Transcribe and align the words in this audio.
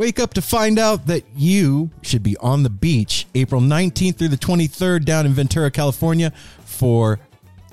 Wake 0.00 0.18
up 0.18 0.32
to 0.32 0.40
find 0.40 0.78
out 0.78 1.08
that 1.08 1.24
you 1.36 1.90
should 2.00 2.22
be 2.22 2.34
on 2.38 2.62
the 2.62 2.70
beach 2.70 3.26
April 3.34 3.60
19th 3.60 4.16
through 4.16 4.28
the 4.28 4.36
23rd 4.38 5.04
down 5.04 5.26
in 5.26 5.34
Ventura, 5.34 5.70
California 5.70 6.32
for 6.64 7.20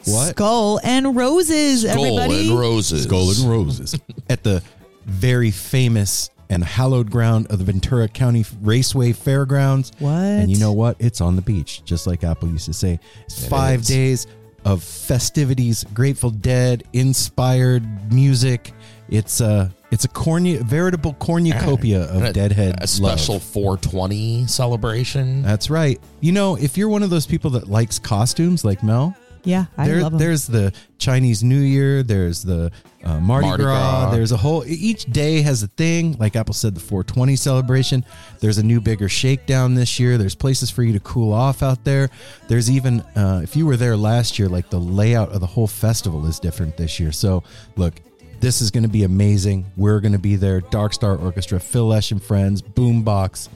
what? 0.03 0.31
Skull 0.31 0.81
and 0.83 1.15
Roses, 1.15 1.83
Skull 1.89 2.19
everybody. 2.19 2.49
and 2.49 2.59
roses. 2.59 3.03
Skull 3.03 3.29
and 3.29 3.49
Roses 3.49 3.97
at 4.29 4.43
the 4.43 4.61
very 5.05 5.51
famous 5.51 6.29
and 6.49 6.65
hallowed 6.65 7.09
ground 7.09 7.47
of 7.47 7.59
the 7.59 7.63
Ventura 7.63 8.09
County 8.09 8.43
Raceway 8.61 9.13
Fairgrounds. 9.13 9.93
What? 9.99 10.11
And 10.11 10.51
you 10.51 10.59
know 10.59 10.73
what? 10.73 10.97
It's 10.99 11.21
on 11.21 11.37
the 11.37 11.41
beach, 11.41 11.81
just 11.85 12.07
like 12.07 12.25
Apple 12.25 12.49
used 12.49 12.65
to 12.65 12.73
say. 12.73 12.99
It's 13.23 13.45
It 13.45 13.49
five 13.49 13.79
is. 13.79 13.87
days 13.87 14.27
of 14.65 14.83
festivities, 14.83 15.85
Grateful 15.93 16.31
Dead 16.31 16.83
inspired 16.91 18.11
music. 18.11 18.73
It's 19.07 19.39
a 19.39 19.71
it's 19.91 20.05
a 20.05 20.09
cornu- 20.09 20.59
veritable 20.61 21.13
cornucopia 21.15 22.03
of 22.03 22.23
a- 22.23 22.33
Deadhead 22.33 22.83
A 22.83 22.87
special 22.87 23.35
love. 23.35 23.43
420 23.43 24.47
celebration. 24.47 25.41
That's 25.41 25.69
right. 25.69 25.99
You 26.19 26.31
know, 26.31 26.55
if 26.57 26.77
you're 26.77 26.89
one 26.89 27.03
of 27.03 27.09
those 27.09 27.25
people 27.25 27.51
that 27.51 27.67
likes 27.69 27.99
costumes 27.99 28.65
like 28.65 28.83
Mel, 28.83 29.15
yeah, 29.43 29.65
I 29.77 29.87
there, 29.87 30.01
love 30.01 30.11
them. 30.13 30.19
there's 30.19 30.45
the 30.47 30.73
Chinese 30.97 31.41
New 31.41 31.59
Year. 31.61 32.03
There's 32.03 32.43
the 32.43 32.69
uh, 33.05 33.19
Mardi, 33.21 33.47
Mardi 33.47 33.63
Gras, 33.63 34.01
Gras. 34.07 34.11
There's 34.11 34.33
a 34.33 34.37
whole. 34.37 34.65
Each 34.65 35.05
day 35.05 35.41
has 35.41 35.63
a 35.63 35.67
thing. 35.67 36.17
Like 36.19 36.35
Apple 36.35 36.53
said, 36.53 36.75
the 36.75 36.81
420 36.81 37.37
celebration. 37.37 38.03
There's 38.41 38.57
a 38.57 38.63
new 38.63 38.81
bigger 38.81 39.07
shakedown 39.07 39.73
this 39.75 40.01
year. 40.01 40.17
There's 40.17 40.35
places 40.35 40.69
for 40.69 40.83
you 40.83 40.91
to 40.93 40.99
cool 40.99 41.31
off 41.31 41.63
out 41.63 41.85
there. 41.85 42.09
There's 42.49 42.69
even 42.69 42.99
uh, 43.15 43.39
if 43.41 43.55
you 43.55 43.65
were 43.65 43.77
there 43.77 43.95
last 43.95 44.37
year, 44.37 44.49
like 44.49 44.69
the 44.69 44.79
layout 44.79 45.31
of 45.31 45.39
the 45.39 45.47
whole 45.47 45.67
festival 45.67 46.25
is 46.25 46.39
different 46.39 46.75
this 46.75 46.99
year. 46.99 47.13
So 47.13 47.43
look. 47.77 47.93
This 48.39 48.61
is 48.61 48.71
going 48.71 48.83
to 48.83 48.89
be 48.89 49.03
amazing. 49.03 49.65
We're 49.75 49.99
going 49.99 50.11
to 50.13 50.19
be 50.19 50.35
there. 50.35 50.61
Dark 50.61 50.93
Star 50.93 51.15
Orchestra, 51.15 51.59
Phil 51.59 51.87
Lesh 51.87 52.11
and 52.11 52.21
Friends, 52.21 52.61
Boombox. 52.61 53.49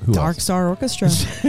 Who 0.00 0.12
Dark 0.12 0.36
else? 0.36 0.44
Star 0.44 0.68
Orchestra. 0.68 1.08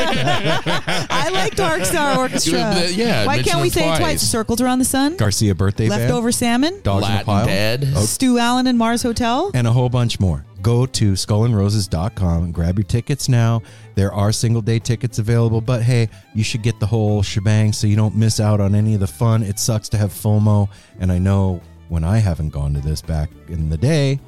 I 0.00 1.30
like 1.32 1.54
Dark 1.54 1.84
Star 1.84 2.18
Orchestra. 2.18 2.58
Yeah, 2.58 2.86
yeah, 2.88 3.26
Why 3.26 3.42
can't 3.42 3.62
we 3.62 3.68
them 3.68 3.70
say 3.70 3.82
it 3.84 3.88
twice. 3.88 3.98
twice? 4.00 4.22
Circles 4.22 4.60
around 4.60 4.80
the 4.80 4.84
sun. 4.84 5.16
Garcia 5.16 5.54
Birthday 5.54 5.88
Band, 5.88 6.02
Leftover 6.02 6.32
salmon. 6.32 6.80
Dogs 6.82 7.04
in 7.06 7.10
a 7.10 7.14
Latin 7.14 7.26
Pile, 7.26 7.46
Dead. 7.46 7.92
Oh. 7.94 8.00
Stu 8.04 8.38
Allen 8.38 8.66
and 8.66 8.76
Mars 8.78 9.02
Hotel. 9.02 9.50
and 9.54 9.66
a 9.66 9.72
whole 9.72 9.88
bunch 9.88 10.18
more. 10.20 10.44
Go 10.64 10.86
to 10.86 11.12
skullandroses.com 11.12 12.44
and 12.44 12.54
grab 12.54 12.78
your 12.78 12.86
tickets 12.86 13.28
now. 13.28 13.60
There 13.96 14.14
are 14.14 14.32
single 14.32 14.62
day 14.62 14.78
tickets 14.78 15.18
available, 15.18 15.60
but 15.60 15.82
hey, 15.82 16.08
you 16.34 16.42
should 16.42 16.62
get 16.62 16.80
the 16.80 16.86
whole 16.86 17.22
shebang 17.22 17.74
so 17.74 17.86
you 17.86 17.96
don't 17.96 18.16
miss 18.16 18.40
out 18.40 18.62
on 18.62 18.74
any 18.74 18.94
of 18.94 19.00
the 19.00 19.06
fun. 19.06 19.42
It 19.42 19.58
sucks 19.58 19.90
to 19.90 19.98
have 19.98 20.10
FOMO, 20.10 20.70
and 21.00 21.12
I 21.12 21.18
know 21.18 21.60
when 21.90 22.02
I 22.02 22.16
haven't 22.16 22.48
gone 22.48 22.72
to 22.72 22.80
this 22.80 23.02
back 23.02 23.28
in 23.48 23.68
the 23.68 23.76
day, 23.76 24.18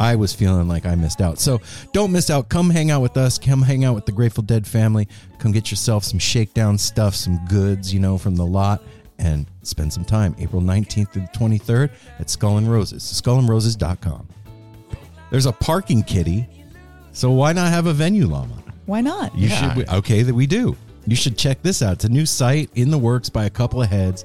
I 0.00 0.16
was 0.16 0.34
feeling 0.34 0.66
like 0.66 0.86
I 0.86 0.96
missed 0.96 1.20
out. 1.20 1.38
So 1.38 1.60
don't 1.92 2.10
miss 2.10 2.30
out. 2.30 2.48
Come 2.48 2.68
hang 2.68 2.90
out 2.90 3.00
with 3.00 3.16
us. 3.16 3.38
Come 3.38 3.62
hang 3.62 3.84
out 3.84 3.94
with 3.94 4.06
the 4.06 4.12
Grateful 4.12 4.42
Dead 4.42 4.66
family. 4.66 5.06
Come 5.38 5.52
get 5.52 5.70
yourself 5.70 6.02
some 6.02 6.18
shakedown 6.18 6.78
stuff, 6.78 7.14
some 7.14 7.38
goods, 7.46 7.94
you 7.94 8.00
know, 8.00 8.18
from 8.18 8.34
the 8.34 8.44
lot, 8.44 8.82
and 9.18 9.46
spend 9.62 9.92
some 9.92 10.04
time 10.04 10.34
April 10.40 10.60
19th 10.60 11.12
through 11.12 11.22
the 11.22 11.38
23rd 11.38 11.92
at 12.18 12.28
Skull 12.28 12.58
and 12.58 12.68
Roses. 12.68 13.04
Skullandroses.com. 13.04 14.30
There's 15.36 15.44
a 15.44 15.52
parking 15.52 16.02
kitty, 16.02 16.48
so 17.12 17.30
why 17.30 17.52
not 17.52 17.68
have 17.68 17.84
a 17.84 17.92
venue 17.92 18.26
llama? 18.26 18.54
Why 18.86 19.02
not? 19.02 19.36
You 19.36 19.48
Yeah. 19.48 19.74
should. 19.74 19.86
Okay, 19.90 20.22
that 20.22 20.34
we 20.34 20.46
do. 20.46 20.74
You 21.06 21.14
should 21.14 21.36
check 21.36 21.60
this 21.62 21.82
out. 21.82 21.92
It's 21.92 22.04
a 22.06 22.08
new 22.08 22.24
site 22.24 22.70
in 22.74 22.90
the 22.90 22.96
works 22.96 23.28
by 23.28 23.44
a 23.44 23.50
couple 23.50 23.82
of 23.82 23.90
heads. 23.90 24.24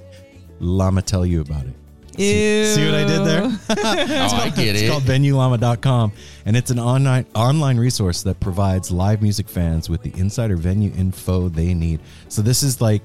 Llama 0.61 1.01
tell 1.01 1.25
you 1.25 1.41
about 1.41 1.65
it. 1.65 1.73
Ew. 2.17 2.65
See 2.65 2.85
what 2.85 2.95
I 2.95 3.03
did 3.03 3.25
there? 3.25 3.43
Oh, 3.71 4.37
I 4.37 4.53
get 4.55 4.69
It's 4.75 4.83
it. 4.83 4.89
called 4.89 5.03
venuellama.com 5.03 6.13
and 6.45 6.55
it's 6.55 6.71
an 6.71 6.79
online 6.79 7.25
online 7.35 7.75
resource 7.77 8.23
that 8.23 8.39
provides 8.39 8.89
live 8.89 9.21
music 9.21 9.49
fans 9.49 9.89
with 9.89 10.03
the 10.03 10.13
insider 10.17 10.55
venue 10.55 10.93
info 10.97 11.49
they 11.49 11.73
need. 11.73 11.99
So 12.29 12.41
this 12.41 12.63
is 12.63 12.79
like 12.79 13.01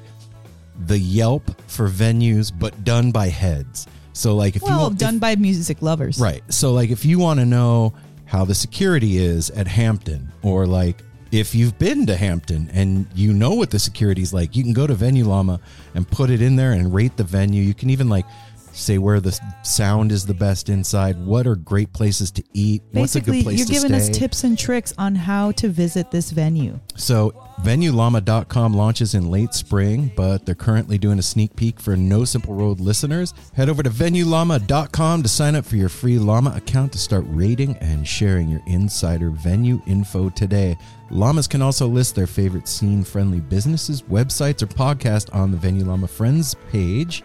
the 0.87 0.97
Yelp 1.00 1.50
for 1.66 1.89
venues 1.89 2.53
but 2.56 2.84
done 2.84 3.11
by 3.11 3.31
heads. 3.31 3.89
So 4.16 4.34
like 4.34 4.56
if 4.56 4.62
you 4.62 4.69
Well, 4.69 4.91
done 4.91 5.19
by 5.19 5.37
music 5.37 5.82
lovers. 5.82 6.19
Right. 6.19 6.43
So, 6.53 6.72
like, 6.72 6.91
if 6.91 7.04
you 7.04 7.19
want 7.19 7.38
to 7.41 7.47
know 7.47 7.94
how 8.25 8.44
the 8.44 8.54
security 8.54 9.19
is 9.19 9.50
at 9.50 9.69
Hampton, 9.69 10.32
or 10.43 10.66
like 10.66 11.03
if 11.32 11.54
you've 11.54 11.78
been 11.78 12.06
to 12.06 12.16
Hampton 12.16 12.71
and 12.72 13.06
you 13.15 13.32
know 13.32 13.53
what 13.53 13.71
the 13.71 13.78
security 13.78 14.22
is 14.22 14.32
like, 14.32 14.56
you 14.56 14.62
can 14.62 14.72
go 14.72 14.87
to 14.87 14.94
Venue 14.94 15.25
Llama 15.25 15.60
and 15.94 16.09
put 16.10 16.31
it 16.31 16.41
in 16.41 16.56
there 16.56 16.72
and 16.72 16.94
rate 16.94 17.16
the 17.16 17.25
venue. 17.25 17.62
You 17.62 17.75
can 17.75 17.91
even 17.91 18.09
like 18.09 18.25
say 18.72 18.99
where 18.99 19.21
the 19.21 19.38
sound 19.62 20.12
is 20.12 20.25
the 20.25 20.34
best 20.34 20.69
inside, 20.69 21.19
what 21.25 21.47
are 21.47 21.56
great 21.56 21.93
places 21.93 22.31
to 22.31 22.44
eat, 22.53 22.83
what's 22.93 23.15
a 23.15 23.19
Basically, 23.21 23.38
good 23.38 23.44
place 23.44 23.59
you're 23.59 23.81
giving 23.81 23.94
us 23.94 24.09
tips 24.09 24.44
and 24.44 24.59
tricks 24.59 24.94
on 24.98 25.15
how 25.15 25.53
to 25.53 25.69
visit 25.69 26.10
this 26.10 26.31
venue. 26.31 26.78
So, 26.94 27.46
VenueLlama.com 27.66 28.75
launches 28.75 29.16
in 29.16 29.28
late 29.28 29.53
spring, 29.53 30.12
but 30.15 30.47
they're 30.47 30.54
currently 30.54 30.99
doing 30.99 31.19
a 31.19 31.22
sneak 31.22 31.56
peek 31.56 31.81
for 31.81 31.97
No 31.97 32.25
Simple 32.25 32.54
Road 32.54 32.78
listeners. 32.78 33.34
Head 33.54 33.69
over 33.69 33.82
to 33.82 33.91
VenueLlama.com 33.91 35.25
to 35.25 35.28
sign 35.28 35.56
up 35.56 35.65
for 35.65 35.75
your 35.75 35.88
free 35.88 36.16
Llama 36.16 36.53
account 36.54 36.93
to 36.93 36.99
start 36.99 37.25
rating 37.27 37.77
and 37.78 38.06
sharing 38.06 38.49
your 38.49 38.62
insider 38.69 39.31
venue 39.31 39.82
info 39.88 40.28
today. 40.28 40.78
Llamas 41.10 41.49
can 41.49 41.60
also 41.60 41.88
list 41.88 42.15
their 42.15 42.28
favorite 42.28 42.69
scene 42.69 43.03
friendly 43.03 43.41
businesses, 43.41 44.00
websites, 44.03 44.62
or 44.62 44.69
podcasts 44.69 45.34
on 45.34 45.50
the 45.50 45.56
Venue 45.56 45.87
Llama 45.87 46.06
Friends 46.06 46.54
page. 46.71 47.24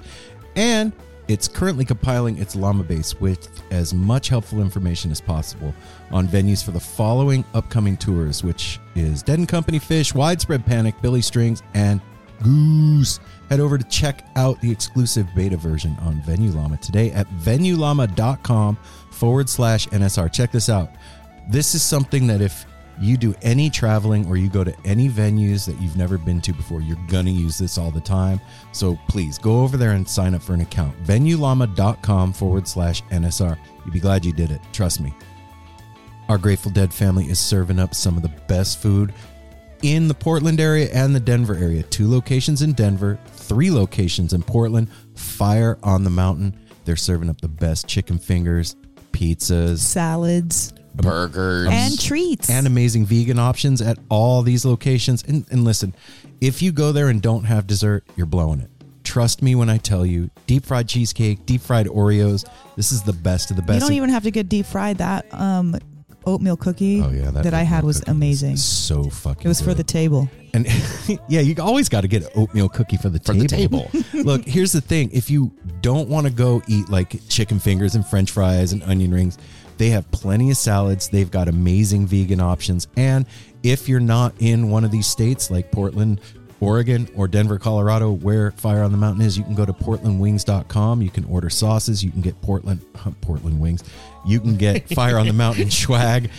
And 0.55 0.91
it's 1.27 1.47
currently 1.47 1.85
compiling 1.85 2.39
its 2.39 2.55
llama 2.55 2.83
base 2.83 3.21
with 3.21 3.61
as 3.71 3.93
much 3.93 4.29
helpful 4.29 4.59
information 4.59 5.11
as 5.11 5.21
possible 5.21 5.71
on 6.11 6.27
venues 6.27 6.63
for 6.63 6.71
the 6.71 6.79
following 6.79 7.43
upcoming 7.53 7.97
tours, 7.97 8.43
which 8.43 8.79
is 8.95 9.23
Dead 9.23 9.39
and 9.39 9.47
Company 9.47 9.79
Phish, 9.79 10.13
Widespread 10.13 10.65
Panic, 10.65 10.95
Billy 11.01 11.21
Strings, 11.21 11.63
and 11.73 12.01
Goose. 12.43 13.19
Head 13.49 13.59
over 13.59 13.77
to 13.77 13.83
check 13.85 14.25
out 14.35 14.59
the 14.61 14.71
exclusive 14.71 15.27
beta 15.35 15.57
version 15.57 15.97
on 16.01 16.21
Venue 16.21 16.51
Llama 16.51 16.77
today 16.77 17.11
at 17.11 17.27
venuellama.com 17.29 18.77
forward 19.11 19.49
slash 19.49 19.87
NSR. 19.87 20.31
Check 20.31 20.51
this 20.51 20.69
out. 20.69 20.89
This 21.49 21.75
is 21.75 21.83
something 21.83 22.27
that 22.27 22.41
if 22.41 22.65
you 22.99 23.17
do 23.17 23.33
any 23.41 23.69
traveling 23.69 24.27
or 24.27 24.37
you 24.37 24.49
go 24.49 24.63
to 24.63 24.73
any 24.85 25.09
venues 25.09 25.65
that 25.65 25.79
you've 25.81 25.97
never 25.97 26.17
been 26.17 26.39
to 26.41 26.53
before, 26.53 26.81
you're 26.81 26.97
going 27.07 27.25
to 27.25 27.31
use 27.31 27.57
this 27.57 27.77
all 27.77 27.91
the 27.91 28.01
time. 28.01 28.39
So 28.71 28.97
please 29.09 29.37
go 29.37 29.61
over 29.61 29.75
there 29.75 29.91
and 29.91 30.07
sign 30.07 30.35
up 30.35 30.41
for 30.41 30.53
an 30.53 30.61
account. 30.61 30.95
VenueLlama.com 31.03 32.33
forward 32.33 32.67
slash 32.67 33.01
NSR. 33.05 33.57
You'd 33.85 33.93
be 33.93 33.99
glad 33.99 34.23
you 34.23 34.33
did 34.33 34.51
it. 34.51 34.61
Trust 34.71 35.01
me. 35.01 35.13
Our 36.31 36.37
Grateful 36.37 36.71
Dead 36.71 36.93
family 36.93 37.25
is 37.25 37.41
serving 37.41 37.77
up 37.77 37.93
some 37.93 38.15
of 38.15 38.23
the 38.23 38.31
best 38.47 38.81
food 38.81 39.13
in 39.81 40.07
the 40.07 40.13
Portland 40.13 40.61
area 40.61 40.89
and 40.93 41.13
the 41.13 41.19
Denver 41.19 41.55
area. 41.55 41.83
Two 41.83 42.09
locations 42.09 42.61
in 42.61 42.71
Denver, 42.71 43.19
three 43.33 43.69
locations 43.69 44.31
in 44.31 44.41
Portland. 44.41 44.87
Fire 45.13 45.77
on 45.83 46.05
the 46.05 46.09
Mountain. 46.09 46.57
They're 46.85 46.95
serving 46.95 47.29
up 47.29 47.41
the 47.41 47.49
best 47.49 47.85
chicken 47.85 48.17
fingers, 48.17 48.77
pizzas, 49.11 49.79
Salads 49.79 50.71
Burgers. 50.95 51.67
and 51.69 51.99
treats. 51.99 52.49
and 52.49 52.65
amazing 52.65 53.05
vegan 53.07 53.37
options 53.37 53.81
at 53.81 53.99
all 54.07 54.41
these 54.41 54.63
locations. 54.63 55.23
And, 55.23 55.45
and 55.51 55.65
listen, 55.65 55.93
if 56.39 56.61
you 56.61 56.71
go 56.71 56.93
there 56.93 57.09
and 57.09 57.21
don't 57.21 57.43
have 57.43 57.67
dessert, 57.67 58.05
you're 58.15 58.25
blowing 58.25 58.61
it. 58.61 58.69
Trust 59.03 59.41
me 59.41 59.55
when 59.55 59.69
I 59.69 59.79
tell 59.79 60.05
you, 60.05 60.29
deep 60.47 60.65
fried 60.65 60.87
cheesecake, 60.87 61.45
deep 61.45 61.59
fried 61.59 61.87
Oreos, 61.87 62.49
this 62.77 62.93
is 62.93 63.01
the 63.03 63.11
best 63.11 63.51
of 63.51 63.57
the 63.57 63.63
best. 63.63 63.81
you 63.81 63.87
don't 63.89 63.97
even 63.97 64.09
have 64.09 64.23
to 64.23 64.31
get 64.31 64.47
deep 64.47 64.65
fried. 64.65 64.99
That 64.99 65.25
um, 65.33 65.75
oatmeal 66.25 66.57
cookie 66.57 67.01
oh 67.01 67.09
yeah, 67.09 67.31
that, 67.31 67.53
I 67.53 67.63
had 67.63 67.83
was 67.83 67.99
cookie 67.99 68.11
amazing. 68.11 68.57
So 68.57 69.03
fucking. 69.03 69.45
It 69.45 69.47
was 69.47 69.61
for 69.61 69.73
the 69.73 69.83
table. 69.83 70.29
And 70.53 70.67
yeah, 71.29 71.41
you 71.41 71.55
always 71.59 71.89
got 71.89 72.01
to 72.01 72.07
get 72.07 72.23
an 72.23 72.29
oatmeal 72.35 72.69
cookie 72.69 72.97
for 72.97 73.09
the 73.09 73.19
For 73.19 73.33
table. 73.33 73.89
the 73.91 74.03
table. 74.03 74.23
Look, 74.23 74.45
here's 74.45 74.71
the 74.71 74.81
thing: 74.81 75.09
if 75.13 75.29
you 75.29 75.51
don't 75.81 76.09
want 76.09 76.27
to 76.27 76.33
go 76.33 76.61
eat 76.67 76.89
like 76.89 77.27
chicken 77.27 77.59
fingers 77.59 77.95
and 77.95 78.05
French 78.05 78.31
fries 78.31 78.73
and 78.73 78.83
onion 78.83 79.13
rings, 79.13 79.37
they 79.77 79.89
have 79.89 80.09
plenty 80.11 80.51
of 80.51 80.57
salads. 80.57 81.09
They've 81.09 81.31
got 81.31 81.47
amazing 81.47 82.05
vegan 82.05 82.39
options. 82.39 82.87
And 82.97 83.25
if 83.63 83.89
you're 83.89 83.99
not 83.99 84.33
in 84.39 84.69
one 84.69 84.83
of 84.83 84.91
these 84.91 85.07
states 85.07 85.49
like 85.49 85.71
Portland, 85.71 86.21
Oregon, 86.61 87.09
or 87.15 87.27
Denver, 87.27 87.57
Colorado, 87.57 88.11
where 88.11 88.51
Fire 88.51 88.83
on 88.83 88.91
the 88.91 88.97
Mountain 88.97 89.25
is, 89.25 89.37
you 89.37 89.43
can 89.43 89.55
go 89.55 89.65
to 89.65 89.73
portlandwings.com. 89.73 91.01
You 91.01 91.09
can 91.09 91.25
order 91.25 91.49
sauces. 91.49 92.03
You 92.03 92.11
can 92.11 92.21
get 92.21 92.39
Portland 92.41 92.81
Portland 93.21 93.59
wings. 93.59 93.83
You 94.25 94.39
can 94.39 94.55
get 94.57 94.87
Fire 94.95 95.17
on 95.17 95.27
the 95.27 95.33
Mountain 95.33 95.71
swag. 95.71 96.29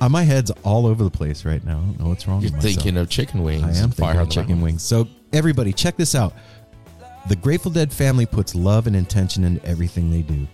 Uh, 0.00 0.08
my 0.08 0.22
head's 0.22 0.50
all 0.62 0.86
over 0.86 1.04
the 1.04 1.10
place 1.10 1.44
right 1.44 1.64
now. 1.64 1.78
I 1.78 1.80
don't 1.80 2.00
know 2.00 2.08
what's 2.08 2.26
wrong. 2.26 2.40
You're 2.40 2.52
with 2.52 2.64
myself. 2.64 2.74
thinking 2.74 2.96
of 2.96 3.08
chicken 3.08 3.42
wings. 3.42 3.62
I 3.62 3.68
am 3.68 3.90
thinking 3.90 4.04
fire 4.04 4.16
on 4.16 4.22
of 4.22 4.30
chicken 4.30 4.48
mountain. 4.50 4.62
wings. 4.62 4.82
So 4.82 5.08
everybody, 5.32 5.72
check 5.72 5.96
this 5.96 6.14
out. 6.14 6.32
The 7.28 7.36
Grateful 7.36 7.70
Dead 7.70 7.92
family 7.92 8.26
puts 8.26 8.54
love 8.54 8.86
and 8.86 8.96
intention 8.96 9.44
into 9.44 9.64
everything 9.64 10.10
they 10.10 10.22
do. 10.22 10.46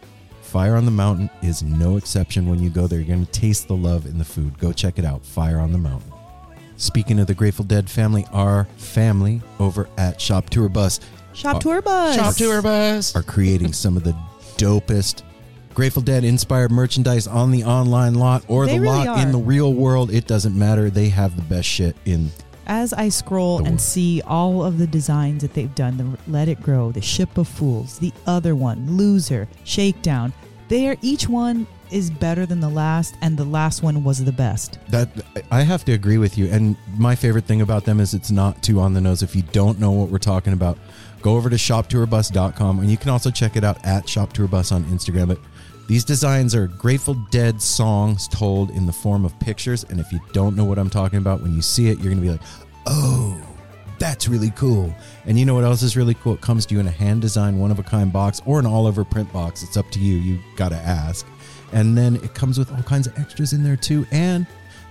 Fire 0.43 0.77
on 0.77 0.85
the 0.87 0.91
Mountain 0.91 1.29
is 1.43 1.63
no 1.63 1.97
exception. 1.97 2.49
When 2.49 2.63
you 2.63 2.71
go 2.71 2.87
there, 2.87 2.99
you're 2.99 3.09
going 3.09 3.25
to 3.27 3.33
taste 3.33 3.69
the 3.69 3.77
love 3.77 4.07
in 4.07 4.17
the 4.19 4.25
food. 4.25 4.59
Go 4.59 4.73
check 4.73 4.99
it 4.99 5.05
out. 5.05 5.25
Fire 5.25 5.59
on 5.59 5.73
the 5.73 5.79
Mountain. 5.79 6.13
Speaking 6.79 7.19
of 7.19 7.27
the 7.27 7.35
Grateful 7.35 7.65
Dead 7.65 7.91
family, 7.91 8.25
our 8.33 8.65
family 8.77 9.43
over 9.59 9.89
at 9.99 10.21
Shop 10.21 10.49
Tour 10.49 10.69
Bus 10.69 11.01
Shop 11.35 11.57
Uh, 11.57 11.59
tour 11.61 11.83
bus. 11.83 12.17
Shop 12.17 12.35
tour 12.35 12.63
bus. 12.63 13.15
are 13.15 13.23
creating 13.23 13.73
some 13.73 13.97
of 13.97 14.03
the 14.05 14.15
dopest 14.57 15.23
Grateful 15.75 16.03
Dead 16.03 16.25
inspired 16.25 16.71
merchandise 16.73 17.27
on 17.29 17.51
the 17.53 17.63
online 17.65 18.15
lot 18.15 18.45
or 18.49 18.67
They 18.67 18.75
the 18.75 18.81
really 18.81 19.07
lot 19.07 19.21
in 19.21 19.31
the 19.33 19.39
real 19.39 19.73
world. 19.75 20.11
It 20.11 20.27
doesn't 20.27 20.57
matter. 20.59 20.91
They 20.91 21.09
have 21.11 21.37
the 21.37 21.43
best 21.43 21.69
shit 21.69 21.97
in 22.05 22.31
As 22.67 22.93
I 22.93 23.09
scroll 23.11 23.59
The 23.59 23.65
and 23.65 23.73
world. 23.75 23.81
see 23.81 24.23
all 24.27 24.65
of 24.65 24.79
the 24.79 24.87
designs 24.89 25.43
that 25.43 25.55
they've 25.55 25.75
done, 25.77 25.97
the 25.97 26.31
Let 26.33 26.49
It 26.49 26.61
Grow, 26.63 26.91
the 26.93 27.01
Ship 27.01 27.37
of 27.39 27.47
Fools, 27.49 27.99
the 27.99 28.13
other 28.27 28.55
one, 28.57 28.97
Loser, 28.97 29.47
Shakedown, 29.65 30.33
they 30.69 30.89
are 30.89 30.97
each 31.03 31.29
one 31.29 31.67
is 31.91 32.11
better 32.11 32.47
than 32.47 32.61
the 32.61 32.69
last, 32.69 33.17
and 33.23 33.37
the 33.37 33.45
last 33.45 33.83
one 33.83 34.05
was 34.05 34.25
the 34.25 34.33
best. 34.33 34.79
That 34.89 35.09
I 35.51 35.63
have 35.63 35.85
to 35.87 35.93
agree 35.93 36.19
with 36.19 36.39
you. 36.39 36.47
And 36.49 36.77
my 36.97 37.15
favorite 37.15 37.45
thing 37.45 37.61
about 37.61 37.85
them 37.85 38.01
is 38.01 38.15
it's 38.15 38.31
not 38.31 38.63
too 38.63 38.81
on 38.81 38.95
the 38.95 39.01
nose. 39.01 39.23
If 39.23 39.35
you 39.35 39.43
don't 39.43 39.79
know 39.79 39.93
what 39.93 40.09
we're 40.11 40.19
talking 40.19 40.53
about, 40.53 40.79
go 41.23 41.37
over 41.37 41.51
to 41.51 41.57
shoptourbus.com 41.57 42.81
and 42.81 42.91
you 42.91 42.97
can 42.97 43.11
also 43.11 43.31
check 43.31 43.57
it 43.57 43.65
out 43.65 43.85
at 43.85 44.05
shoptourbus 44.07 44.73
on 44.73 44.85
Instagram. 44.85 45.29
But 45.29 45.39
these 45.89 46.05
designs 46.05 46.55
are 46.55 46.67
Grateful 46.67 47.15
Dead 47.31 47.61
songs 47.63 48.29
told 48.29 48.71
in 48.71 48.87
the 48.87 48.93
form 48.93 49.25
of 49.25 49.39
pictures. 49.41 49.85
And 49.85 49.99
if 49.99 50.13
you 50.13 50.21
don't 50.33 50.55
know 50.55 50.65
what 50.65 50.79
I'm 50.79 50.91
talking 50.91 51.19
about, 51.19 51.43
when 51.43 51.55
you 51.55 51.63
see 51.63 51.89
it, 51.89 51.99
you're 51.99 52.13
going 52.13 52.19
to 52.19 52.23
be 52.23 52.31
like, 52.31 52.43
oh, 52.87 53.41
that's 53.99 54.29
really 54.29 54.51
cool. 54.51 54.95
And 55.27 55.39
you 55.39 55.45
know 55.45 55.55
what 55.55 55.65
else 55.65 55.83
is 55.83 55.97
really 55.97 56.15
cool? 56.15 56.35
It 56.35 56.41
comes 56.41 56.67
to 56.67 56.75
you 56.75 56.81
in 56.81 56.87
a 56.87 56.91
hand 56.91 57.21
designed, 57.21 57.61
one 57.61 57.71
of 57.71 57.79
a 57.79 57.83
kind 57.83 58.13
box 58.13 58.41
or 58.47 58.59
an 58.59 58.67
all 58.67 58.87
over 58.87 59.05
print 59.05 59.33
box. 59.33 59.63
It's 59.63 59.77
up 59.77 59.91
to 59.93 59.99
you. 59.99 60.17
You 60.17 60.39
got 60.57 60.69
to 60.71 60.77
ask. 60.77 61.27
And 61.73 61.97
then 61.97 62.17
it 62.17 62.35
comes 62.35 62.59
with 62.59 62.73
all 62.73 62.83
kinds 62.83 63.07
of 63.07 63.19
extras 63.19 63.53
in 63.53 63.63
there 63.63 63.77
too. 63.77 64.07
And 64.11 64.47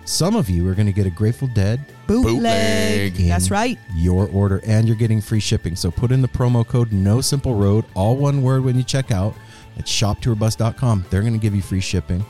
some 0.06 0.36
of 0.36 0.50
you 0.50 0.68
are 0.70 0.74
going 0.74 0.86
to 0.86 0.94
get 0.94 1.06
a 1.06 1.10
Grateful 1.10 1.50
Dead 1.50 1.82
Bootleg. 2.08 3.14
That's 3.28 3.52
right. 3.52 3.78
your 3.94 4.30
order 4.30 4.62
and 4.66 4.88
you're 4.88 4.96
getting 4.96 5.20
free 5.20 5.42
shipping. 5.42 5.76
So 5.76 5.92
put 5.92 6.12
in 6.12 6.22
the 6.22 6.30
promo 6.30 6.66
code 6.66 6.94
No 6.94 7.20
Simple 7.20 7.56
Road, 7.56 7.84
all 7.94 8.16
one 8.16 8.42
word 8.42 8.64
when 8.64 8.78
you 8.78 8.84
check 8.84 9.12
out 9.12 9.36
at 9.78 9.86
shoptourbus.com. 9.86 11.06
They're 11.10 11.22
going 11.22 11.34
to 11.34 11.40
give 11.40 11.54
you 11.54 11.62
free 11.62 11.82
shipping. 11.82 12.24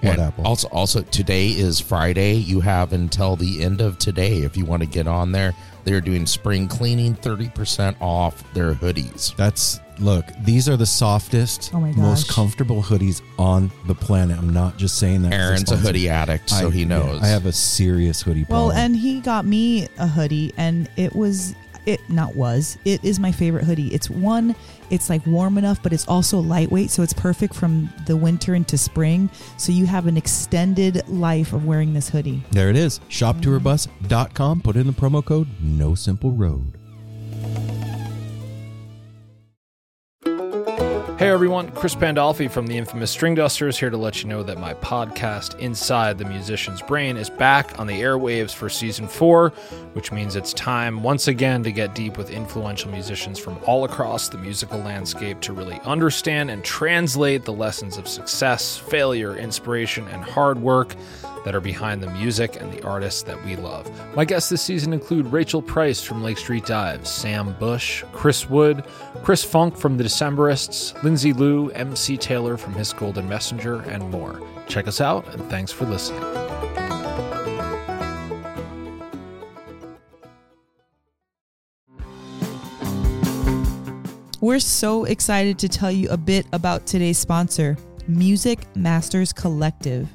What 0.00 0.12
And 0.12 0.22
Apple? 0.22 0.46
Also, 0.46 0.66
also 0.68 1.02
today 1.02 1.48
is 1.48 1.78
Friday. 1.78 2.32
You 2.36 2.60
have 2.60 2.94
until 2.94 3.36
the 3.36 3.62
end 3.62 3.82
of 3.82 3.98
today 3.98 4.38
if 4.38 4.56
you 4.56 4.64
want 4.64 4.82
to 4.82 4.88
get 4.88 5.06
on 5.06 5.30
there. 5.30 5.52
They're 5.84 6.00
doing 6.00 6.24
spring 6.24 6.68
cleaning, 6.68 7.14
thirty 7.14 7.50
percent 7.50 7.98
off 8.00 8.42
their 8.54 8.72
hoodies. 8.72 9.36
That's 9.36 9.80
look, 10.00 10.26
these 10.44 10.68
are 10.68 10.76
the 10.76 10.86
softest, 10.86 11.70
Oh 11.74 11.80
my 11.80 11.92
most 11.92 12.28
comfortable 12.28 12.82
hoodies 12.82 13.22
on 13.38 13.70
the 13.86 13.94
planet. 13.94 14.38
I'm 14.38 14.52
not 14.52 14.76
just 14.76 14.98
saying 14.98 15.22
that. 15.22 15.32
Aaron's 15.32 15.70
a 15.70 15.76
hoodie 15.76 16.08
addict, 16.08 16.50
so 16.50 16.68
I- 16.68 16.70
he 16.70 16.80
yeah, 16.80 16.86
knows. 16.88 17.22
I 17.22 17.26
have 17.28 17.46
a 17.46 17.52
serious 17.52 18.22
hoodie 18.22 18.46
Well, 18.48 18.72
and 18.72 18.96
he 18.96 19.20
got 19.20 19.44
me 19.44 19.88
a 19.98 20.06
hoodie, 20.06 20.52
and 20.56 20.88
it 20.96 21.14
was 21.14 21.54
it 21.86 21.98
not 22.10 22.36
was 22.36 22.76
it 22.84 23.02
is 23.02 23.18
my 23.18 23.32
favorite 23.32 23.64
hoodie. 23.64 23.88
It's 23.94 24.10
one, 24.10 24.54
it's 24.90 25.08
like 25.08 25.26
warm 25.26 25.56
enough, 25.56 25.82
but 25.82 25.92
it's 25.94 26.06
also 26.06 26.38
lightweight, 26.38 26.90
so 26.90 27.02
it's 27.02 27.14
perfect 27.14 27.54
from 27.54 27.88
the 28.06 28.16
winter 28.16 28.54
into 28.54 28.76
spring. 28.76 29.30
So 29.56 29.72
you 29.72 29.86
have 29.86 30.06
an 30.06 30.16
extended 30.16 31.08
life 31.08 31.52
of 31.54 31.64
wearing 31.64 31.94
this 31.94 32.08
hoodie. 32.10 32.42
there 32.50 32.68
it 32.70 32.76
is. 32.76 33.00
Shoptourbus.com. 33.08 34.60
Put 34.60 34.76
in 34.76 34.86
the 34.86 34.92
promo 34.92 35.24
code 35.24 35.48
No 35.60 35.94
Simple 35.94 36.32
Road. 36.32 36.76
Hey 41.20 41.28
everyone, 41.28 41.70
Chris 41.72 41.94
Pandolfi 41.94 42.50
from 42.50 42.66
the 42.66 42.78
infamous 42.78 43.14
Stringdusters 43.14 43.78
here 43.78 43.90
to 43.90 43.98
let 43.98 44.22
you 44.22 44.28
know 44.30 44.42
that 44.42 44.56
my 44.56 44.72
podcast, 44.72 45.58
Inside 45.58 46.16
the 46.16 46.24
Musician's 46.24 46.80
Brain, 46.80 47.18
is 47.18 47.28
back 47.28 47.78
on 47.78 47.86
the 47.86 48.00
airwaves 48.00 48.54
for 48.54 48.70
season 48.70 49.06
four, 49.06 49.50
which 49.92 50.12
means 50.12 50.34
it's 50.34 50.54
time 50.54 51.02
once 51.02 51.28
again 51.28 51.62
to 51.64 51.72
get 51.72 51.94
deep 51.94 52.16
with 52.16 52.30
influential 52.30 52.90
musicians 52.90 53.38
from 53.38 53.58
all 53.66 53.84
across 53.84 54.30
the 54.30 54.38
musical 54.38 54.78
landscape 54.78 55.38
to 55.42 55.52
really 55.52 55.78
understand 55.84 56.50
and 56.50 56.64
translate 56.64 57.44
the 57.44 57.52
lessons 57.52 57.98
of 57.98 58.08
success, 58.08 58.78
failure, 58.78 59.36
inspiration, 59.36 60.08
and 60.08 60.24
hard 60.24 60.62
work 60.62 60.94
that 61.44 61.54
are 61.54 61.60
behind 61.60 62.02
the 62.02 62.10
music 62.10 62.60
and 62.60 62.72
the 62.72 62.82
artists 62.84 63.22
that 63.22 63.42
we 63.44 63.56
love. 63.56 63.90
My 64.14 64.24
guests 64.24 64.50
this 64.50 64.62
season 64.62 64.92
include 64.92 65.26
Rachel 65.26 65.62
Price 65.62 66.02
from 66.02 66.22
Lake 66.22 66.38
Street 66.38 66.66
Dives, 66.66 67.10
Sam 67.10 67.54
Bush, 67.58 68.04
Chris 68.12 68.48
Wood, 68.48 68.84
Chris 69.22 69.44
Funk 69.44 69.76
from 69.76 69.96
The 69.96 70.04
Decemberists, 70.04 71.00
Lindsay 71.10 71.32
Lou, 71.32 71.70
MC 71.70 72.16
Taylor 72.16 72.56
from 72.56 72.72
His 72.74 72.92
Golden 72.92 73.28
Messenger, 73.28 73.80
and 73.80 74.08
more. 74.12 74.40
Check 74.68 74.86
us 74.86 75.00
out, 75.00 75.26
and 75.34 75.42
thanks 75.50 75.72
for 75.72 75.84
listening. 75.84 76.22
We're 84.40 84.60
so 84.60 85.02
excited 85.02 85.58
to 85.58 85.68
tell 85.68 85.90
you 85.90 86.08
a 86.10 86.16
bit 86.16 86.46
about 86.52 86.86
today's 86.86 87.18
sponsor, 87.18 87.76
Music 88.06 88.60
Masters 88.76 89.32
Collective. 89.32 90.08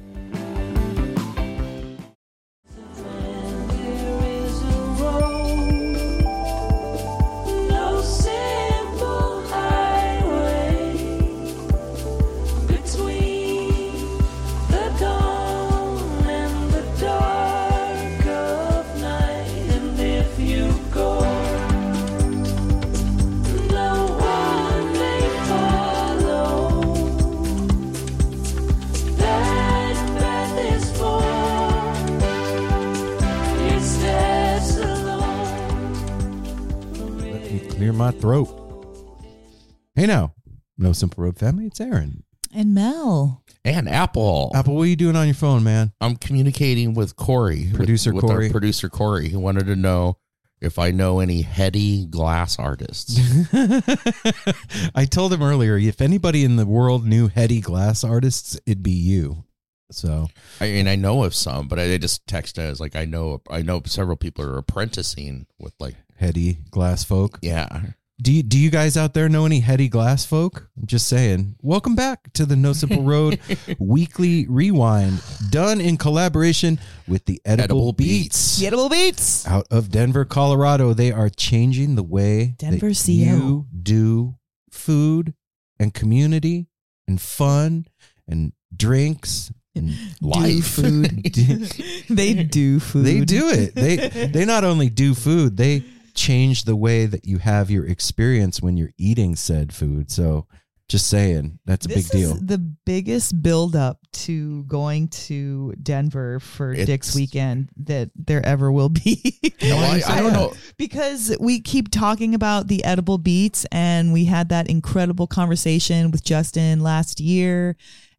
Hey 40.05 40.11
now, 40.11 40.35
No 40.77 40.93
Simple 40.93 41.23
Road 41.23 41.39
family, 41.39 41.65
it's 41.65 41.81
Aaron. 41.81 42.25
And 42.53 42.75
Mel. 42.75 43.41
And 43.63 43.89
Apple. 43.89 44.51
Apple, 44.53 44.75
what 44.75 44.83
are 44.83 44.85
you 44.85 44.95
doing 44.95 45.15
on 45.15 45.25
your 45.25 45.33
phone, 45.33 45.63
man? 45.63 45.93
I'm 45.99 46.15
communicating 46.15 46.93
with 46.93 47.15
Corey, 47.15 47.69
with- 47.69 47.73
Producer 47.77 48.13
with, 48.13 48.23
our 48.25 48.29
Corey. 48.29 48.51
producer 48.51 48.87
Corey, 48.87 49.29
who 49.29 49.39
wanted 49.39 49.65
to 49.65 49.75
know 49.75 50.19
if 50.61 50.77
I 50.77 50.91
know 50.91 51.21
any 51.21 51.41
heady 51.41 52.05
glass 52.05 52.59
artists. 52.59 53.19
I 54.93 55.05
told 55.09 55.33
him 55.33 55.41
earlier 55.41 55.75
if 55.75 55.99
anybody 55.99 56.43
in 56.43 56.57
the 56.57 56.67
world 56.67 57.03
knew 57.03 57.27
heady 57.27 57.59
glass 57.59 58.03
artists, 58.03 58.59
it'd 58.67 58.83
be 58.83 58.91
you. 58.91 59.45
So 59.89 60.27
I 60.61 60.67
mean, 60.67 60.87
I 60.87 60.97
know 60.97 61.23
of 61.23 61.33
some, 61.33 61.67
but 61.67 61.79
I 61.79 61.97
just 61.97 62.27
texted 62.27 62.59
as 62.59 62.79
like 62.79 62.95
I 62.95 63.05
know 63.05 63.41
I 63.49 63.63
know 63.63 63.81
several 63.87 64.17
people 64.17 64.45
are 64.45 64.59
apprenticing 64.59 65.47
with 65.57 65.73
like 65.79 65.95
heady 66.19 66.59
glass 66.69 67.03
folk. 67.03 67.39
yeah. 67.41 67.85
Do 68.21 68.31
you, 68.31 68.43
do 68.43 68.57
you 68.57 68.69
guys 68.69 68.95
out 68.95 69.13
there 69.13 69.27
know 69.27 69.45
any 69.45 69.59
heady 69.59 69.89
glass 69.89 70.25
folk? 70.25 70.69
I'm 70.77 70.87
just 70.87 71.07
saying. 71.09 71.55
Welcome 71.61 71.95
back 71.95 72.31
to 72.33 72.45
the 72.45 72.55
No 72.55 72.71
Simple 72.71 73.03
Road 73.03 73.39
weekly 73.77 74.47
rewind, 74.47 75.21
done 75.49 75.81
in 75.81 75.97
collaboration 75.97 76.79
with 77.09 77.25
the 77.25 77.41
Edible, 77.43 77.63
Edible 77.63 77.93
Beats. 77.93 78.57
Beats. 78.59 78.61
Gettable 78.73 78.89
Beats. 78.89 79.45
Out 79.45 79.67
of 79.69 79.89
Denver, 79.89 80.23
Colorado, 80.23 80.93
they 80.93 81.11
are 81.11 81.27
changing 81.29 81.95
the 81.95 82.03
way 82.03 82.55
Denver, 82.57 82.87
that 82.87 83.03
CO. 83.05 83.11
you 83.11 83.67
do 83.83 84.35
food 84.71 85.33
and 85.77 85.93
community 85.93 86.67
and 87.09 87.19
fun 87.19 87.85
and 88.29 88.53
drinks 88.73 89.51
and 89.75 89.91
Life. 90.21 90.67
food. 90.67 91.21
they 92.09 92.33
do 92.45 92.79
food. 92.79 93.05
They 93.05 93.25
do 93.25 93.49
it. 93.49 93.75
They 93.75 94.27
they 94.27 94.45
not 94.45 94.63
only 94.63 94.89
do 94.89 95.13
food, 95.13 95.57
they 95.57 95.83
change 96.15 96.63
the 96.63 96.75
way 96.75 97.05
that 97.05 97.25
you 97.25 97.37
have 97.39 97.69
your 97.69 97.85
experience 97.85 98.61
when 98.61 98.77
you're 98.77 98.93
eating 98.97 99.35
said 99.35 99.73
food. 99.73 100.09
So 100.09 100.47
just 100.87 101.07
saying, 101.07 101.57
that's 101.65 101.85
a 101.87 101.89
this 101.89 102.09
big 102.09 102.21
deal. 102.21 102.33
is 102.33 102.39
the 102.45 102.59
biggest 102.59 103.41
buildup 103.41 103.97
to 104.13 104.63
going 104.65 105.07
to 105.09 105.73
Denver 105.81 106.39
for 106.39 106.71
It's- 106.73 106.85
Dick's 106.87 107.15
weekend 107.15 107.69
that 107.77 108.11
there 108.15 108.45
ever 108.45 108.71
will 108.71 108.89
be. 108.89 109.21
No, 109.63 109.77
I, 109.77 110.01
I 110.07 110.21
don't 110.21 110.33
know. 110.33 110.53
because 110.77 111.35
we 111.39 111.59
keep 111.59 111.89
talking 111.89 112.35
about 112.35 112.67
the 112.67 112.83
edible 112.83 113.17
Beats, 113.17 113.65
and 113.71 114.13
we 114.13 114.25
had 114.25 114.49
that 114.49 114.69
incredible 114.69 115.25
conversation 115.25 116.11
with 116.11 116.23
Justin 116.23 116.81
last 116.81 117.19
year 117.19 117.75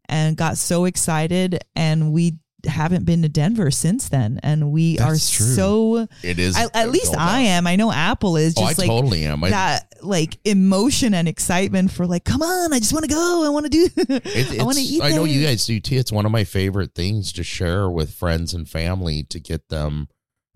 and 0.08 0.36
got 0.36 0.58
so 0.58 0.86
excited 0.86 1.60
and 1.76 2.10
we 2.12 2.38
haven't 2.66 3.04
been 3.04 3.22
to 3.22 3.28
Denver 3.28 3.70
since 3.70 4.08
then 4.08 4.40
and 4.42 4.72
we 4.72 4.96
That's 4.96 5.32
are 5.34 5.36
true. 5.36 5.46
so 5.54 6.08
It 6.22 6.38
is. 6.38 6.56
I, 6.56 6.66
at 6.74 6.90
least 6.90 7.14
I 7.16 7.42
up. 7.42 7.48
am 7.48 7.66
I 7.66 7.76
know 7.76 7.92
Apple 7.92 8.36
is 8.36 8.54
Oh, 8.56 8.62
I 8.64 8.68
just 8.68 8.78
like 8.80 8.88
totally 8.88 9.24
am. 9.24 9.44
I, 9.44 9.50
that 9.50 9.92
like 10.02 10.38
emotion 10.44 11.14
and 11.14 11.28
excitement 11.28 11.90
for 11.92 12.06
like 12.06 12.24
come 12.24 12.42
on 12.42 12.72
I 12.72 12.78
just 12.78 12.92
want 12.92 13.04
to 13.04 13.10
go 13.10 13.44
I 13.44 13.50
want 13.50 13.66
to 13.66 13.70
do 13.70 13.88
it, 13.96 14.60
I 14.60 14.64
want 14.64 14.76
to 14.78 14.82
eat 14.82 15.02
I 15.02 15.10
know 15.10 15.24
there. 15.24 15.26
you 15.32 15.44
guys 15.46 15.64
do 15.66 15.78
too. 15.80 15.96
It's 15.96 16.10
one 16.12 16.26
of 16.26 16.32
my 16.32 16.44
favorite 16.44 16.94
things 16.94 17.32
to 17.34 17.44
share 17.44 17.88
with 17.90 18.14
friends 18.14 18.52
and 18.54 18.68
family 18.68 19.22
to 19.24 19.38
get 19.38 19.68
them 19.68 20.08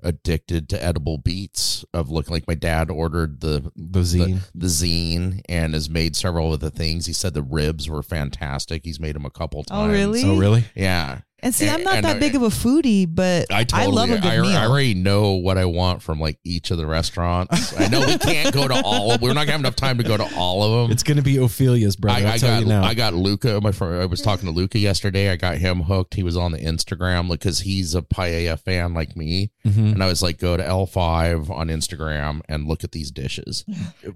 addicted 0.03 0.69
to 0.71 0.83
edible 0.83 1.19
beats. 1.19 1.85
Of 1.93 2.11
looking 2.11 2.33
like 2.33 2.49
my 2.49 2.55
dad 2.55 2.91
ordered 2.91 3.41
the 3.41 3.71
The 3.77 4.01
zine. 4.01 4.41
the, 4.55 4.59
the 4.61 4.67
zine 4.67 5.41
and 5.49 5.75
has 5.75 5.91
made 5.91 6.17
several 6.17 6.55
of 6.55 6.61
the 6.61 6.71
things. 6.71 7.07
He 7.07 7.13
said 7.13 7.35
the 7.35 7.43
ribs 7.43 7.89
were 7.89 8.03
fantastic. 8.03 8.83
He's 8.85 8.99
made 9.01 9.15
them 9.15 9.27
a 9.27 9.31
couple 9.31 9.61
oh, 9.61 9.63
times 9.65 9.71
Oh, 9.73 9.87
times. 9.87 9.93
really? 9.93 10.25
oh, 10.25 10.39
really? 10.39 10.65
Yeah. 10.75 11.21
And 11.43 11.55
see 11.55 11.69
I'm 11.69 11.83
not 11.83 11.95
and 11.97 12.05
that 12.05 12.17
I- 12.17 12.19
big 12.21 12.35
of 12.35 12.43
a 12.43 12.49
foodie 12.49 13.07
but 13.13 13.53
I 13.53 13.65
totally, 13.65 13.93
love 13.97 14.11
a 14.11 14.17
good 14.17 14.25
I, 14.25 14.41
meal 14.41 14.57
I 14.57 14.67
already 14.67 14.95
know 14.95 15.33
what 15.33 15.57
I 15.59 15.65
want 15.65 16.03
from 16.03 16.21
like 16.21 16.39
each 16.45 16.71
of 16.71 16.77
the 16.79 16.87
restaurants. 16.87 17.79
I 17.79 17.89
know 17.89 18.01
we 18.05 18.19
can't 18.19 18.53
go 18.55 18.69
to 18.69 18.83
all. 18.85 19.13
of 19.13 19.21
We're 19.23 19.29
not 19.35 19.41
gonna 19.47 19.53
have 19.53 19.61
enough 19.61 19.77
time 19.77 19.99
to 19.99 20.05
go 20.05 20.17
to 20.17 20.29
all 20.37 20.63
of 20.63 20.83
them. 20.83 20.93
It's 20.93 21.03
going 21.03 21.17
to 21.17 21.23
be 21.23 21.39
Ophelia's 21.39 21.97
brother. 21.97 22.25
I, 22.27 22.29
I'll 22.29 22.35
I 22.35 22.39
tell 22.39 22.51
got 22.57 22.61
you 22.61 22.67
now. 22.67 22.83
I 22.85 22.95
got 22.95 23.15
Luca. 23.15 23.61
My 23.61 23.73
friend, 23.73 24.01
I 24.03 24.07
was 24.07 24.21
talking 24.23 24.47
to 24.47 24.55
Luca 24.55 24.79
yesterday. 24.79 25.31
I 25.31 25.37
got 25.37 25.59
him 25.59 25.81
hooked. 25.83 26.15
He 26.15 26.23
was 26.23 26.37
on 26.37 26.53
the 26.53 26.59
Instagram 26.59 27.29
because 27.29 27.61
he's 27.61 27.95
a 27.95 28.03
paella 28.03 28.59
fan 28.59 28.95
like 28.95 29.17
me, 29.17 29.51
Mhm. 29.67 29.93
and 29.93 30.03
I 30.03 30.07
was 30.07 30.23
like, 30.23 30.39
go 30.39 30.57
to 30.57 30.67
El 30.67 30.87
Five 30.87 31.51
on 31.51 31.69
Instagram 31.69 32.41
and 32.49 32.67
look 32.67 32.85
at 32.85 32.93
these 32.93 33.11
dishes. 33.11 33.65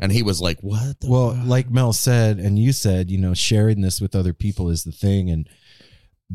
And 0.00 0.12
he 0.12 0.22
was 0.22 0.40
like, 0.40 0.60
what? 0.60 1.00
The 1.00 1.08
Well, 1.10 1.34
fuck? 1.34 1.46
like 1.46 1.70
Mel 1.70 1.92
said, 1.92 2.38
and 2.38 2.58
you 2.58 2.72
said, 2.72 3.10
you 3.10 3.18
know, 3.18 3.34
sharing 3.34 3.80
this 3.80 4.00
with 4.00 4.14
other 4.14 4.32
people 4.34 4.68
is 4.70 4.84
the 4.84 4.92
thing, 4.92 5.30
and 5.30 5.48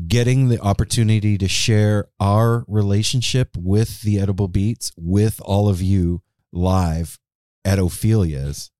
getting 0.06 0.48
the 0.48 0.60
opportunity 0.60 1.36
to 1.38 1.48
share 1.48 2.06
our 2.20 2.64
relationship 2.68 3.56
with 3.56 4.02
the 4.02 4.18
edible 4.20 4.48
beats 4.48 4.92
with 4.96 5.40
all 5.44 5.68
of 5.68 5.82
you 5.82 6.22
live 6.52 7.18
at 7.64 7.78
Ophelia's 7.78 8.70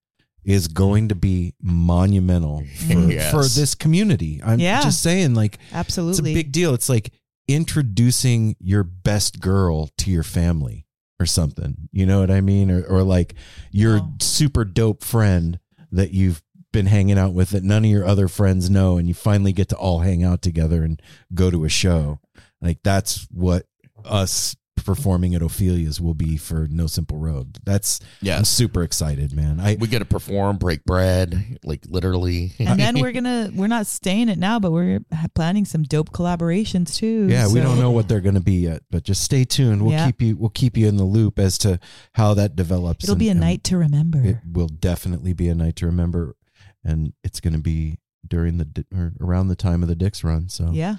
is 0.44 0.68
going 0.68 1.08
to 1.08 1.14
be 1.14 1.54
monumental 1.60 2.62
for, 2.76 2.92
Yes. 3.10 3.30
for 3.30 3.42
this 3.42 3.74
community. 3.74 4.40
I'm 4.42 4.58
Yeah. 4.58 4.82
just 4.82 5.02
saying, 5.02 5.34
like, 5.34 5.58
absolutely 5.72 6.30
it's 6.32 6.38
a 6.38 6.42
big 6.42 6.52
deal. 6.52 6.72
It's 6.74 6.88
like 6.88 7.12
introducing 7.46 8.56
your 8.58 8.82
best 8.84 9.40
girl 9.40 9.90
to 9.98 10.10
your 10.10 10.22
family 10.22 10.86
or 11.20 11.26
something. 11.26 11.88
You 11.92 12.06
know 12.06 12.20
what 12.20 12.30
I 12.30 12.40
mean? 12.40 12.70
Or, 12.70 12.82
or 12.84 13.02
like 13.02 13.34
your 13.70 13.98
Oh. 13.98 14.12
super 14.20 14.64
dope 14.64 15.04
friend 15.04 15.58
that 15.92 16.12
you've 16.12 16.42
been 16.72 16.86
hanging 16.86 17.18
out 17.18 17.32
with 17.32 17.50
that 17.50 17.64
none 17.64 17.84
of 17.84 17.90
your 17.90 18.04
other 18.04 18.28
friends 18.28 18.70
know, 18.70 18.96
and 18.98 19.08
you 19.08 19.14
finally 19.14 19.52
get 19.52 19.68
to 19.70 19.76
all 19.76 20.00
hang 20.00 20.22
out 20.24 20.42
together 20.42 20.82
and 20.84 21.00
go 21.34 21.50
to 21.50 21.64
a 21.64 21.68
show. 21.68 22.20
Like 22.60 22.78
that's 22.82 23.26
what 23.30 23.66
us 24.04 24.56
performing 24.76 25.34
at 25.34 25.42
Ophelia's 25.42 26.00
will 26.00 26.14
be 26.14 26.38
for 26.38 26.66
No 26.70 26.86
Simple 26.86 27.18
Road. 27.18 27.58
That's 27.64 28.00
I'm 28.26 28.46
super 28.46 28.82
excited, 28.82 29.34
man. 29.34 29.60
I 29.60 29.76
we 29.78 29.88
get 29.88 29.98
to 29.98 30.06
perform, 30.06 30.56
break 30.56 30.84
bread, 30.86 31.58
like 31.62 31.84
literally. 31.86 32.52
and 32.58 32.80
then 32.80 32.98
we're 32.98 33.12
gonna 33.12 33.50
we're 33.54 33.66
not 33.66 33.86
staying 33.86 34.30
it 34.30 34.38
now 34.38 34.58
but 34.58 34.72
we're 34.72 35.00
planning 35.34 35.66
some 35.66 35.82
dope 35.82 36.10
collaborations 36.12 36.94
too 36.96 37.26
Yeah, 37.28 37.52
we 37.52 37.60
don't 37.60 37.78
know 37.78 37.90
what 37.90 38.08
they're 38.08 38.22
going 38.22 38.36
to 38.36 38.40
be 38.40 38.54
yet, 38.54 38.82
but 38.90 39.02
just 39.04 39.22
stay 39.22 39.44
tuned. 39.44 39.82
We'll 39.82 39.92
Yeah. 39.92 40.06
keep 40.06 40.22
you 40.22 40.36
we'll 40.36 40.48
keep 40.50 40.78
you 40.78 40.88
in 40.88 40.96
the 40.96 41.04
loop 41.04 41.38
as 41.38 41.58
to 41.58 41.78
how 42.14 42.32
that 42.34 42.56
develops. 42.56 43.04
it'll 43.04 43.16
be 43.16 43.28
a 43.28 43.34
night 43.34 43.62
to 43.64 43.76
remember 43.76 44.22
It 44.24 44.38
will 44.50 44.68
definitely 44.68 45.34
be 45.34 45.48
a 45.50 45.54
night 45.54 45.76
to 45.76 45.86
remember, 45.86 46.36
and 46.84 47.12
it's 47.24 47.40
going 47.40 47.54
to 47.54 47.60
be 47.60 47.98
during 48.26 48.58
the 48.58 48.84
or 48.94 49.12
around 49.20 49.48
the 49.48 49.56
time 49.56 49.82
of 49.82 49.88
the 49.88 49.96
Dick's 49.96 50.22
run. 50.22 50.48
So 50.48 50.70
yeah 50.72 50.96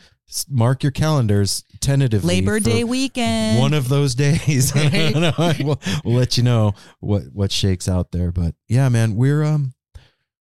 mark 0.49 0.83
your 0.83 0.91
calendars 0.91 1.63
tentatively. 1.79 2.35
Labor 2.35 2.59
Day 2.59 2.83
weekend 2.83 3.59
One 3.59 3.73
of 3.73 3.89
those 3.89 4.15
days. 4.15 4.73
we'll, 4.75 5.79
we'll 6.03 6.15
let 6.15 6.37
you 6.37 6.43
know 6.43 6.73
what 6.99 7.23
what 7.33 7.51
shakes 7.51 7.87
out 7.89 8.11
there. 8.11 8.31
But 8.31 8.55
yeah, 8.67 8.89
man, 8.89 9.15
we're 9.15 9.43
um 9.43 9.73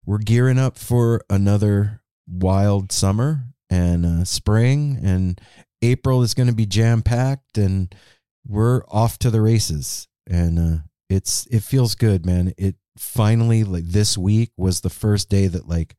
we're 0.06 0.18
gearing 0.20 0.60
up 0.60 0.78
for 0.78 1.22
another 1.30 2.02
wild 2.28 2.92
summer 2.92 3.44
and 3.70 4.06
uh, 4.06 4.24
spring, 4.24 5.00
and 5.04 5.40
April 5.82 6.22
is 6.22 6.34
going 6.34 6.48
to 6.48 6.56
be 6.56 6.66
jam 6.66 7.02
packed, 7.02 7.58
and 7.58 7.94
we're 8.46 8.84
off 8.88 9.20
to 9.20 9.30
the 9.30 9.42
races. 9.42 10.08
And 10.30 10.60
uh, 10.60 10.84
it's 11.10 11.46
it 11.48 11.64
feels 11.64 11.96
good, 11.96 12.26
man. 12.26 12.54
It 12.58 12.76
finally 13.00 13.64
like 13.64 13.86
this 13.86 14.18
week 14.18 14.52
was 14.58 14.82
the 14.82 14.90
first 14.90 15.30
day 15.30 15.48
that 15.48 15.68
like 15.68 15.96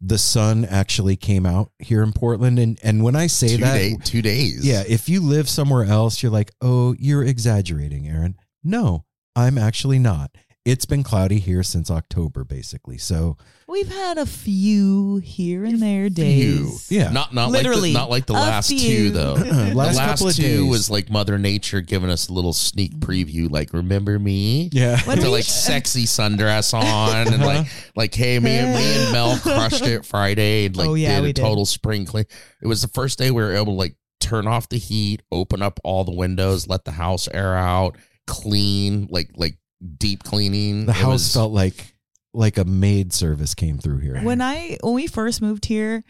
the 0.00 0.18
sun 0.18 0.64
actually 0.64 1.16
came 1.16 1.46
out 1.46 1.70
here 1.78 2.02
in 2.02 2.12
Portland, 2.12 2.58
and 2.58 2.78
and 2.82 3.04
when 3.04 3.14
I 3.14 3.28
say 3.28 3.56
two 3.56 3.58
that, 3.58 3.74
day, 3.74 3.96
two 4.04 4.20
days. 4.22 4.66
yeah, 4.66 4.82
if 4.86 5.08
you 5.08 5.20
live 5.20 5.48
somewhere 5.48 5.84
else, 5.84 6.22
you're 6.22 6.32
like, 6.32 6.50
oh, 6.60 6.94
you're 6.98 7.22
exaggerating, 7.22 8.08
Aaron. 8.08 8.36
No, 8.64 9.04
I'm 9.36 9.58
actually 9.58 10.00
not. 10.00 10.32
It's 10.64 10.84
been 10.84 11.02
cloudy 11.02 11.40
here 11.40 11.62
since 11.64 11.90
October, 11.90 12.44
basically. 12.44 12.96
So 12.96 13.36
We've 13.66 13.88
had 13.88 14.18
a 14.18 14.26
few 14.26 15.16
here 15.16 15.64
and 15.64 15.80
there 15.80 16.04
Few. 16.08 16.10
days. 16.10 16.90
Yeah. 16.90 17.10
Not 17.10 17.34
not 17.34 17.50
Literally, 17.50 17.92
like 17.92 17.92
the, 17.92 17.98
not 17.98 18.10
like 18.10 18.26
the 18.26 18.32
last 18.34 18.68
few. 18.68 18.78
two 18.78 19.10
though. 19.10 19.34
Uh-uh, 19.36 19.74
last 19.74 19.98
couple 19.98 20.26
last 20.26 20.30
of 20.30 20.36
two 20.36 20.42
days. 20.42 20.70
was 20.70 20.90
like 20.90 21.10
Mother 21.10 21.38
Nature 21.38 21.80
giving 21.80 22.10
us 22.10 22.28
a 22.28 22.32
little 22.32 22.52
sneak 22.52 22.94
mm-hmm. 22.94 23.10
preview, 23.10 23.50
like 23.50 23.72
remember 23.72 24.18
me. 24.18 24.68
yeah, 24.72 25.00
What 25.02 25.16
to 25.16 25.22
we- 25.22 25.28
like 25.28 25.44
sexy 25.44 26.04
sundress 26.04 26.74
on 26.74 27.32
and 27.32 27.42
like 27.42 27.60
uh-huh. 27.60 27.90
like 27.96 28.14
hey 28.14 28.38
me 28.38 28.50
and 28.50 28.74
me 28.76 29.02
and 29.02 29.12
Mel 29.12 29.36
crushed 29.42 29.86
it 29.86 30.04
Friday 30.04 30.66
and 30.66 30.76
like 30.76 30.88
Oh, 30.88 30.94
yeah, 30.94 31.16
did 31.16 31.22
we 31.24 31.30
a 31.30 31.32
did. 31.32 31.42
total 31.42 31.66
spring 31.66 32.04
clean. 32.04 32.24
It 32.60 32.66
was 32.68 32.82
the 32.82 32.88
first 32.88 33.18
day 33.18 33.30
we 33.30 33.42
were 33.42 33.54
able 33.54 33.72
to 33.72 33.78
like 33.78 33.96
turn 34.20 34.46
off 34.46 34.68
the 34.68 34.78
heat, 34.78 35.22
open 35.32 35.62
up 35.62 35.80
all 35.82 36.04
the 36.04 36.14
windows, 36.14 36.68
let 36.68 36.84
the 36.84 36.92
house 36.92 37.26
air 37.32 37.56
out, 37.56 37.96
clean 38.26 39.08
like 39.10 39.30
like 39.34 39.56
deep 39.98 40.22
cleaning. 40.24 40.86
the 40.86 40.92
It 40.92 40.96
house 40.96 41.12
was- 41.12 41.32
felt 41.34 41.52
like 41.52 41.94
like 42.34 42.56
a 42.56 42.64
maid 42.64 43.12
service 43.12 43.54
came 43.54 43.76
through 43.78 43.98
here. 43.98 44.18
When 44.22 44.40
I 44.40 44.78
when 44.82 44.94
we 44.94 45.06
first 45.06 45.42
moved 45.42 45.66
here, 45.66 46.02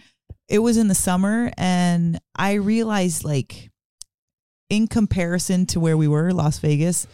it 0.49 0.61
was 0.61 0.77
in 0.77 0.87
the 0.89 0.95
summer 0.95 1.51
and 1.59 2.21
I 2.37 2.53
realized 2.55 3.25
like 3.25 3.71
in 4.71 4.87
comparison 4.87 5.67
to 5.67 5.81
where 5.81 5.97
we 5.97 6.07
were, 6.09 6.33
Las 6.33 6.59
Vegas, 6.61 7.07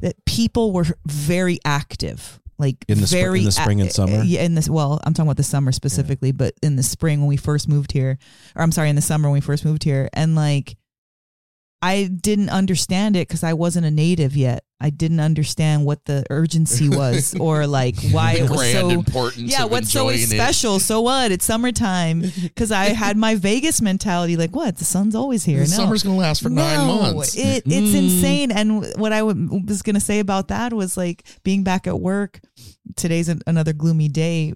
that 0.00 0.16
people 0.26 0.72
were 0.72 0.84
very 1.06 1.58
active. 1.64 2.40
Like 2.58 2.84
In 2.88 2.98
the 3.00 3.06
spr- 3.06 3.14
in 3.14 3.20
very 3.22 3.44
the 3.44 3.52
spring 3.52 3.80
and 3.80 3.92
summer? 3.92 4.22
yeah. 4.22 4.42
In 4.42 4.54
this, 4.54 4.68
well, 4.68 4.98
I'm 5.04 5.12
talking 5.14 5.28
about 5.28 5.36
the 5.36 5.42
summer 5.42 5.72
specifically, 5.72 6.32
but 6.32 6.54
in 6.62 6.76
the 6.76 6.82
spring 6.82 7.20
when 7.20 7.28
we 7.28 7.36
first 7.36 7.68
moved 7.68 7.92
here, 7.92 8.18
or 8.56 8.62
I'm 8.62 8.72
sorry, 8.72 8.88
in 8.90 8.96
the 8.96 9.02
summer 9.02 9.28
when 9.28 9.34
we 9.34 9.40
first 9.42 9.64
moved 9.64 9.84
here, 9.84 10.08
and 10.12 10.34
like 10.34 10.76
I 11.82 12.04
didn't 12.04 12.48
understand 12.48 13.14
it 13.16 13.28
because 13.28 13.44
I 13.44 13.52
wasn't 13.52 13.86
a 13.86 13.90
native 13.90 14.36
yet. 14.36 14.64
I 14.78 14.90
didn't 14.90 15.20
understand 15.20 15.86
what 15.86 16.04
the 16.04 16.24
urgency 16.28 16.88
was 16.90 17.34
or 17.40 17.66
like 17.66 17.96
why 18.10 18.32
it 18.32 18.50
was 18.50 18.70
so 18.72 18.90
important. 18.90 19.46
yeah, 19.46 19.64
what's 19.64 19.90
so 19.90 20.08
enjoying 20.10 20.24
it. 20.24 20.34
special? 20.34 20.78
So 20.80 21.00
what? 21.00 21.32
It's 21.32 21.46
summertime 21.46 22.22
because 22.42 22.70
I 22.70 22.86
had 22.86 23.16
my 23.16 23.34
Vegas 23.48 23.80
mentality. 23.80 24.36
Like, 24.36 24.54
what? 24.54 24.76
The 24.76 24.84
sun's 24.84 25.14
always 25.14 25.44
here. 25.44 25.60
The 25.64 25.70
no. 25.70 25.76
summer's 25.76 26.02
gonna 26.02 26.16
last 26.18 26.42
for 26.42 26.50
nine 26.50 26.86
months. 26.86 27.34
It, 27.36 27.62
it's 27.64 27.66
Mm. 27.66 27.94
insane. 27.96 28.50
And 28.52 28.84
what 28.98 29.12
I 29.14 29.20
w- 29.20 29.62
was 29.66 29.80
going 29.80 29.94
to 29.94 30.00
say 30.00 30.18
about 30.18 30.48
that 30.48 30.72
was 30.74 30.96
like 30.96 31.24
being 31.42 31.62
back 31.64 31.86
at 31.86 31.98
work. 31.98 32.40
Today's 32.96 33.28
an, 33.30 33.40
another 33.46 33.72
gloomy 33.72 34.08
day, 34.08 34.52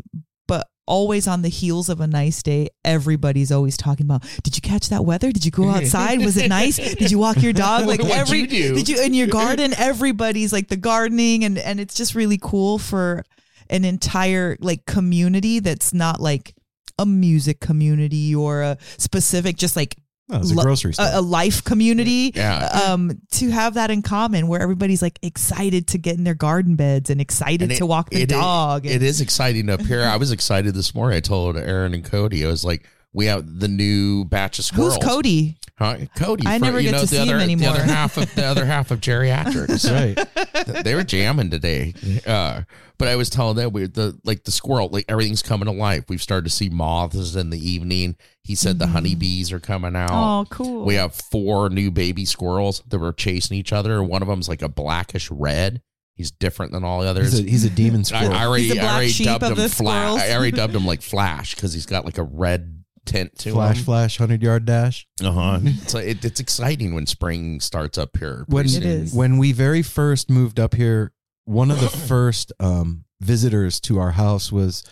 always 0.87 1.29
on 1.29 1.43
the 1.43 1.49
heels 1.49 1.89
of 1.89 2.01
a 2.01 2.07
nice 2.07 2.43
day, 2.43 2.69
everybody's 2.85 3.53
always 3.53 3.77
talking 3.77 4.07
about. 4.07 4.23
Did 4.43 4.57
you 4.57 4.61
catch 4.63 4.89
that 4.89 5.05
weather? 5.05 5.31
Did 5.33 5.45
you 5.45 5.51
go 5.51 5.69
outside? 5.69 6.21
Was 6.21 6.37
it 6.37 6.49
nice? 6.61 6.77
Did 6.77 7.11
you 7.11 7.19
walk 7.19 7.43
your 7.43 7.53
dog? 7.53 7.87
Like 7.87 8.01
What'd 8.01 8.17
every 8.17 8.41
you 8.41 8.47
do? 8.47 8.75
did 8.75 8.89
you 8.89 9.03
in 9.03 9.15
your 9.15 9.27
garden? 9.41 9.73
Everybody's 9.77 10.53
like 10.53 10.69
the 10.69 10.77
gardening, 10.77 11.45
and 11.45 11.59
and 11.59 11.81
it's 11.81 11.95
just 11.95 12.15
really 12.15 12.39
cool 12.41 12.79
for 12.79 13.25
an 13.69 13.85
entire 13.85 14.57
like 14.61 14.85
community 14.87 15.61
that's 15.61 15.95
not 15.95 16.21
like 16.21 16.55
a 16.99 17.07
music 17.07 17.61
community 17.61 18.35
or 18.35 18.63
a 18.63 18.77
specific 18.99 19.57
just 19.57 19.77
like 19.77 19.97
Oh, 20.33 20.39
it's 20.39 20.51
a 20.53 20.55
lo- 20.55 20.63
grocery 20.63 20.95
store. 20.95 21.07
a, 21.07 21.19
a 21.19 21.21
life 21.21 21.65
community 21.65 22.33
Yeah. 22.35 22.67
um 22.87 23.21
to 23.33 23.51
have 23.51 23.75
that 23.75 23.91
in 23.91 24.03
common 24.03 24.47
where 24.49 24.61
everybody's 24.61 25.03
like 25.03 25.19
excited 25.23 25.87
to 25.89 25.99
get 25.99 26.17
in 26.17 26.25
their 26.25 26.35
garden 26.35 26.77
beds 26.77 27.11
and 27.11 27.21
excited 27.21 27.63
And 27.63 27.73
it- 27.73 27.77
to 27.79 27.87
walk 27.87 28.11
the 28.11 28.23
it 28.23 28.31
is- 28.33 28.39
dog 28.39 28.87
It 28.87 28.93
and- 28.95 29.03
is 29.03 29.21
exciting 29.21 29.69
up 29.69 29.81
here. 29.81 30.03
I 30.05 30.17
was 30.17 30.31
excited 30.33 30.75
this 30.75 30.95
morning. 30.95 31.17
I 31.17 31.21
told 31.21 31.57
Aaron 31.57 31.95
and 31.95 32.05
Cody, 32.05 32.45
I 32.45 32.49
was 32.49 32.65
like, 32.65 32.87
we 33.13 33.27
have 33.27 33.61
the 33.61 33.69
new 33.69 34.25
batch 34.25 34.59
of 34.59 34.65
squirrels. 34.65 34.97
who's 34.97 35.05
cody 35.05 35.59
Huh? 35.81 35.97
Cody. 36.15 36.47
I 36.47 36.59
never 36.59 36.83
get 36.83 36.93
know, 36.93 37.01
to 37.01 37.07
the 37.07 37.17
see 37.17 37.23
him 37.23 37.37
other, 37.37 37.39
anymore. 37.39 37.73
The 37.73 37.81
other 37.81 37.85
half 37.85 38.19
of 38.19 38.35
the 38.35 38.45
other 38.45 38.67
half 38.67 38.91
of 38.91 39.01
geriatrics. 39.01 39.91
right. 40.67 40.85
they 40.85 40.95
were 40.95 41.05
jamming 41.05 41.49
today. 41.49 41.95
Uh, 42.27 42.63
but 42.99 43.09
I 43.09 43.17
was 43.17 43.31
telling 43.31 43.57
them 43.57 43.73
we 43.73 43.87
the 43.87 44.21
like 44.23 44.45
the 44.45 44.51
squirrel, 44.51 44.91
like 44.91 45.07
everything's 45.09 45.43
coming 45.43 45.65
to 45.65 45.73
life. 45.73 46.05
We've 46.11 46.21
started 46.21 46.45
to 46.45 46.51
see 46.51 46.69
moths 46.69 47.35
in 47.35 47.49
the 47.49 47.59
evening. 47.59 48.17
He 48.45 48.55
said 48.55 48.79
the 48.79 48.89
honeybees 48.89 49.53
are 49.53 49.61
coming 49.61 49.97
out. 49.97 50.11
oh 50.11 50.45
cool 50.51 50.85
We 50.85 50.97
have 50.97 51.15
four 51.15 51.71
new 51.71 51.91
baby 51.91 52.27
squirrels 52.27 52.83
that 52.87 52.99
were 52.99 53.15
chasing 53.15 53.57
each 53.57 53.73
other. 53.73 54.03
One 54.03 54.21
of 54.21 54.29
them's 54.29 54.51
like 54.51 54.61
a 54.61 54.69
blackish 54.69 55.31
red. 55.31 55.81
He's 56.15 56.31
different 56.31 56.73
than 56.73 56.85
all 56.85 57.01
the 57.01 57.09
others. 57.09 57.33
He's 57.33 57.41
a, 57.41 57.51
he's 57.51 57.65
a 57.65 57.71
demon 57.71 58.05
squirrel. 58.05 58.35
I 58.35 58.45
already, 58.45 58.65
He's 58.65 58.75
the 58.75 58.81
I 58.81 58.95
already 58.97 59.25
dubbed 59.25 59.45
of 59.45 59.59
him 59.59 59.71
Flash. 59.71 60.21
I 60.21 60.35
already 60.35 60.51
dubbed 60.51 60.75
him 60.77 60.85
like 60.85 61.01
Flash 61.01 61.55
because 61.55 61.73
he's 61.73 61.87
got 61.87 62.05
like 62.05 62.19
a 62.19 62.23
red 62.23 62.80
tint 63.11 63.39
to 63.39 63.53
flash, 63.53 63.79
him. 63.79 63.85
flash, 63.85 64.19
hundred 64.19 64.43
yard 64.43 64.65
dash. 64.65 65.07
Uh 65.23 65.33
huh. 65.33 65.61
so 65.87 65.99
it, 65.99 66.25
it's 66.25 66.41
exciting 66.41 66.95
when 66.95 67.07
spring 67.07 67.61
starts 67.61 67.99
up 67.99 68.17
here. 68.17 68.45
When 68.49 68.69
soon. 68.69 68.83
is. 68.83 69.15
when 69.15 69.39
we 69.39 69.53
very 69.53 69.83
first 69.83 70.31
moved 70.31 70.61
up 70.61 70.75
here, 70.75 71.13
one 71.45 71.71
of 71.71 71.81
the 71.81 71.89
first 72.09 72.53
um, 72.61 73.05
visitors 73.21 73.81
to 73.81 73.99
our 73.99 74.13
house 74.13 74.53
was 74.53 74.85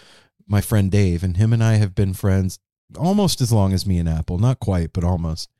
my 0.47 0.61
friend 0.61 0.91
Dave, 0.91 1.23
and 1.23 1.37
him 1.37 1.53
and 1.53 1.63
I 1.63 1.75
have 1.75 1.95
been 1.95 2.15
friends 2.15 2.59
almost 2.97 3.41
as 3.41 3.53
long 3.53 3.73
as 3.73 3.87
me 3.87 3.99
and 3.99 4.09
Apple. 4.09 4.39
Not 4.39 4.61
quite, 4.61 4.93
but 4.93 5.05
almost. 5.05 5.51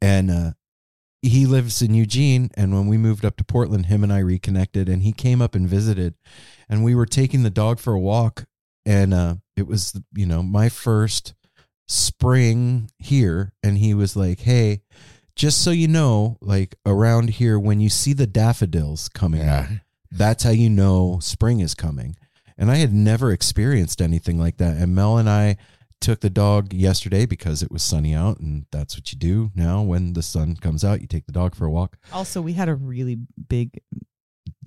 And 0.00 0.30
uh, 0.30 0.52
he 1.22 1.46
lives 1.46 1.82
in 1.82 1.94
Eugene, 1.94 2.50
and 2.54 2.72
when 2.72 2.86
we 2.86 2.98
moved 2.98 3.24
up 3.24 3.36
to 3.38 3.44
Portland, 3.44 3.86
him 3.86 4.04
and 4.04 4.12
I 4.12 4.18
reconnected, 4.18 4.88
and 4.88 5.02
he 5.02 5.12
came 5.12 5.40
up 5.40 5.54
and 5.54 5.68
visited, 5.68 6.14
and 6.68 6.84
we 6.84 6.94
were 6.94 7.06
taking 7.06 7.42
the 7.42 7.50
dog 7.50 7.80
for 7.80 7.94
a 7.94 8.00
walk, 8.00 8.44
and 8.84 9.12
uh, 9.12 9.36
it 9.56 9.66
was 9.66 9.98
you 10.14 10.26
know 10.26 10.42
my 10.42 10.68
first 10.68 11.34
spring 11.86 12.90
here, 12.98 13.52
and 13.62 13.78
he 13.78 13.94
was 13.94 14.16
like, 14.16 14.40
"Hey." 14.40 14.82
Just 15.34 15.62
so 15.62 15.70
you 15.70 15.86
know, 15.86 16.38
like 16.40 16.76
around 16.86 17.28
here, 17.28 17.58
when 17.58 17.78
you 17.78 17.90
see 17.90 18.14
the 18.14 18.26
daffodils 18.26 19.10
coming 19.10 19.42
out, 19.46 19.66
that's 20.10 20.44
how 20.44 20.50
you 20.50 20.70
know 20.70 21.18
spring 21.20 21.60
is 21.60 21.74
coming. 21.74 22.16
And 22.56 22.70
I 22.70 22.76
had 22.76 22.94
never 22.94 23.30
experienced 23.32 24.00
anything 24.00 24.38
like 24.38 24.56
that. 24.56 24.78
And 24.78 24.94
Mel 24.94 25.18
and 25.18 25.28
I 25.28 25.58
took 26.00 26.20
the 26.20 26.30
dog 26.30 26.72
yesterday 26.72 27.26
because 27.26 27.62
it 27.62 27.70
was 27.70 27.82
sunny 27.82 28.14
out, 28.14 28.40
and 28.40 28.64
that's 28.72 28.96
what 28.96 29.12
you 29.12 29.18
do 29.18 29.50
now 29.54 29.82
when 29.82 30.14
the 30.14 30.22
sun 30.22 30.56
comes 30.56 30.82
out. 30.84 31.02
You 31.02 31.06
take 31.06 31.26
the 31.26 31.32
dog 31.32 31.54
for 31.54 31.66
a 31.66 31.70
walk. 31.70 31.98
also 32.14 32.40
we 32.40 32.54
had 32.54 32.70
a 32.70 32.74
really 32.74 33.18
big 33.48 33.78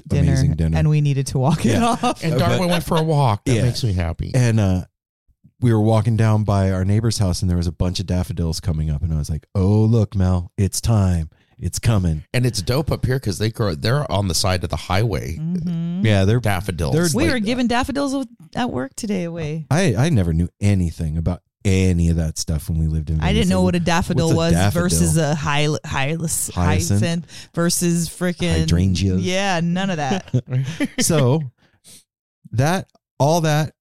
dinner, 0.08 0.34
Amazing 0.34 0.54
dinner. 0.54 0.78
and 0.78 0.88
we 0.88 1.02
needed 1.02 1.26
to 1.28 1.40
walk 1.40 1.66
it 1.66 1.82
off 1.82 2.24
And 2.24 2.38
Darwin 2.38 2.70
went 2.70 2.84
for 2.84 2.98
a 2.98 3.04
walk. 3.04 3.46
That 3.46 3.56
Yeah. 3.56 3.62
makes 3.64 3.84
me 3.84 3.94
happy. 3.94 4.32
And 4.36 4.60
uh, 4.60 4.86
we 5.62 5.74
were 5.74 5.82
walking 5.82 6.16
down 6.18 6.44
by 6.44 6.72
our 6.72 6.86
neighbor's 6.86 7.18
house, 7.18 7.42
and 7.42 7.50
there 7.50 7.58
was 7.58 7.68
a 7.68 7.72
bunch 7.72 8.00
of 8.00 8.06
daffodils 8.06 8.60
coming 8.60 8.90
up, 8.90 9.02
and 9.02 9.14
I 9.14 9.18
was 9.18 9.30
like, 9.30 9.46
"Oh, 9.56 9.82
look, 9.82 10.16
Mel, 10.16 10.52
it's 10.58 10.80
time. 10.82 11.30
It's 11.58 11.80
coming." 11.80 12.24
And 12.34 12.46
it's 12.46 12.62
dope 12.62 12.92
up 12.92 13.06
here 13.06 13.18
because 13.18 13.38
they 13.40 13.50
grow. 13.52 13.76
They're 13.76 14.10
on 14.12 14.28
the 14.30 14.36
side 14.36 14.64
of 14.64 14.70
the 14.70 14.76
highway. 14.78 15.36
Mhm. 15.38 16.06
Yeah, 16.06 16.24
they're. 16.26 16.40
Daffodils. 16.40 16.94
They're- 16.94 17.10
we 17.14 17.26
Like, 17.26 17.34
were 17.34 17.40
giving 17.40 17.68
daffodils 17.68 18.26
at 18.56 18.72
work 18.72 18.96
today 18.96 19.26
away 19.26 19.66
I 19.70 19.96
I 19.96 20.10
never 20.10 20.32
knew 20.34 20.48
anything 20.62 21.18
about 21.18 21.42
any 21.66 22.08
of 22.08 22.16
that 22.16 22.38
stuff 22.40 22.70
when 22.70 22.80
we 22.80 22.88
lived 22.88 23.10
in. 23.10 23.20
I 23.20 23.34
didn't 23.34 23.50
know 23.50 23.62
what 23.64 23.76
a 23.76 23.82
daffodil 23.82 24.32
a 24.32 24.36
was 24.36 24.54
daffodil? 24.54 24.84
versus 24.84 25.18
a 25.18 25.36
hy- 25.36 25.68
hyacinth, 25.86 26.56
Hyacinth? 26.56 27.02
hyacinth 27.02 27.50
versus 27.54 28.08
freaking 28.08 28.60
Hydrangeas. 28.62 29.22
Yeah, 29.22 29.60
none 29.62 29.90
of 29.90 29.98
that. 29.98 30.34
so 31.02 31.42
that 32.54 32.90
all 33.20 33.42
that 33.42 33.74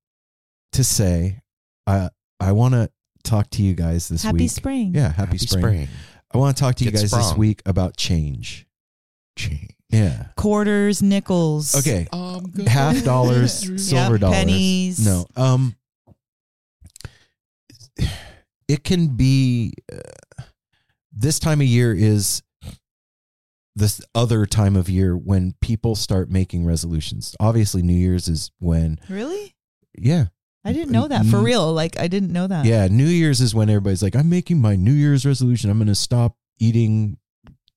to 0.73 0.83
say 0.83 1.41
i 1.89 2.09
i 2.41 2.53
want 2.53 2.75
to 2.75 2.89
talk 3.25 3.51
to 3.51 3.63
you 3.63 3.75
guys 3.75 4.09
this 4.09 4.23
week. 4.25 4.27
Happy 4.33 4.45
week 4.45 4.51
spring. 4.51 4.95
yeah 4.95 5.09
happy, 5.09 5.21
Happy 5.23 5.39
spring. 5.39 5.63
spring. 5.63 5.89
i 6.33 6.39
want 6.39 6.57
to 6.57 6.61
talk 6.61 6.75
to 6.77 6.85
you 6.85 6.91
Get 6.91 7.01
guys 7.01 7.11
this 7.11 7.27
sprung. 7.27 7.39
week 7.39 7.63
about 7.67 7.97
change 7.97 8.67
Change. 9.37 9.71
yeah 9.91 10.27
Quarters, 10.37 11.03
nickels. 11.03 11.75
okay 11.77 12.07
Um, 12.13 12.53
half 12.67 13.03
dollars 13.05 13.53
silver 13.85 14.13
Yep, 14.15 14.21
dollars 14.21 14.37
pennies. 14.37 15.05
no 15.07 15.27
um 15.37 15.75
it 18.69 18.85
can 18.85 19.17
be 19.17 19.73
uh, 19.93 20.43
this 21.13 21.39
time 21.39 21.61
of 21.61 21.67
year 21.67 21.95
is 21.95 22.43
this 23.75 24.01
other 24.15 24.45
time 24.45 24.75
of 24.77 24.89
year 24.89 25.17
when 25.17 25.55
people 25.61 25.95
start 25.95 26.31
making 26.31 26.65
resolutions 26.65 27.35
obviously 27.41 27.83
new 27.83 27.95
year's 27.97 28.29
is 28.29 28.51
when 28.59 28.99
Really? 29.09 29.55
yeah 29.97 30.27
I 30.65 30.73
didn't 30.73 30.91
know 30.93 31.09
that. 31.09 31.25
For 31.27 31.39
Mm. 31.39 31.45
real. 31.45 31.73
Like 31.73 31.99
I 31.99 32.09
didn't 32.09 32.33
know 32.33 32.47
that. 32.47 32.65
Yeah, 32.67 32.89
New 32.89 33.07
Year's 33.07 33.41
is 33.41 33.55
when 33.55 33.71
everybody's 33.71 34.03
like, 34.03 34.15
I'm 34.17 34.29
making 34.29 34.61
my 34.61 34.77
New 34.77 34.93
Year's 34.93 35.25
resolution. 35.25 35.71
I'm 35.71 35.79
going 35.79 35.87
to 35.89 35.95
stop 35.95 36.37
eating 36.59 37.17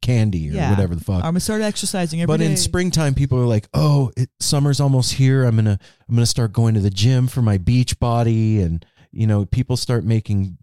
candy 0.02 0.50
or 0.50 0.54
Yeah. 0.54 0.72
whatever 0.72 0.96
the 0.96 1.04
fuck. 1.04 1.18
I'm 1.18 1.34
gonna 1.34 1.40
start 1.42 1.62
exercising 1.62 2.22
every 2.24 2.34
but 2.34 2.42
in 2.42 2.52
day. 2.54 2.56
springtime, 2.56 3.14
people 3.14 3.38
are 3.38 3.46
like, 3.46 3.68
"Oh, 3.72 4.12
it, 4.18 4.32
summer's 4.40 4.80
almost 4.80 5.14
here. 5.14 5.44
I'm 5.44 5.56
gonna 5.56 5.78
I'm 6.10 6.16
gonna 6.16 6.26
start 6.26 6.54
going 6.54 6.74
to 6.74 6.80
the 6.80 6.90
gym 6.90 7.28
for 7.28 7.44
my 7.44 7.60
beach 7.60 8.00
body." 8.00 8.62
And 8.62 8.84
you 9.12 9.28
know, 9.28 9.46
people 9.46 9.78
start 9.78 10.04
making 10.04 10.58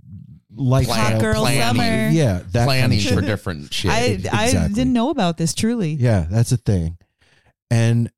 lifestyle 0.57 1.13
Hot 1.13 1.21
girl 1.21 1.43
planning. 1.43 1.63
summer. 1.63 2.09
Yeah, 2.11 2.43
that 2.51 2.65
planning 2.65 2.99
kind 2.99 3.11
of 3.13 3.15
for 3.15 3.25
different 3.25 3.73
shit. 3.73 3.93
I 3.93 3.97
I 4.33 4.47
Exactly. 4.47 4.75
didn't 4.75 4.93
know 4.93 5.11
about 5.11 5.37
this 5.37 5.55
truly. 5.55 5.93
Yeah, 5.93 6.27
that's 6.29 6.51
a 6.51 6.57
thing. 6.57 6.99
And 7.71 8.11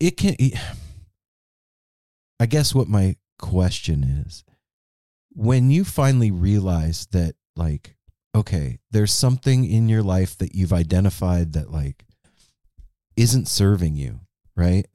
it 0.00 0.18
can 0.18 0.36
I 2.40 2.46
guess 2.46 2.74
what 2.74 2.88
my 2.88 3.16
question 3.38 4.04
is 4.04 4.44
when 5.30 5.70
you 5.70 5.84
finally 5.84 6.30
realize 6.30 7.06
that 7.12 7.34
like 7.56 7.96
okay, 8.34 8.80
there's 8.90 9.12
something 9.12 9.64
in 9.64 9.88
your 9.88 10.02
life 10.02 10.36
that 10.38 10.54
you've 10.54 10.72
identified 10.72 11.52
that 11.52 11.70
like 11.70 12.04
isn't 13.16 13.46
serving 13.46 13.94
you. 13.94 14.20
right? 14.56 14.86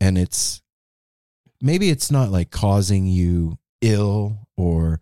And 0.00 0.16
it's 0.16 0.62
maybe 1.60 1.90
it's 1.90 2.10
not 2.10 2.30
like 2.30 2.50
causing 2.50 3.06
you 3.06 3.58
ill 3.82 4.48
or 4.56 5.00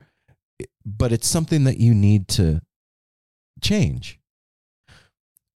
but 0.84 1.12
it's 1.12 1.28
something 1.28 1.64
that 1.64 1.78
you 1.78 1.94
need 1.94 2.26
to 2.28 2.60
change. 3.60 4.18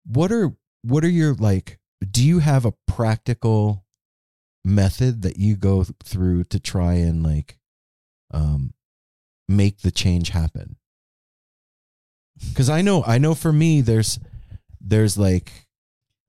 What 0.05 0.31
are 0.31 0.53
what 0.83 1.03
are 1.03 1.09
your 1.09 1.33
like 1.33 1.79
do 2.09 2.23
you 2.23 2.39
have 2.39 2.65
a 2.65 2.73
practical 2.87 3.85
method 4.63 5.21
that 5.23 5.37
you 5.37 5.55
go 5.55 5.85
through 6.03 6.43
to 6.45 6.59
try 6.59 6.93
and 6.95 7.23
like 7.23 7.57
um 8.31 8.73
make 9.47 9.81
the 9.81 9.91
change 9.91 10.29
happen? 10.29 10.77
Cuz 12.55 12.69
I 12.69 12.81
know 12.81 13.03
I 13.03 13.17
know 13.17 13.35
for 13.35 13.51
me 13.51 13.81
there's 13.81 14.19
there's 14.79 15.17
like 15.17 15.67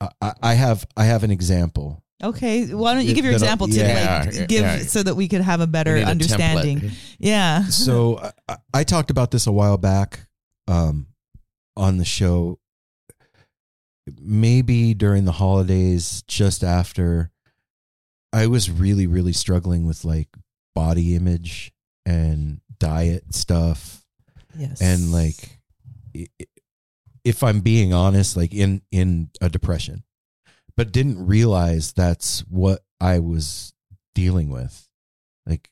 I- 0.01 0.11
I, 0.21 0.33
I 0.43 0.55
have 0.55 0.87
I 0.97 1.05
have 1.05 1.25
an 1.25 1.31
example. 1.31 2.03
Okay, 2.23 2.73
why 2.73 2.95
don't 2.95 3.05
you 3.05 3.15
give 3.15 3.25
your 3.25 3.35
example 3.35 3.67
to 3.67 3.75
yeah, 3.75 4.23
like 4.25 4.49
give 4.49 4.63
yeah. 4.63 4.79
so 4.79 5.03
that 5.03 5.17
we 5.17 5.27
could 5.27 5.41
have 5.41 5.61
a 5.61 5.67
better 5.67 5.95
We 5.95 6.01
need 6.01 6.07
a 6.07 6.11
understanding? 6.11 6.93
Yeah. 7.19 7.65
So 7.65 8.21
I, 8.49 8.57
I 8.73 8.85
talked 8.85 9.11
about 9.11 9.33
this 9.33 9.49
a 9.49 9.53
while 9.53 9.77
back 9.77 10.21
um, 10.69 11.09
on 11.77 11.99
the 11.99 12.05
show. 12.05 12.61
Maybe 14.21 14.95
during 14.95 15.25
the 15.25 15.33
holidays, 15.33 16.23
just 16.29 16.63
after, 16.63 17.31
I 18.33 18.47
was 18.47 18.71
really, 18.71 19.07
really 19.07 19.33
struggling 19.33 19.87
with 19.87 20.05
like 20.05 20.29
body 20.75 21.15
image 21.15 21.73
and 22.07 22.61
diet 22.79 23.35
stuff, 23.35 24.05
Yes. 24.59 24.81
and 24.81 25.13
like, 25.13 25.61
if 27.25 27.43
I'm 27.43 27.61
being 27.61 27.93
honest, 27.93 28.37
like 28.37 28.55
in 28.55 28.83
in 28.91 29.31
a 29.41 29.49
depression, 29.49 30.05
but 30.77 30.93
didn't 30.93 31.27
realize 31.27 31.93
that's 31.93 32.41
what 32.49 32.81
I 33.01 33.19
was 33.19 33.73
dealing 34.15 34.51
with, 34.51 34.89
like 35.47 35.71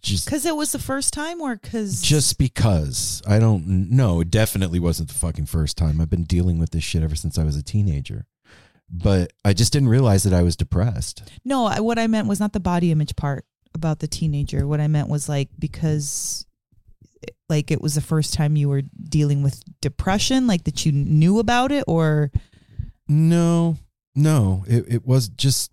just 0.00 0.26
because 0.26 0.46
it 0.46 0.56
was 0.56 0.72
the 0.72 0.78
first 0.78 1.12
time, 1.12 1.40
or 1.40 1.56
because 1.56 2.00
just 2.02 2.38
because 2.38 3.20
I 3.26 3.38
don't 3.38 3.90
know, 3.90 4.20
it 4.20 4.30
definitely 4.30 4.78
wasn't 4.78 5.08
the 5.08 5.14
fucking 5.14 5.46
first 5.46 5.76
time. 5.76 6.00
I've 6.00 6.10
been 6.10 6.24
dealing 6.24 6.58
with 6.58 6.70
this 6.70 6.84
shit 6.84 7.02
ever 7.02 7.16
since 7.16 7.36
I 7.38 7.44
was 7.44 7.56
a 7.56 7.62
teenager. 7.62 8.26
But 8.90 9.32
I 9.44 9.52
just 9.52 9.72
didn't 9.72 9.88
realize 9.90 10.22
that 10.22 10.32
I 10.32 10.42
was 10.42 10.56
depressed. 10.56 11.22
no. 11.44 11.66
I- 11.66 11.80
What 11.80 11.98
I 11.98 12.06
meant 12.06 12.26
was 12.28 12.40
not 12.40 12.52
the 12.52 12.60
body 12.60 12.90
image 12.90 13.16
part 13.16 13.44
about 13.74 13.98
the 14.00 14.08
teenager. 14.08 14.66
What 14.66 14.80
I 14.80 14.88
meant 14.88 15.08
was 15.08 15.28
like 15.28 15.50
because 15.58 16.46
like 17.48 17.70
it 17.70 17.80
was 17.82 17.94
the 17.94 18.00
first 18.00 18.32
time 18.34 18.56
you 18.56 18.68
were 18.68 18.82
dealing 19.08 19.42
with 19.42 19.62
depression, 19.80 20.46
like 20.46 20.64
that 20.64 20.86
you 20.86 20.92
knew 20.92 21.38
about 21.38 21.70
it, 21.72 21.84
or 21.86 22.30
No, 23.08 23.76
no, 24.14 24.64
it, 24.66 24.84
it 24.88 25.06
was 25.06 25.28
just, 25.28 25.70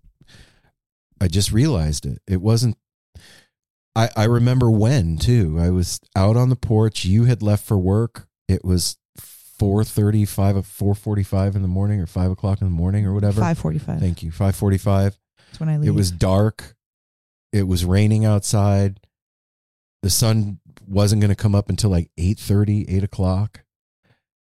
I 1.21 1.27
just 1.27 1.51
realized 1.51 2.05
it. 2.05 2.19
It 2.27 2.41
wasn't, 2.41 2.77
I, 3.95 4.09
I 4.15 4.23
remember 4.25 4.69
when 4.71 5.17
too. 5.17 5.57
I 5.59 5.69
was 5.69 5.99
out 6.15 6.35
on 6.35 6.49
the 6.49 6.55
porch. 6.55 7.05
You 7.05 7.25
had 7.25 7.41
left 7.41 7.65
for 7.65 7.77
work. 7.77 8.27
It 8.47 8.63
was 8.65 8.97
4.35, 9.59 10.63
4.45 10.63 11.55
in 11.55 11.61
the 11.61 11.67
morning 11.67 12.01
or 12.01 12.05
5 12.05 12.31
o'clock 12.31 12.61
in 12.61 12.67
the 12.67 12.73
morning 12.73 13.05
or 13.05 13.13
whatever. 13.13 13.41
five 13.41 13.57
forty 13.57 13.79
five. 13.79 13.99
Thank 13.99 14.23
you. 14.23 14.31
5.45. 14.31 15.15
That's 15.47 15.59
when 15.59 15.69
I 15.69 15.77
leave. 15.77 15.89
It 15.89 15.93
was 15.93 16.11
dark. 16.11 16.75
It 17.53 17.67
was 17.67 17.85
raining 17.85 18.25
outside. 18.25 18.99
The 20.03 20.09
sun 20.09 20.59
wasn't 20.87 21.21
going 21.21 21.29
to 21.29 21.35
come 21.35 21.55
up 21.55 21.69
until 21.69 21.89
like 21.89 22.09
8.30, 22.19 22.85
8 22.89 23.03
o'clock. 23.03 23.61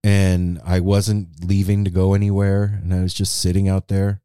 And 0.04 0.60
I 0.66 0.80
wasn't 0.80 1.46
leaving 1.46 1.86
to 1.86 1.92
go 1.92 2.14
anywhere. 2.14 2.80
And 2.82 2.94
I 2.94 3.02
was 3.02 3.14
just 3.14 3.40
sitting 3.40 3.68
out 3.70 3.88
there. 3.88 4.22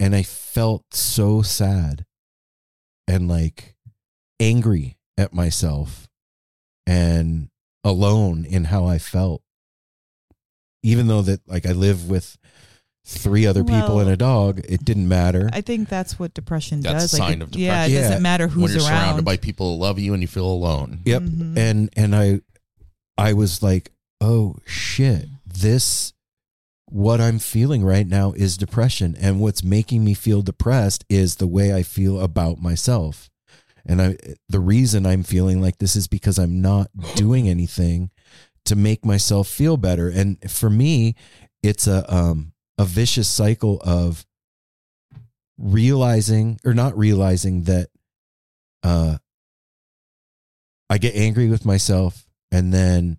And 0.00 0.14
I 0.14 0.22
felt 0.22 0.92
so 0.92 1.42
sad 1.42 2.04
and 3.06 3.28
like 3.28 3.76
angry 4.40 4.98
at 5.16 5.32
myself 5.32 6.08
and 6.86 7.48
alone 7.84 8.44
in 8.44 8.64
how 8.64 8.86
I 8.86 8.98
felt. 8.98 9.42
Even 10.84 11.08
though 11.08 11.22
that 11.22 11.40
like 11.48 11.66
I 11.66 11.72
live 11.72 12.08
with 12.08 12.36
three 13.06 13.46
other 13.46 13.64
people 13.64 13.98
and 14.00 14.08
a 14.08 14.16
dog, 14.16 14.60
it 14.68 14.84
didn't 14.84 15.08
matter. 15.08 15.50
I 15.52 15.60
think 15.60 15.88
that's 15.88 16.18
what 16.18 16.32
depression 16.32 16.80
That's 16.80 17.10
does. 17.10 17.14
a 17.14 17.16
like, 17.22 17.28
sign 17.30 17.40
it- 17.40 17.42
of 17.44 17.50
depression. 17.50 17.60
Yeah, 17.66 17.84
it 17.84 17.88
depression. 17.88 18.02
doesn't 18.02 18.12
Yeah. 18.16 18.18
matter 18.22 18.48
when 18.48 18.58
you're 18.60 18.68
around. 18.70 18.80
surrounded 18.86 19.24
by 19.24 19.36
people 19.36 19.74
who 19.74 19.80
love 19.82 19.98
you 19.98 20.14
and 20.14 20.22
you 20.22 20.26
feel 20.28 20.46
alone. 20.46 21.00
Yep. 21.04 21.22
Mhm. 21.22 21.58
And 21.58 21.90
and 21.96 22.14
I 22.16 22.40
I 23.18 23.32
was 23.32 23.62
like, 23.62 23.92
"Oh 24.20 24.56
shit. 24.64 25.26
This 25.46 26.12
what 26.90 27.20
I'm 27.20 27.38
feeling 27.38 27.82
right 27.84 28.06
now 28.06 28.32
is 28.32 28.56
depression 28.56 29.16
and 29.20 29.40
what's 29.40 29.62
making 29.64 30.04
me 30.04 30.14
feel 30.14 30.42
depressed 30.42 31.04
is 31.08 31.36
the 31.36 31.46
way 31.46 31.74
I 31.74 31.82
feel 31.82 32.20
about 32.20 32.60
myself." 32.62 33.30
And 33.86 34.00
I 34.00 34.16
the 34.48 34.60
reason 34.60 35.04
I'm 35.04 35.22
feeling 35.24 35.60
like 35.60 35.76
this 35.78 35.94
is 35.94 36.06
because 36.08 36.38
I'm 36.38 36.62
not 36.62 36.90
doing 37.16 37.48
anything 37.50 38.10
to 38.66 38.76
make 38.76 39.04
myself 39.04 39.48
feel 39.48 39.76
better. 39.76 40.08
And 40.08 40.38
for 40.50 40.70
me, 40.70 41.14
it's 41.62 41.86
a 41.86 42.12
um 42.14 42.52
a 42.78 42.84
vicious 42.84 43.28
cycle 43.28 43.80
of 43.84 44.26
realizing 45.58 46.58
or 46.64 46.74
not 46.74 46.96
realizing 46.96 47.62
that 47.62 47.88
uh 48.82 49.18
I 50.90 50.98
get 50.98 51.14
angry 51.14 51.48
with 51.48 51.64
myself 51.64 52.26
and 52.50 52.72
then 52.72 53.18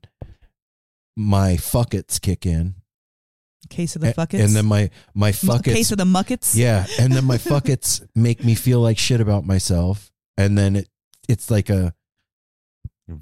my 1.18 1.54
fuckets 1.54 2.22
kick 2.22 2.46
in. 2.46 2.76
case 3.70 3.96
of 3.96 4.02
the 4.02 4.14
fuckets. 4.14 4.44
And 4.44 4.56
then 4.56 4.66
my 4.66 4.90
my 5.14 5.32
fuckets 5.32 5.64
case 5.74 5.92
of 5.92 5.98
the 5.98 6.06
muckets. 6.06 6.56
Yeah, 6.56 6.86
and 7.00 7.14
then 7.14 7.26
my 7.26 7.38
fuckets 7.52 8.06
make 8.14 8.44
me 8.44 8.56
feel 8.56 8.80
like 8.82 8.98
shit 8.98 9.22
about 9.22 9.46
myself 9.46 10.12
and 10.38 10.58
then 10.58 10.76
it 10.76 10.90
it's 11.28 11.50
like 11.50 11.70
a 11.70 11.94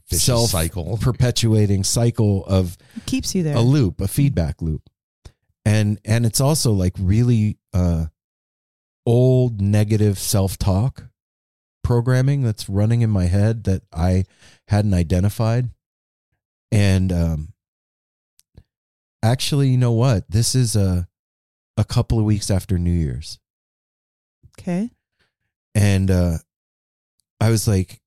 Self- 0.07 0.49
cycle. 0.49 0.97
perpetuating 1.01 1.83
cycle 1.83 2.45
of 2.45 2.77
keeps 3.05 3.35
you 3.35 3.43
there. 3.43 3.55
a 3.55 3.61
loop, 3.61 3.99
a 4.01 4.07
feedback 4.07 4.61
loop. 4.61 4.89
And 5.65 5.99
and 6.05 6.25
it's 6.25 6.41
also 6.41 6.71
like 6.71 6.93
really 6.99 7.57
uh 7.73 8.05
old 9.05 9.61
negative 9.61 10.17
self-talk 10.19 11.05
programming 11.83 12.43
that's 12.43 12.69
running 12.69 13.01
in 13.01 13.09
my 13.09 13.25
head 13.25 13.65
that 13.65 13.81
I 13.93 14.23
hadn't 14.67 14.93
identified. 14.93 15.69
And 16.71 17.11
um 17.11 17.53
actually, 19.21 19.69
you 19.69 19.77
know 19.77 19.91
what? 19.93 20.29
This 20.29 20.55
is 20.55 20.75
a 20.75 21.07
a 21.77 21.83
couple 21.83 22.19
of 22.19 22.25
weeks 22.25 22.51
after 22.51 22.77
New 22.77 22.91
Year's. 22.91 23.39
okay. 24.59 24.91
And 25.75 26.09
uh 26.11 26.37
I 27.41 27.49
was 27.49 27.67
like 27.67 27.99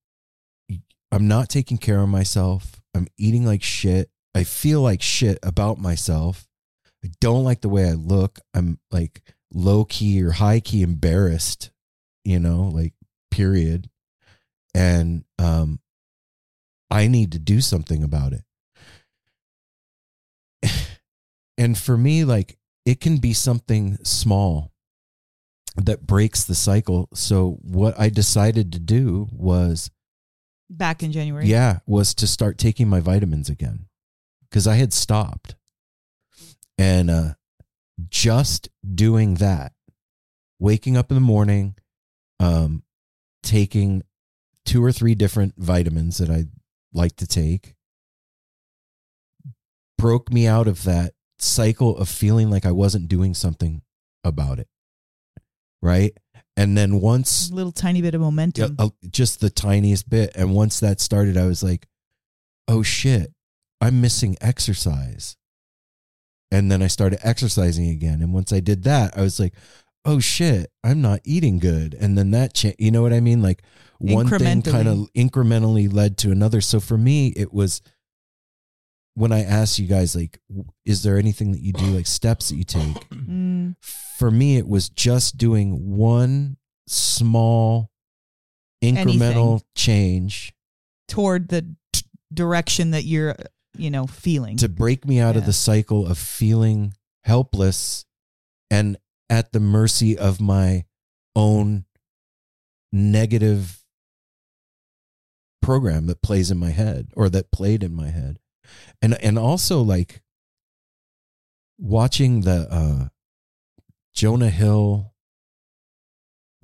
I'm 1.13 1.29
not 1.29 1.49
taking 1.49 1.79
care 1.79 2.01
of 2.01 2.09
myself. 2.09 2.81
I'm 2.95 3.07
eating 3.19 3.45
like 3.45 3.63
shit. 3.63 4.11
I 4.35 4.45
feel 4.45 4.81
like 4.81 5.03
shit 5.03 5.39
about 5.43 5.79
myself. 5.79 6.47
I 7.05 7.11
don't 7.21 7.45
like 7.45 7.61
the 7.61 7.69
way 7.69 7.89
I 7.89 7.93
look. 7.93 8.41
I'm 8.55 8.79
like 8.91 9.23
low 9.53 9.85
key 9.85 10.23
or 10.23 10.33
high 10.33 10.61
key 10.61 10.83
embarrassed, 10.83 11.71
you 12.25 12.39
know, 12.39 12.71
like 12.75 12.95
period. 13.31 13.89
And 14.75 15.25
um 15.39 15.81
I 16.91 17.09
need 17.09 17.33
to 17.33 17.39
do 17.39 17.61
something 17.61 18.03
about 18.03 18.33
it. 18.33 18.45
and 21.59 21.79
for 21.79 21.97
me 21.97 22.25
like 22.25 22.59
it 22.85 23.01
can 23.01 23.19
be 23.19 23.33
something 23.33 23.99
small 24.05 24.73
that 25.77 26.07
breaks 26.07 26.45
the 26.45 26.55
cycle. 26.55 27.09
So 27.15 27.59
what 27.63 27.99
I 27.99 28.09
decided 28.09 28.73
to 28.73 28.79
do 28.79 29.29
was 29.33 29.91
Back 30.69 31.03
in 31.03 31.13
January. 31.13 31.47
yeah, 31.47 31.79
was 31.87 32.15
to 32.15 32.27
start 32.27 32.59
taking 32.59 32.89
my 32.89 33.01
vitamins 33.01 33.49
again 33.49 33.87
because 34.49 34.67
I 34.67 34.75
had 34.75 34.93
stopped. 34.93 35.55
And 36.79 37.11
uh, 37.11 37.35
just 38.09 38.69
doing 38.95 39.35
that, 39.35 39.73
waking 40.59 40.97
up 40.97 41.11
in 41.11 41.15
the 41.15 41.21
morning, 41.21 41.77
um, 42.41 42.83
taking 43.43 44.03
two 44.65 44.85
or 44.85 44.93
three 44.93 45.15
different 45.15 45.55
vitamins 45.57 46.19
that 46.19 46.29
I 46.29 46.47
like 46.93 47.17
to 47.17 47.27
take, 47.27 47.75
broke 49.97 50.33
me 50.33 50.47
out 50.47 50.67
of 50.67 50.85
that 50.85 51.15
cycle 51.39 51.97
of 51.97 52.09
feeling 52.09 52.51
like 52.51 52.67
I 52.67 52.73
wasn't 52.73 53.09
doing 53.09 53.35
something 53.35 53.83
about 54.25 54.59
it. 54.59 54.69
Right. 55.81 56.17
And 56.57 56.77
then 56.77 57.01
once 57.01 57.51
little 57.51 57.73
tiny 57.73 58.01
bit 58.01 58.15
of 58.15 58.21
momentum. 58.21 58.77
uh, 58.79 58.89
just 59.11 59.41
the 59.41 59.51
tiniest 59.51 60.09
bit. 60.09 60.33
And 60.35 60.55
once 60.55 60.81
that 60.81 61.01
started, 61.01 61.37
I 61.37 61.47
was 61.47 61.63
like, 61.63 61.87
oh 62.67 62.83
shit, 62.83 63.33
I'm 63.81 64.01
missing 64.01 64.37
exercise. 64.41 65.37
And 66.51 66.71
then 66.71 66.83
I 66.83 66.87
started 66.87 67.19
exercising 67.23 67.91
again. 67.91 68.23
And 68.23 68.33
once 68.33 68.53
I 68.53 68.61
did 68.61 68.85
that, 68.85 69.19
I 69.19 69.21
was 69.21 69.39
like, 69.39 69.53
oh 70.05 70.21
shit, 70.21 70.71
I'm 70.85 71.03
not 71.03 71.21
eating 71.25 71.59
good. 71.59 71.95
And 71.95 72.17
then 72.17 72.31
that, 72.31 72.55
cha- 72.55 72.71
you 72.79 72.91
know 72.91 73.03
what 73.03 73.13
I 73.13 73.21
mean? 73.21 73.43
Like 73.43 73.63
one 73.99 74.27
thing 74.29 74.63
kind 74.73 74.89
of 74.89 75.13
incrementally 75.15 75.93
led 75.93 76.17
to 76.19 76.31
another. 76.31 76.61
So 76.61 76.81
for 76.81 76.97
me, 76.97 77.29
it 77.37 77.53
was 77.53 77.83
when 79.17 79.33
I 79.33 79.43
asked 79.43 79.79
you 79.79 79.87
guys, 79.89 80.15
like, 80.15 80.39
is 80.85 81.03
there 81.03 81.17
anything 81.19 81.51
that 81.53 81.61
you 81.63 81.73
do, 81.73 81.87
like 81.87 82.07
steps 82.07 82.51
that 82.51 82.57
you 82.57 82.65
take? 82.65 83.09
Mm, 83.11 83.75
For 83.83 84.31
me, 84.31 84.57
it 84.57 84.69
was 84.69 84.89
just 84.89 85.37
doing 85.37 85.97
one 85.97 86.59
small 86.87 87.91
incremental 88.85 89.51
Anything. 89.55 89.63
change 89.75 90.53
toward 91.09 91.49
the 91.49 91.75
t- 91.93 92.03
direction 92.33 92.93
that 92.93 93.03
you're, 93.05 93.35
you 93.77 93.91
know, 93.91 94.07
feeling. 94.07 94.57
to 94.59 94.69
break 94.69 95.05
me 95.07 95.19
out 95.19 95.35
of 95.37 95.45
the 95.47 95.53
cycle 95.53 96.07
of 96.07 96.19
feeling 96.19 96.93
helpless 97.25 98.05
and 98.71 98.97
at 99.29 99.51
the 99.53 99.59
mercy 99.61 100.17
of 100.17 100.41
my 100.41 100.85
own 101.35 101.85
negative 102.93 103.83
program 105.61 106.07
that 106.07 106.23
plays 106.23 106.51
in 106.51 106.59
my 106.59 106.71
head 106.71 107.09
or 107.17 107.29
that 107.29 107.51
played 107.51 107.83
in 107.83 107.93
my 107.93 108.11
head 108.11 108.39
and 109.03 109.15
and 109.23 109.39
also 109.39 109.81
like 109.81 110.23
watching 111.79 112.43
the 112.43 112.67
uh 112.71 113.09
Jonah 114.15 114.51
Hill 114.51 115.13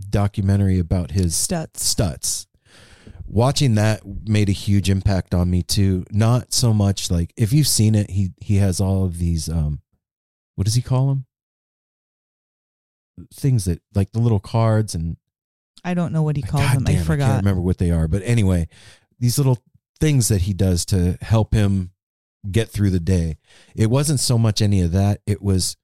documentary 0.08 0.78
about 0.78 1.12
his 1.12 1.36
Stuts. 1.36 1.94
Stutz. 1.94 2.46
Watching 3.26 3.76
that 3.76 4.02
made 4.04 4.48
a 4.48 4.52
huge 4.52 4.90
impact 4.90 5.34
on 5.34 5.50
me 5.50 5.62
too. 5.62 6.04
Not 6.10 6.52
so 6.52 6.72
much 6.72 7.10
like 7.10 7.32
if 7.36 7.52
you've 7.52 7.68
seen 7.68 7.94
it, 7.94 8.10
he 8.10 8.32
he 8.40 8.56
has 8.56 8.80
all 8.80 9.04
of 9.04 9.18
these 9.18 9.48
um 9.48 9.80
what 10.56 10.64
does 10.64 10.74
he 10.74 10.82
call 10.82 11.08
them? 11.08 11.26
Things 13.32 13.64
that 13.66 13.80
like 13.94 14.12
the 14.12 14.18
little 14.18 14.40
cards 14.40 14.94
and 14.94 15.16
I 15.84 15.94
don't 15.94 16.12
know 16.12 16.22
what 16.22 16.36
he 16.36 16.42
calls 16.42 16.64
God 16.64 16.76
them. 16.76 16.84
damn, 16.84 17.00
I 17.00 17.04
forgot. 17.04 17.24
I 17.24 17.28
can't 17.34 17.42
remember 17.44 17.62
what 17.62 17.78
they 17.78 17.90
are. 17.90 18.06
But 18.06 18.22
anyway, 18.24 18.68
these 19.18 19.38
little 19.38 19.58
things 20.02 20.26
that 20.26 20.42
he 20.42 20.52
does 20.52 20.84
to 20.84 21.16
help 21.20 21.54
him 21.54 21.92
get 22.50 22.68
through 22.68 22.90
the 22.90 22.98
day. 22.98 23.38
It 23.76 23.88
wasn't 23.88 24.18
so 24.18 24.36
much 24.36 24.60
any 24.60 24.80
of 24.80 24.90
that. 24.90 25.20
It 25.28 25.40
was 25.40 25.76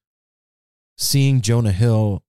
seeing 0.97 1.39
Jonah 1.39 1.71
Hill 1.71 2.21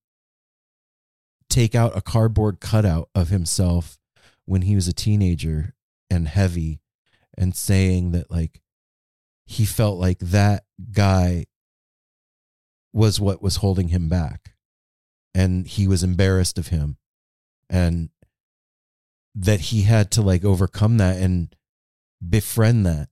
take 1.49 1.75
out 1.75 1.97
a 1.97 2.01
cardboard 2.01 2.61
cutout 2.61 3.09
of 3.13 3.31
himself 3.31 3.99
when 4.45 4.63
he 4.63 4.77
was 4.77 4.87
a 4.87 4.93
teenager 4.93 5.75
and 6.09 6.29
heavy 6.29 6.81
and 7.37 7.57
saying 7.57 8.13
that 8.13 8.31
like 8.31 8.61
he 9.45 9.65
felt 9.65 9.99
like 9.99 10.21
that 10.21 10.63
guy 10.93 11.47
was 12.93 13.19
what 13.19 13.43
was 13.43 13.57
holding 13.57 13.89
him 13.89 14.09
back 14.09 14.55
and 15.35 15.67
he 15.67 15.89
was 15.89 16.05
embarrassed 16.05 16.57
of 16.57 16.69
him 16.69 16.99
and 17.69 18.11
that 19.35 19.59
he 19.59 19.83
had 19.83 20.13
to 20.13 20.23
like 20.23 20.45
overcome 20.45 20.99
that 20.99 21.17
and 21.17 21.57
befriend 22.27 22.87
that 22.87 23.09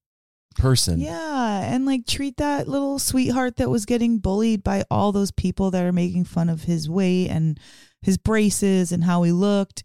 person 0.56 0.98
Yeah, 1.00 1.72
and 1.72 1.86
like 1.86 2.06
treat 2.06 2.36
that 2.38 2.66
little 2.68 2.98
sweetheart 2.98 3.56
that 3.56 3.70
was 3.70 3.86
getting 3.86 4.18
bullied 4.18 4.64
by 4.64 4.84
all 4.90 5.12
those 5.12 5.30
people 5.30 5.70
that 5.70 5.84
are 5.84 5.92
making 5.92 6.24
fun 6.24 6.48
of 6.48 6.64
his 6.64 6.88
weight 6.90 7.28
and 7.28 7.58
his 8.02 8.18
braces 8.18 8.90
and 8.92 9.04
how 9.04 9.22
he 9.22 9.32
looked, 9.32 9.84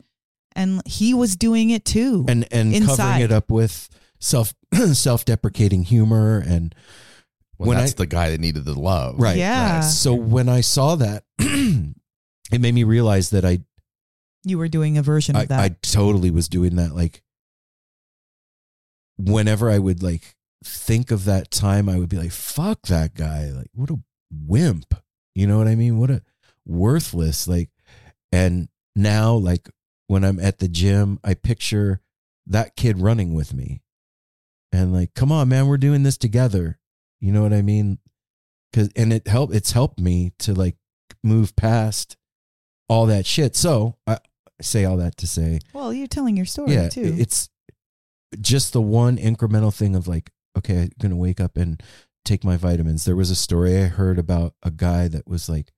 and 0.56 0.82
he 0.88 1.14
was 1.14 1.36
doing 1.36 1.70
it 1.70 1.86
too. 1.86 2.26
and 2.28 2.48
and 2.52 2.74
covering 2.86 3.22
it 3.22 3.32
up 3.32 3.50
with 3.52 3.90
self 4.20 4.54
self-deprecating 4.94 5.84
humor 5.84 6.44
and 6.46 6.74
Well, 7.60 7.70
When 7.70 7.78
that's 7.78 7.94
I- 7.94 7.98
the 7.98 8.06
guy 8.08 8.30
that 8.32 8.40
needed 8.40 8.66
the 8.66 8.74
love. 8.80 9.16
right 9.20 9.38
Yeah. 9.38 9.76
right. 9.76 9.84
so 9.84 10.14
when 10.16 10.50
i 10.50 10.62
saw 10.62 10.96
that 10.96 11.24
it 11.40 12.60
made 12.60 12.74
me 12.74 12.84
realize 12.84 13.30
that 13.32 13.46
i 13.46 13.60
you 14.46 14.58
were 14.58 14.68
doing 14.68 14.98
a 14.98 15.04
version 15.04 15.36
I, 15.36 15.44
of 15.44 15.48
that. 15.50 15.60
I 15.60 15.70
totally 15.82 16.30
was 16.30 16.50
doing 16.50 16.76
that. 16.76 16.94
Like, 16.94 17.22
whenever 19.18 19.70
I 19.70 19.80
would 19.80 20.02
like 20.04 20.36
think 20.64 21.12
of 21.12 21.26
that 21.26 21.52
time, 21.52 21.90
I 21.90 21.98
would 21.98 22.10
be 22.10 22.18
like, 22.18 22.32
"Fuck 22.32 22.84
that 22.88 23.16
guy! 23.16 23.50
Like, 23.50 23.70
what 23.74 23.90
a 23.90 24.00
wimp!" 24.32 24.96
You 25.36 25.48
know 25.48 25.58
what 25.58 25.68
I 25.68 25.76
mean? 25.76 25.98
What 25.98 26.12
a 26.12 26.22
worthless 26.66 27.48
like. 27.48 27.70
And 28.32 28.70
now, 28.96 29.34
like 29.34 29.70
when 30.08 30.24
I'm 30.24 30.40
at 30.40 30.60
the 30.60 30.68
gym, 30.68 31.20
I 31.24 31.34
picture 31.34 32.02
that 32.48 32.76
kid 32.76 33.00
running 33.00 33.34
with 33.34 33.54
me, 33.54 33.82
and 34.72 34.94
like, 34.94 35.14
"Come 35.14 35.32
on, 35.32 35.50
man, 35.50 35.68
we're 35.68 35.78
doing 35.78 36.04
this 36.04 36.18
together." 36.18 36.80
You 37.20 37.32
know 37.32 37.42
what 37.42 37.54
I 37.54 37.62
mean? 37.62 38.00
Cause 38.74 38.90
and 38.96 39.14
it 39.14 39.28
helped. 39.28 39.54
It's 39.54 39.72
helped 39.72 40.00
me 40.00 40.34
to 40.40 40.54
like 40.54 40.76
move 41.24 41.56
past 41.56 42.18
all 42.90 43.06
that 43.06 43.26
shit. 43.26 43.56
So 43.56 43.98
I 44.08 44.18
say 44.62 44.86
all 44.86 44.98
that 44.98 45.18
to 45.18 45.28
say, 45.28 45.60
well, 45.74 45.94
you're 45.94 46.08
telling 46.08 46.38
your 46.38 46.46
story 46.46 46.74
yeah, 46.74 46.90
too. 46.90 47.16
it's 47.18 47.50
just 48.42 48.74
the 48.74 48.82
one 48.82 49.18
incremental 49.18 49.74
thing 49.74 49.96
of 49.96 50.08
like, 50.08 50.32
okay, 50.58 50.82
I'm 50.84 50.92
gonna 51.02 51.16
wake 51.16 51.40
up 51.42 51.58
and 51.58 51.82
take 52.26 52.44
my 52.44 52.58
vitamins. 52.58 53.06
There 53.06 53.16
was 53.16 53.30
a 53.32 53.36
story 53.36 53.78
I 53.78 53.86
heard 53.88 54.18
about 54.20 54.54
a 54.64 54.72
guy 54.72 55.08
that 55.10 55.28
was 55.28 55.50
like, 55.50 55.72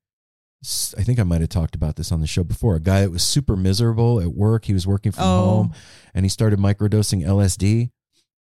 I 0.98 1.04
think 1.04 1.20
I 1.20 1.24
might 1.24 1.42
have 1.42 1.50
talked 1.50 1.76
about 1.76 1.96
this 1.96 2.12
on 2.12 2.22
the 2.22 2.28
show 2.28 2.44
before. 2.44 2.76
A 2.76 2.80
guy 2.80 3.02
that 3.02 3.12
was 3.12 3.24
super 3.24 3.56
miserable 3.56 4.20
at 4.20 4.34
work. 4.34 4.66
He 4.66 4.74
was 4.74 4.88
working 4.88 5.12
from 5.12 5.24
Oh. 5.26 5.46
home, 5.46 5.74
and 6.14 6.26
he 6.26 6.30
started 6.30 6.60
microdosing 6.60 7.24
LSD, 7.24 7.92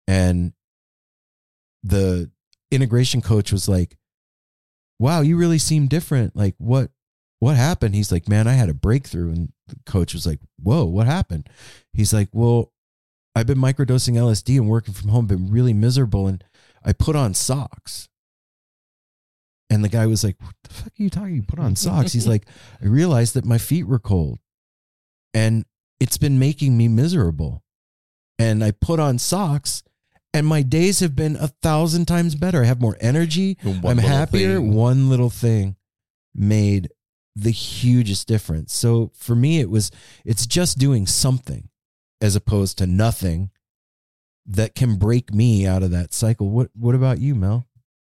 and 0.08 0.54
the 1.84 2.30
integration 2.70 3.22
coach 3.22 3.52
was 3.52 3.68
like, 3.68 3.98
"Wow, 5.00 5.22
you 5.22 5.38
really 5.38 5.58
seem 5.58 5.88
different. 5.88 6.36
Like 6.36 6.56
what?" 6.58 6.92
What 7.40 7.56
happened? 7.56 7.96
He's 7.96 8.12
like, 8.12 8.30
man, 8.30 8.48
I 8.48 8.54
had 8.54 8.70
a 8.70 8.74
breakthrough. 8.76 9.32
And 9.32 9.52
the 9.66 9.76
coach 9.88 10.14
was 10.14 10.28
like, 10.28 10.40
whoa, 10.62 10.86
what 10.86 11.08
happened? 11.08 11.50
He's 11.92 12.14
like, 12.14 12.30
well, 12.34 12.71
I've 13.36 13.48
been 13.48 13.58
microdosing 13.58 14.16
LSD 14.16 14.58
and 14.58 14.68
working 14.68 14.94
from 14.94 15.10
home, 15.10 15.26
been 15.28 15.52
really 15.52 15.74
miserable, 15.74 16.28
and 16.28 16.44
I 16.84 16.94
put 16.94 17.16
on 17.16 17.34
socks. 17.34 18.10
And 19.70 19.86
the 19.86 19.90
guy 19.90 20.06
was 20.06 20.24
like, 20.24 20.36
What 20.42 20.56
the 20.64 20.74
fuck 20.74 20.88
are 20.88 21.04
you 21.04 21.10
talking? 21.10 21.36
You 21.36 21.44
put 21.44 21.60
on 21.60 21.78
socks. 21.78 22.12
He's 22.12 22.28
like, 22.28 22.46
I 22.82 22.88
realized 22.88 23.36
that 23.36 23.46
my 23.46 23.58
feet 23.58 23.88
were 23.88 24.00
cold. 24.00 24.40
And 25.34 25.64
it's 26.02 26.18
been 26.18 26.40
making 26.40 26.78
me 26.78 26.90
miserable. 26.90 27.64
And 28.38 28.64
I 28.64 28.72
put 28.72 29.00
on 29.00 29.18
socks, 29.18 29.84
and 30.34 30.46
my 30.46 30.62
days 30.62 31.00
have 31.00 31.16
been 31.16 31.38
a 31.38 31.48
thousand 31.48 32.06
times 32.06 32.36
better. 32.36 32.64
I 32.64 32.66
have 32.66 32.82
more 32.82 32.98
energy. 33.00 33.58
I'm 33.64 33.98
happier. 33.98 34.58
thing. 34.58 34.74
One 34.74 35.10
little 35.10 35.30
thing 35.30 35.78
made 36.36 36.90
the 37.36 37.52
hugest 37.52 38.28
difference. 38.28 38.74
So 38.74 39.12
for 39.16 39.36
me, 39.36 39.60
it 39.60 39.70
was 39.70 39.90
it's 40.26 40.46
just 40.46 40.78
doing 40.78 41.08
something 41.08 41.70
as 42.22 42.36
opposed 42.36 42.78
to 42.78 42.88
nothing 42.88 43.50
that 44.46 44.76
can 44.76 44.96
break 44.96 45.34
me 45.34 45.66
out 45.66 45.84
of 45.84 45.92
that 45.92 46.14
cycle. 46.14 46.50
What 46.50 46.70
What 46.74 46.96
about 46.96 47.20
you, 47.20 47.36
Mel? 47.36 47.68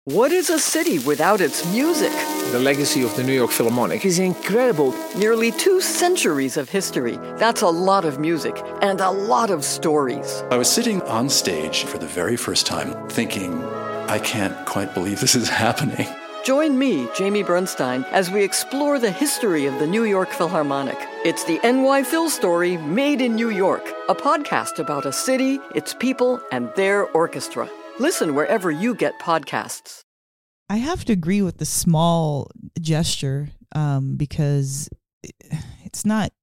What 0.06 0.34
is 0.34 0.50
a 0.50 0.60
city 0.60 1.00
without 1.00 1.40
its 1.40 1.66
music? 1.72 2.12
The 2.52 2.60
legacy 2.60 3.04
of 3.04 3.16
the 3.16 3.24
New 3.24 3.32
York 3.32 3.52
Philharmonic 3.52 4.04
is 4.04 4.20
incredible. 4.20 4.94
Nearly 5.16 5.52
two 5.52 5.80
centuries 5.80 6.58
of 6.58 6.70
history. 6.70 7.18
That's 7.38 7.62
a 7.62 7.70
lot 7.70 8.04
of 8.04 8.20
music 8.20 8.62
and 8.82 9.00
a 9.00 9.10
lot 9.10 9.50
of 9.50 9.64
stories. 9.64 10.44
I 10.52 10.58
was 10.58 10.70
sitting 10.70 11.02
on 11.04 11.30
stage 11.30 11.86
for 11.86 11.98
the 11.98 12.06
very 12.06 12.36
first 12.36 12.66
time 12.68 13.08
thinking, 13.08 13.64
I 14.10 14.20
can't 14.20 14.66
quite 14.66 14.94
believe 14.94 15.22
this 15.22 15.36
is 15.36 15.48
happening. 15.66 16.08
Join 16.44 16.78
me, 16.78 17.08
Jamie 17.16 17.42
Bernstein, 17.42 18.04
as 18.12 18.30
we 18.30 18.44
explore 18.44 19.00
the 19.00 19.10
history 19.10 19.66
of 19.66 19.80
the 19.80 19.88
New 19.88 20.04
York 20.04 20.30
Philharmonic. 20.30 20.98
It's 21.24 21.46
the 21.46 21.58
NY 21.64 22.04
Phil 22.04 22.30
story 22.30 22.76
made 22.76 23.22
in 23.22 23.34
New 23.34 23.50
York, 23.50 23.90
a 24.10 24.14
podcast 24.14 24.78
about 24.78 25.06
a 25.06 25.14
city, 25.14 25.62
its 25.74 25.94
people, 25.94 26.42
and 26.52 26.70
their 26.76 27.06
orchestra. 27.12 27.70
Listen 27.98 28.36
wherever 28.36 28.70
you 28.70 28.94
get 28.94 29.18
podcasts. 29.22 30.04
I 30.70 30.78
have 30.78 31.06
to 31.06 31.14
agree 31.14 31.42
with 31.42 31.60
the 31.60 31.66
small 31.66 32.52
gesture 32.78 33.52
um, 33.74 34.18
because 34.18 34.90
it's 35.86 36.04
not. 36.04 36.34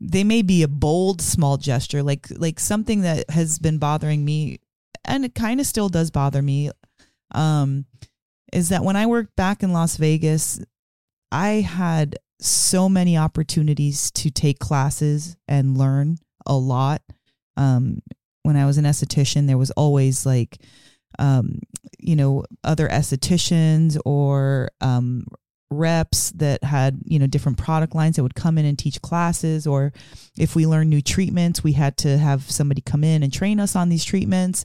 They 0.00 0.24
may 0.24 0.42
be 0.42 0.64
a 0.64 0.68
bold 0.68 1.22
small 1.22 1.58
gesture, 1.58 2.02
like 2.02 2.26
like 2.34 2.58
something 2.58 3.02
that 3.02 3.30
has 3.30 3.60
been 3.60 3.78
bothering 3.78 4.24
me, 4.24 4.58
and 5.04 5.24
it 5.24 5.36
kind 5.36 5.60
of 5.60 5.66
still 5.66 5.88
does 5.88 6.10
bother 6.10 6.42
me. 6.42 6.72
Um, 7.30 7.86
is 8.52 8.68
that 8.68 8.84
when 8.84 8.96
I 8.96 9.06
worked 9.06 9.34
back 9.36 9.62
in 9.62 9.72
Las 9.72 9.96
Vegas, 9.96 10.60
I 11.30 11.62
had 11.62 12.16
so 12.40 12.88
many 12.88 13.16
opportunities 13.16 14.10
to 14.12 14.30
take 14.30 14.58
classes 14.58 15.36
and 15.48 15.78
learn 15.78 16.18
a 16.46 16.56
lot. 16.56 17.02
Um, 17.56 18.02
when 18.42 18.56
I 18.56 18.66
was 18.66 18.78
an 18.78 18.84
esthetician, 18.84 19.46
there 19.46 19.58
was 19.58 19.70
always 19.72 20.26
like 20.26 20.58
um, 21.18 21.60
you 21.98 22.16
know, 22.16 22.44
other 22.64 22.88
estheticians 22.88 23.98
or 24.04 24.70
um, 24.80 25.26
reps 25.70 26.30
that 26.32 26.62
had, 26.64 27.00
you 27.04 27.18
know, 27.18 27.26
different 27.26 27.58
product 27.58 27.94
lines 27.94 28.16
that 28.16 28.22
would 28.22 28.34
come 28.34 28.58
in 28.58 28.66
and 28.66 28.78
teach 28.78 29.00
classes. 29.02 29.66
Or 29.66 29.92
if 30.36 30.56
we 30.56 30.66
learned 30.66 30.90
new 30.90 31.00
treatments, 31.00 31.62
we 31.62 31.72
had 31.72 31.96
to 31.98 32.18
have 32.18 32.50
somebody 32.50 32.80
come 32.80 33.04
in 33.04 33.22
and 33.22 33.32
train 33.32 33.60
us 33.60 33.76
on 33.76 33.88
these 33.88 34.04
treatments. 34.04 34.64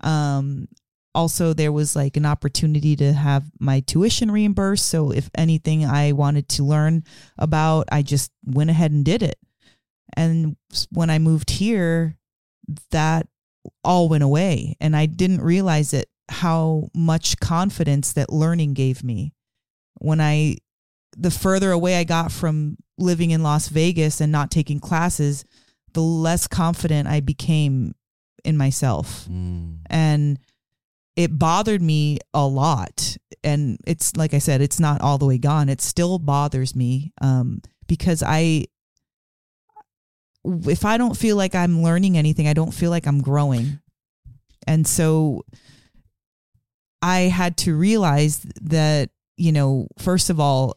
Um, 0.00 0.68
also, 1.14 1.52
there 1.52 1.72
was 1.72 1.96
like 1.96 2.16
an 2.16 2.26
opportunity 2.26 2.94
to 2.96 3.12
have 3.12 3.44
my 3.58 3.80
tuition 3.80 4.30
reimbursed. 4.30 4.86
So 4.86 5.10
if 5.10 5.28
anything 5.34 5.84
I 5.84 6.12
wanted 6.12 6.48
to 6.50 6.64
learn 6.64 7.04
about, 7.36 7.88
I 7.90 8.02
just 8.02 8.30
went 8.44 8.70
ahead 8.70 8.92
and 8.92 9.04
did 9.04 9.22
it. 9.22 9.38
And 10.16 10.56
when 10.90 11.10
I 11.10 11.18
moved 11.18 11.50
here, 11.50 12.16
that 12.90 13.26
all 13.84 14.08
went 14.08 14.22
away 14.22 14.76
and 14.80 14.96
I 14.96 15.06
didn't 15.06 15.42
realize 15.42 15.92
it 15.92 16.08
how 16.28 16.90
much 16.94 17.38
confidence 17.40 18.12
that 18.12 18.32
learning 18.32 18.74
gave 18.74 19.02
me 19.02 19.34
when 19.94 20.20
I 20.20 20.56
the 21.16 21.30
further 21.30 21.72
away 21.72 21.98
I 21.98 22.04
got 22.04 22.30
from 22.30 22.76
living 22.96 23.32
in 23.32 23.42
Las 23.42 23.68
Vegas 23.68 24.20
and 24.20 24.30
not 24.30 24.50
taking 24.50 24.78
classes, 24.78 25.44
the 25.92 26.00
less 26.00 26.46
confident 26.46 27.08
I 27.08 27.20
became 27.20 27.94
in 28.44 28.56
myself. 28.56 29.26
Mm. 29.28 29.78
And 29.86 30.38
it 31.20 31.38
bothered 31.38 31.82
me 31.82 32.18
a 32.32 32.46
lot. 32.46 33.16
And 33.44 33.78
it's 33.86 34.16
like 34.16 34.32
I 34.34 34.38
said, 34.38 34.60
it's 34.62 34.80
not 34.80 35.00
all 35.02 35.18
the 35.18 35.26
way 35.26 35.36
gone. 35.38 35.68
It 35.68 35.80
still 35.82 36.18
bothers 36.18 36.74
me 36.74 37.12
um, 37.20 37.60
because 37.86 38.22
I, 38.26 38.64
if 40.44 40.84
I 40.86 40.96
don't 40.96 41.16
feel 41.16 41.36
like 41.36 41.54
I'm 41.54 41.82
learning 41.82 42.16
anything, 42.16 42.48
I 42.48 42.54
don't 42.54 42.72
feel 42.72 42.90
like 42.90 43.06
I'm 43.06 43.20
growing. 43.20 43.80
And 44.66 44.86
so 44.86 45.44
I 47.02 47.20
had 47.22 47.56
to 47.58 47.76
realize 47.76 48.40
that, 48.62 49.10
you 49.36 49.52
know, 49.52 49.88
first 49.98 50.30
of 50.30 50.40
all, 50.40 50.76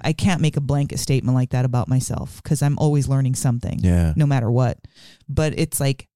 I 0.00 0.12
can't 0.12 0.40
make 0.40 0.56
a 0.56 0.60
blanket 0.60 0.98
statement 0.98 1.34
like 1.34 1.50
that 1.50 1.64
about 1.64 1.88
myself 1.88 2.40
because 2.42 2.62
I'm 2.62 2.78
always 2.78 3.08
learning 3.08 3.34
something 3.36 3.78
Yeah. 3.80 4.12
no 4.16 4.26
matter 4.26 4.50
what. 4.50 4.78
But 5.28 5.58
it's 5.58 5.80
like, 5.80 6.08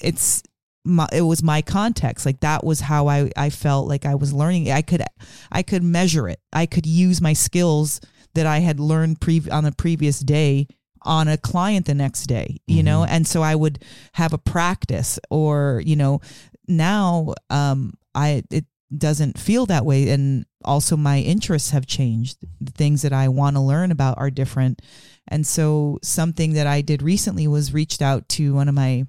it's 0.00 0.42
my, 0.86 1.08
it 1.12 1.22
was 1.22 1.42
my 1.42 1.60
context. 1.62 2.24
Like 2.24 2.40
that 2.40 2.64
was 2.64 2.80
how 2.80 3.08
I, 3.08 3.30
I 3.36 3.50
felt 3.50 3.88
like 3.88 4.06
I 4.06 4.14
was 4.14 4.32
learning. 4.32 4.70
I 4.70 4.82
could, 4.82 5.02
I 5.50 5.62
could 5.62 5.82
measure 5.82 6.28
it. 6.28 6.40
I 6.52 6.66
could 6.66 6.86
use 6.86 7.20
my 7.20 7.32
skills 7.32 8.00
that 8.34 8.46
I 8.46 8.58
had 8.58 8.80
learned 8.80 9.20
pre- 9.20 9.50
on 9.50 9.64
the 9.64 9.72
previous 9.72 10.20
day 10.20 10.68
on 11.02 11.28
a 11.28 11.36
client 11.36 11.86
the 11.86 11.94
next 11.94 12.24
day, 12.26 12.58
you 12.66 12.82
know? 12.82 13.04
And 13.04 13.26
so 13.26 13.42
I 13.42 13.54
would 13.54 13.82
have 14.14 14.32
a 14.32 14.38
practice 14.38 15.18
or, 15.30 15.82
you 15.84 15.96
know, 15.96 16.20
now, 16.68 17.34
um, 17.50 17.94
I, 18.14 18.42
it 18.50 18.64
doesn't 18.96 19.38
feel 19.38 19.66
that 19.66 19.84
way. 19.84 20.08
And 20.10 20.46
also 20.64 20.96
my 20.96 21.18
interests 21.20 21.70
have 21.70 21.86
changed. 21.86 22.38
The 22.60 22.72
things 22.72 23.02
that 23.02 23.12
I 23.12 23.28
want 23.28 23.56
to 23.56 23.62
learn 23.62 23.90
about 23.90 24.18
are 24.18 24.30
different. 24.30 24.82
And 25.28 25.46
so 25.46 25.98
something 26.02 26.54
that 26.54 26.66
I 26.66 26.82
did 26.82 27.02
recently 27.02 27.46
was 27.48 27.74
reached 27.74 28.02
out 28.02 28.28
to 28.30 28.54
one 28.54 28.68
of 28.68 28.74
my 28.74 29.06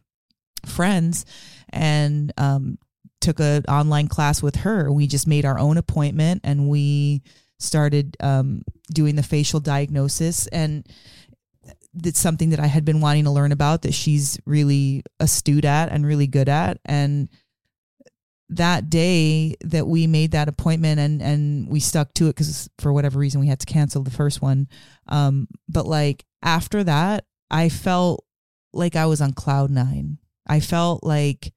friends 0.66 1.26
and 1.70 2.32
um, 2.38 2.78
took 3.22 3.40
an 3.40 3.64
online 3.68 4.08
class 4.08 4.42
with 4.42 4.58
her. 4.58 4.92
We 4.92 5.08
just 5.08 5.28
made 5.28 5.46
our 5.46 5.60
own 5.60 5.78
appointment 5.78 6.42
and 6.44 6.70
we 6.70 7.24
started 7.60 8.16
um, 8.20 8.64
doing 8.94 9.16
the 9.16 9.24
facial 9.24 9.60
diagnosis. 9.60 10.48
And 10.48 10.88
it's 12.04 12.20
something 12.20 12.52
that 12.52 12.60
I 12.60 12.68
had 12.68 12.86
been 12.86 13.02
wanting 13.02 13.24
to 13.26 13.32
learn 13.32 13.52
about 13.52 13.82
that 13.82 13.94
she's 13.94 14.40
really 14.46 15.04
astute 15.20 15.66
at 15.66 15.92
and 15.92 16.06
really 16.06 16.28
good 16.28 16.50
at. 16.50 16.80
And 16.86 17.30
that 18.50 18.90
day 18.90 19.56
that 19.62 19.88
we 19.88 20.08
made 20.08 20.32
that 20.32 20.48
appointment 20.48 21.00
and 21.00 21.22
and 21.22 21.68
we 21.68 21.80
stuck 21.80 22.14
to 22.14 22.26
it 22.26 22.36
because 22.36 22.70
for 22.80 22.94
whatever 22.94 23.20
reason 23.20 23.42
we 23.42 23.48
had 23.48 23.60
to 23.60 23.66
cancel 23.66 24.04
the 24.04 24.12
first 24.12 24.42
one 24.42 24.70
um 25.08 25.50
but 25.68 25.86
like 25.86 26.24
after 26.42 26.82
that 26.82 27.26
i 27.52 27.68
felt 27.68 28.24
like 28.72 28.96
i 28.96 29.06
was 29.06 29.20
on 29.20 29.34
cloud 29.34 29.70
nine 29.70 30.18
i 30.48 30.62
felt 30.62 31.04
like 31.04 31.52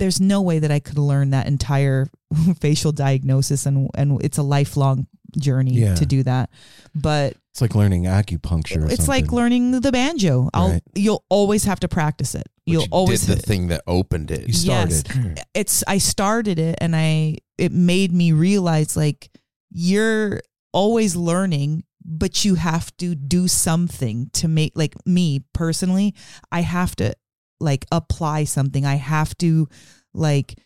there's 0.00 0.20
no 0.20 0.42
way 0.42 0.58
that 0.58 0.70
i 0.72 0.80
could 0.80 0.98
learn 0.98 1.30
that 1.30 1.46
entire 1.46 2.08
facial 2.60 2.90
diagnosis 2.92 3.66
and 3.66 3.88
and 3.94 4.20
it's 4.24 4.38
a 4.38 4.42
lifelong 4.42 5.06
journey 5.38 5.74
Yeah. 5.74 5.94
to 5.94 6.04
do 6.06 6.22
that 6.24 6.50
but 6.92 7.36
It's 7.52 7.60
like 7.60 7.76
learning 7.76 8.04
acupuncture. 8.04 8.82
Or 8.82 8.90
it's 8.90 9.06
like 9.06 9.30
learning 9.30 9.80
the 9.80 9.92
banjo 9.92 10.50
i'll 10.52 10.70
Right. 10.70 10.82
you'll 10.96 11.24
always 11.28 11.64
have 11.64 11.78
to 11.80 11.88
practice 11.88 12.34
it 12.34 12.48
But 12.66 12.72
you'll 12.72 12.82
you 12.82 12.88
always 12.90 13.26
did 13.26 13.38
the 13.38 13.42
thing 13.42 13.68
that 13.68 13.82
opened 13.86 14.30
it. 14.32 14.46
You 14.48 14.54
started. 14.54 15.06
Yes. 15.14 15.44
it's 15.54 15.84
I 15.86 15.98
started 15.98 16.58
it 16.58 16.76
and 16.80 16.96
I 16.96 17.38
it 17.58 17.70
made 17.72 18.10
me 18.12 18.32
realize 18.32 18.96
like 18.96 19.30
you're 19.70 20.40
always 20.72 21.14
learning 21.16 21.84
but 22.04 22.44
you 22.44 22.54
have 22.56 22.96
to 22.96 23.14
do 23.14 23.46
something 23.46 24.30
to 24.32 24.48
make 24.48 24.72
like 24.74 24.94
me 25.06 25.44
personally 25.52 26.14
I 26.50 26.62
have 26.62 26.96
to 26.96 27.12
like 27.60 27.86
apply 27.92 28.44
something. 28.44 28.84
I 28.84 28.96
have 28.96 29.36
to 29.38 29.68
like 30.14 30.56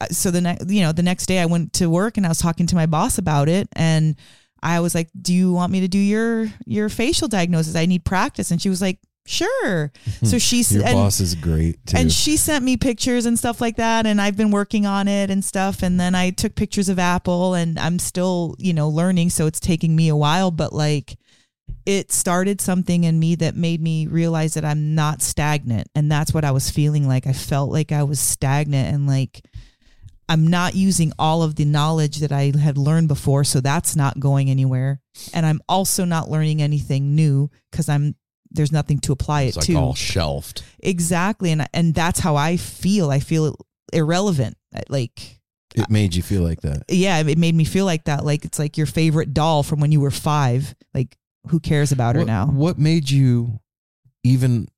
uh, 0.00 0.06
so 0.06 0.30
the 0.30 0.40
next 0.40 0.70
you 0.70 0.82
know 0.82 0.92
the 0.92 1.02
next 1.02 1.26
day 1.26 1.38
I 1.40 1.46
went 1.46 1.72
to 1.74 1.88
work 1.90 2.16
and 2.16 2.26
I 2.26 2.28
was 2.28 2.38
talking 2.38 2.66
to 2.68 2.74
my 2.74 2.86
boss 2.86 3.18
about 3.18 3.48
it 3.48 3.68
and 3.74 4.16
I 4.62 4.80
was 4.80 4.94
like 4.94 5.08
do 5.20 5.32
you 5.34 5.52
want 5.52 5.72
me 5.72 5.80
to 5.80 5.88
do 5.88 5.98
your 5.98 6.48
your 6.66 6.88
facial 6.88 7.28
diagnosis? 7.28 7.76
I 7.76 7.86
need 7.86 8.04
practice. 8.04 8.50
And 8.50 8.60
she 8.60 8.68
was 8.68 8.82
like 8.82 8.98
sure. 9.26 9.92
So 10.24 10.38
she's 10.48 10.72
Your 10.74 10.84
and, 10.84 10.94
boss 10.94 11.20
is 11.20 11.34
great 11.34 11.84
too. 11.86 11.98
and 11.98 12.10
she 12.10 12.36
sent 12.36 12.64
me 12.64 12.76
pictures 12.76 13.26
and 13.26 13.38
stuff 13.38 13.60
like 13.60 13.76
that 13.76 14.06
and 14.06 14.20
i've 14.22 14.38
been 14.38 14.50
working 14.50 14.86
on 14.86 15.06
it 15.06 15.30
and 15.30 15.44
stuff 15.44 15.82
and 15.82 16.00
then 16.00 16.14
i 16.14 16.30
took 16.30 16.54
pictures 16.54 16.88
of 16.88 16.98
apple 16.98 17.52
and 17.52 17.78
i'm 17.78 17.98
still 17.98 18.56
you 18.58 18.72
know 18.72 18.88
learning 18.88 19.28
so 19.28 19.46
it's 19.46 19.60
taking 19.60 19.94
me 19.94 20.08
a 20.08 20.16
while 20.16 20.50
but 20.50 20.72
like 20.72 21.18
it 21.86 22.12
started 22.12 22.60
something 22.60 23.04
in 23.04 23.18
me 23.18 23.34
that 23.36 23.56
made 23.56 23.80
me 23.80 24.06
realize 24.06 24.54
that 24.54 24.64
i'm 24.64 24.94
not 24.94 25.22
stagnant. 25.22 25.88
And 25.94 26.10
that's 26.10 26.32
what 26.34 26.44
i 26.44 26.50
was 26.50 26.70
feeling 26.70 27.06
like. 27.08 27.26
I 27.26 27.32
felt 27.32 27.70
like 27.70 27.92
i 27.92 28.02
was 28.02 28.20
stagnant 28.20 28.94
and 28.94 29.06
like 29.06 29.42
i'm 30.28 30.46
not 30.46 30.74
using 30.74 31.12
all 31.18 31.42
of 31.42 31.54
the 31.56 31.64
knowledge 31.64 32.18
that 32.18 32.32
i 32.32 32.52
had 32.58 32.76
learned 32.76 33.08
before 33.08 33.44
so 33.44 33.60
that's 33.60 33.96
not 33.96 34.20
going 34.20 34.50
anywhere. 34.50 35.00
And 35.32 35.46
i'm 35.46 35.60
also 35.68 36.04
not 36.04 36.30
learning 36.30 36.60
anything 36.62 37.14
new 37.14 37.50
because 37.70 37.88
i'm 37.88 38.14
there's 38.50 38.72
nothing 38.72 38.98
to 39.00 39.12
apply 39.12 39.42
It's 39.42 39.56
it 39.56 39.60
like 39.60 39.66
to. 39.66 39.74
all 39.74 39.94
shelved. 39.94 40.62
exactly 40.80 41.50
and 41.52 41.66
and 41.74 41.94
that's 41.94 42.20
how 42.20 42.36
i 42.36 42.56
feel. 42.56 43.10
I 43.10 43.20
feel 43.20 43.56
irrelevant 43.92 44.56
like 44.90 45.40
it 45.74 45.88
made 45.90 46.14
you 46.14 46.22
feel 46.22 46.42
like 46.42 46.60
that. 46.62 46.82
yeah 46.88 47.18
it 47.20 47.38
made 47.38 47.54
me 47.54 47.64
feel 47.64 47.84
like 47.84 48.04
that. 48.04 48.24
Like 48.24 48.44
it's 48.44 48.58
like 48.58 48.76
your 48.78 48.86
favorite 48.86 49.32
doll 49.34 49.62
from 49.62 49.80
when 49.80 49.92
you 49.92 50.00
were 50.00 50.10
five. 50.10 50.74
Like 50.94 51.16
who 51.46 51.60
cares 51.60 51.92
about 51.92 52.14
her 52.16 52.20
what, 52.22 52.26
now 52.26 52.46
What 52.46 52.78
made 52.78 53.10
you 53.10 53.60
even 54.24 54.68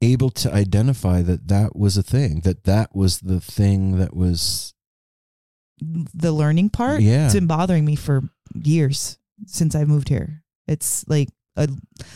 able 0.00 0.30
to 0.30 0.52
identify 0.52 1.22
that 1.22 1.48
that 1.48 1.76
was 1.76 1.96
a 1.96 2.02
thing? 2.02 2.40
That 2.40 2.64
that 2.64 2.94
was 2.94 3.20
the 3.20 3.40
thing 3.40 3.98
that 3.98 4.14
was 4.16 4.72
the 5.80 6.32
learning 6.32 6.70
part 6.70 7.02
Yeah. 7.02 7.26
it's 7.26 7.34
been 7.34 7.46
bothering 7.46 7.84
me 7.84 7.96
for 7.96 8.22
years 8.54 9.18
since 9.44 9.74
i 9.74 9.84
moved 9.84 10.08
here 10.08 10.42
it's 10.66 11.06
like 11.06 11.28
a 11.56 11.68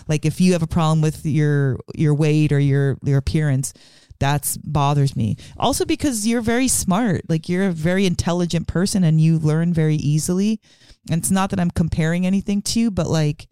like 0.08 0.24
if 0.24 0.40
you 0.40 0.52
have 0.52 0.62
a 0.62 0.66
problem 0.66 1.02
with 1.02 1.26
your 1.26 1.78
your 1.94 2.14
weight 2.14 2.52
or 2.52 2.58
your 2.58 2.96
your 3.04 3.18
appearance 3.18 3.74
that's 4.20 4.56
bothers 4.59 5.16
me. 5.16 5.37
Also 5.56 5.85
because 5.85 6.26
you're 6.26 6.42
very 6.42 6.68
smart. 6.68 7.22
Like 7.28 7.48
you're 7.48 7.68
a 7.68 7.72
very 7.72 8.06
intelligent 8.06 8.68
person 8.68 9.02
and 9.02 9.20
you 9.20 9.38
learn 9.38 9.72
very 9.72 9.96
easily. 9.96 10.61
And 11.11 11.20
it's 11.20 11.30
not 11.30 11.50
that 11.50 11.59
i'm 11.59 11.70
comparing 11.70 12.26
anything 12.26 12.62
to 12.62 12.78
you 12.78 12.90
but 12.90 13.09
like 13.09 13.48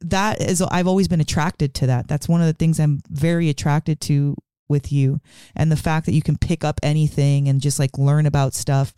that 0.00 0.40
is 0.40 0.60
i've 0.62 0.88
always 0.88 1.06
been 1.06 1.20
attracted 1.20 1.74
to 1.74 1.86
that. 1.86 2.08
That's 2.08 2.28
one 2.28 2.40
of 2.40 2.46
the 2.46 2.54
things 2.54 2.80
i'm 2.80 3.00
very 3.08 3.48
attracted 3.50 4.00
to 4.02 4.34
with 4.68 4.90
you. 4.90 5.20
And 5.54 5.70
the 5.70 5.76
fact 5.76 6.06
that 6.06 6.14
you 6.14 6.22
can 6.22 6.38
pick 6.38 6.64
up 6.64 6.80
anything 6.82 7.48
and 7.48 7.60
just 7.60 7.78
like 7.78 7.98
learn 7.98 8.26
about 8.26 8.54
stuff. 8.54 8.94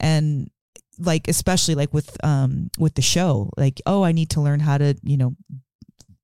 And 0.00 0.50
like 0.98 1.28
especially 1.28 1.74
like 1.74 1.92
with 1.92 2.16
um 2.24 2.70
with 2.78 2.94
the 2.94 3.02
show. 3.02 3.50
Like 3.56 3.80
oh 3.86 4.02
i 4.02 4.12
need 4.12 4.30
to 4.30 4.40
learn 4.40 4.60
how 4.60 4.78
to 4.78 4.96
you 5.02 5.16
know 5.16 5.36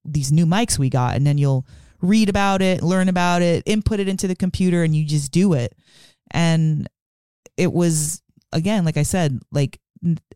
these 0.05 0.33
new 0.33 0.47
mics 0.47 0.79
we 0.79 0.89
got. 0.89 1.15
And 1.15 1.27
then 1.27 1.39
you'll 1.39 1.67
read 2.03 2.29
about 2.29 2.63
it 2.63 2.83
learn 2.83 3.09
about 3.09 3.43
it 3.43 3.63
input 3.67 4.01
it 4.01 4.09
into 4.09 4.27
the 4.27 4.37
computer 4.37 4.83
and 4.83 4.95
you 4.95 5.05
just 5.05 5.33
do 5.33 5.53
it. 5.53 5.77
And 6.31 6.89
it 7.57 7.73
was 7.73 8.23
again 8.53 8.85
like 8.85 8.97
i 8.97 9.03
said 9.03 9.39
like 9.53 9.79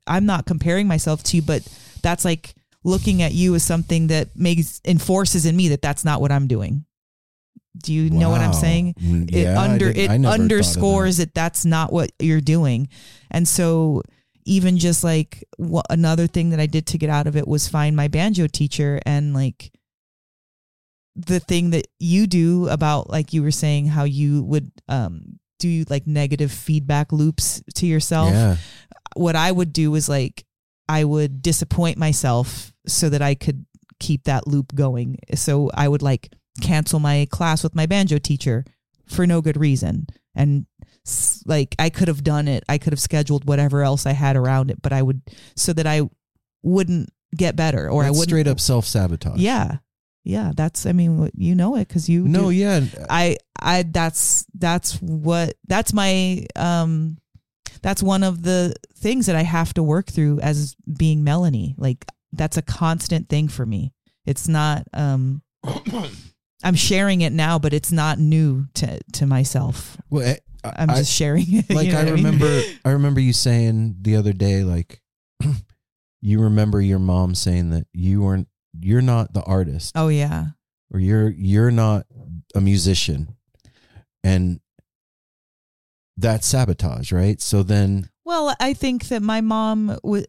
I'm 0.06 0.26
not 0.26 0.44
comparing 0.44 0.86
myself 0.86 1.22
to 1.24 1.36
you 1.36 1.42
but 1.42 1.66
that's 2.02 2.24
like 2.24 2.54
looking 2.84 3.22
at 3.22 3.32
you 3.32 3.54
as 3.54 3.62
something 3.62 4.08
that 4.08 4.36
makes 4.36 4.80
enforces 4.84 5.46
in 5.46 5.56
me 5.56 5.68
that 5.68 5.80
that's 5.80 6.04
not 6.04 6.20
what 6.20 6.30
i'm 6.30 6.46
doing. 6.46 6.84
Do 7.76 7.92
you 7.92 8.10
know 8.10 8.30
what 8.30 8.40
i'm 8.40 8.52
saying? 8.52 8.94
Mm, 8.94 9.34
it 9.34 9.46
under 9.46 9.88
it 9.88 10.10
I 10.10 10.16
never 10.16 10.32
thought 10.32 10.34
of 10.34 10.40
underscores 10.42 11.16
that. 11.16 11.26
that 11.26 11.34
that's 11.34 11.64
not 11.64 11.92
what 11.92 12.12
you're 12.20 12.40
doing. 12.40 12.88
And 13.30 13.48
so 13.48 14.02
even 14.44 14.76
just 14.78 15.02
like 15.02 15.42
what 15.56 15.86
another 15.90 16.26
thing 16.26 16.50
that 16.50 16.60
i 16.60 16.66
did 16.66 16.86
to 16.88 16.98
get 16.98 17.10
out 17.10 17.26
of 17.26 17.36
it 17.36 17.48
was 17.48 17.66
find 17.66 17.96
my 17.96 18.08
banjo 18.08 18.46
teacher 18.46 19.00
and 19.06 19.34
like 19.34 19.72
the 21.16 21.40
thing 21.40 21.70
that 21.70 21.86
you 21.98 22.26
do 22.26 22.68
about 22.68 23.08
like 23.10 23.32
you 23.32 23.42
were 23.42 23.50
saying 23.52 23.86
how 23.86 24.04
you 24.04 24.42
would 24.42 24.70
um 24.88 25.38
do 25.60 25.84
like 25.88 26.06
negative 26.06 26.50
feedback 26.50 27.12
loops 27.12 27.62
to 27.74 27.86
yourself 27.86 28.32
Yeah. 28.32 28.56
what 29.14 29.36
I 29.36 29.52
would 29.52 29.72
do 29.72 29.94
is 29.94 30.08
like 30.08 30.44
I 30.88 31.04
would 31.04 31.40
disappoint 31.40 31.96
myself 31.98 32.72
so 32.86 33.08
that 33.08 33.22
I 33.22 33.34
could 33.34 33.64
keep 34.00 34.24
that 34.24 34.46
loop 34.46 34.74
going. 34.74 35.16
So 35.34 35.70
I 35.72 35.88
would 35.88 36.02
like 36.02 36.30
cancel 36.60 36.98
my 37.00 37.26
class 37.30 37.62
with 37.62 37.74
my 37.74 37.86
banjo 37.86 38.18
teacher 38.18 38.64
for 39.06 39.26
no 39.26 39.40
good 39.40 39.56
reason. 39.56 40.08
And 40.34 40.66
like 41.46 41.74
I 41.78 41.88
could 41.90 42.08
have 42.08 42.22
done 42.24 42.48
it. 42.48 42.64
I 42.68 42.76
could 42.78 42.92
have 42.92 43.00
scheduled 43.00 43.46
whatever 43.46 43.82
else 43.82 44.04
I 44.04 44.12
had 44.12 44.36
around 44.36 44.70
it, 44.70 44.82
but 44.82 44.92
I 44.92 45.00
would 45.00 45.22
so 45.56 45.72
that 45.72 45.86
I 45.86 46.02
wouldn't 46.62 47.08
get 47.36 47.56
better 47.56 47.88
or 47.88 48.02
I 48.04 48.10
wouldn't 48.10 48.28
straight 48.28 48.46
up 48.48 48.60
self 48.60 48.84
sabotage. 48.84 49.38
Yeah. 49.40 49.76
Yeah, 50.24 50.52
that's 50.56 50.86
I 50.86 50.92
mean 50.92 51.30
you 51.36 51.54
know 51.54 51.76
it 51.76 51.86
because 51.86 52.08
you 52.08 52.24
No, 52.26 52.44
do. 52.44 52.50
yeah. 52.50 52.80
I 53.08 53.36
I 53.60 53.82
that's 53.84 54.46
that's 54.54 55.00
what 55.00 55.54
that's 55.68 55.92
my 55.92 56.46
um 56.56 57.18
that's 57.82 58.02
one 58.02 58.22
of 58.22 58.42
the 58.42 58.74
things 58.96 59.26
that 59.26 59.36
I 59.36 59.42
have 59.42 59.74
to 59.74 59.82
work 59.82 60.06
through 60.06 60.40
as 60.40 60.74
being 60.96 61.22
Melanie. 61.24 61.74
Like 61.78 62.04
that's 62.32 62.56
a 62.56 62.62
constant 62.62 63.28
thing 63.28 63.48
for 63.48 63.64
me. 63.66 63.92
It's 64.26 64.48
not 64.48 64.86
um 64.94 65.42
I'm 66.62 66.74
sharing 66.74 67.20
it 67.20 67.32
now, 67.32 67.58
but 67.58 67.74
it's 67.74 67.92
not 67.92 68.18
new 68.18 68.66
to 68.74 69.00
to 69.14 69.26
myself. 69.26 69.98
Well, 70.08 70.36
I, 70.64 70.72
I'm 70.78 70.90
I- 70.90 70.94
just 70.96 71.12
sharing 71.12 71.44
it. 71.48 71.68
like 71.70 71.86
you 71.86 71.92
know 71.92 71.98
I 72.00 72.04
what 72.04 72.14
mean? 72.14 72.24
remember 72.24 72.62
I 72.86 72.90
remember 72.90 73.20
you 73.20 73.32
saying 73.34 73.96
the 74.00 74.16
other 74.16 74.32
day 74.32 74.64
like 74.64 75.02
you 76.22 76.40
remember 76.40 76.80
your 76.80 76.98
mom 76.98 77.34
saying 77.34 77.70
that 77.70 77.86
you 77.92 78.22
weren't 78.22 78.48
you're 78.80 79.02
not 79.02 79.32
the 79.32 79.42
artist 79.42 79.92
Oh 79.96 80.08
yeah. 80.08 80.46
or 80.92 81.00
you're 81.00 81.28
you're 81.30 81.70
not 81.70 82.06
a 82.54 82.60
musician 82.60 83.36
and 84.22 84.60
that's 86.16 86.46
sabotage 86.46 87.12
right 87.12 87.40
so 87.40 87.62
then 87.62 88.08
Well, 88.24 88.54
I 88.60 88.72
think 88.74 89.08
that 89.08 89.20
my 89.22 89.40
mom 89.40 89.98
would, 90.02 90.26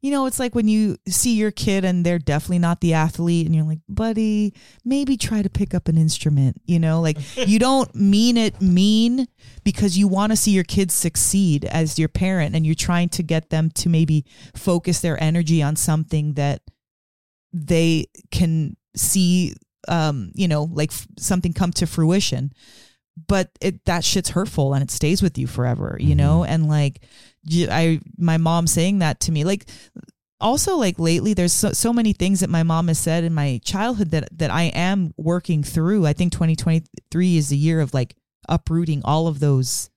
you 0.00 0.10
know, 0.10 0.26
it's 0.26 0.38
like 0.38 0.54
when 0.54 0.68
you 0.68 0.96
see 1.06 1.34
your 1.36 1.50
kid 1.50 1.84
and 1.84 2.04
they're 2.04 2.18
definitely 2.18 2.58
not 2.60 2.80
the 2.80 2.94
athlete, 2.94 3.46
and 3.46 3.54
you're 3.54 3.64
like, 3.64 3.80
buddy, 3.88 4.54
maybe 4.84 5.16
try 5.16 5.42
to 5.42 5.50
pick 5.50 5.74
up 5.74 5.86
an 5.88 5.96
instrument. 5.98 6.60
You 6.64 6.78
know, 6.80 7.00
like 7.00 7.18
you 7.48 7.58
don't 7.58 7.94
mean 7.94 8.36
it 8.36 8.60
mean 8.62 9.26
because 9.64 9.96
you 9.98 10.08
want 10.08 10.32
to 10.32 10.36
see 10.36 10.50
your 10.52 10.64
kids 10.64 10.94
succeed 10.94 11.64
as 11.64 11.98
your 11.98 12.08
parent, 12.08 12.56
and 12.56 12.64
you're 12.66 12.74
trying 12.74 13.10
to 13.10 13.22
get 13.22 13.50
them 13.50 13.70
to 13.74 13.88
maybe 13.88 14.24
focus 14.56 15.00
their 15.00 15.22
energy 15.22 15.62
on 15.62 15.76
something 15.76 16.34
that 16.34 16.62
they 17.52 18.06
can 18.30 18.76
see, 18.96 19.54
um, 19.88 20.30
you 20.34 20.48
know, 20.48 20.64
like 20.72 20.92
f- 20.92 21.06
something 21.18 21.52
come 21.52 21.72
to 21.72 21.86
fruition 21.86 22.52
but 23.28 23.50
it 23.60 23.84
that 23.84 24.04
shit's 24.04 24.30
hurtful 24.30 24.74
and 24.74 24.82
it 24.82 24.90
stays 24.90 25.22
with 25.22 25.36
you 25.36 25.46
forever 25.46 25.96
you 26.00 26.14
know? 26.14 26.44
And 26.44 26.68
like 26.68 27.00
i 27.70 28.00
my 28.16 28.36
mom 28.36 28.66
saying 28.66 29.00
that 29.00 29.20
to 29.20 29.32
me 29.32 29.44
like 29.44 29.66
also 30.40 30.76
like 30.76 30.98
lately 30.98 31.34
there's 31.34 31.52
so, 31.52 31.72
so 31.72 31.92
many 31.92 32.12
things 32.12 32.40
that 32.40 32.50
my 32.50 32.62
mom 32.62 32.88
has 32.88 32.98
said 32.98 33.24
in 33.24 33.34
my 33.34 33.60
childhood 33.64 34.10
that 34.10 34.28
that 34.36 34.50
i 34.50 34.64
am 34.64 35.14
working 35.16 35.62
through. 35.62 36.06
I 36.06 36.12
think 36.12 36.32
2023 36.32 37.36
is 37.36 37.48
the 37.48 37.56
year 37.56 37.80
of 37.80 37.94
like 37.94 38.16
uprooting 38.48 39.02
all 39.04 39.28
of 39.28 39.40
those 39.40 39.90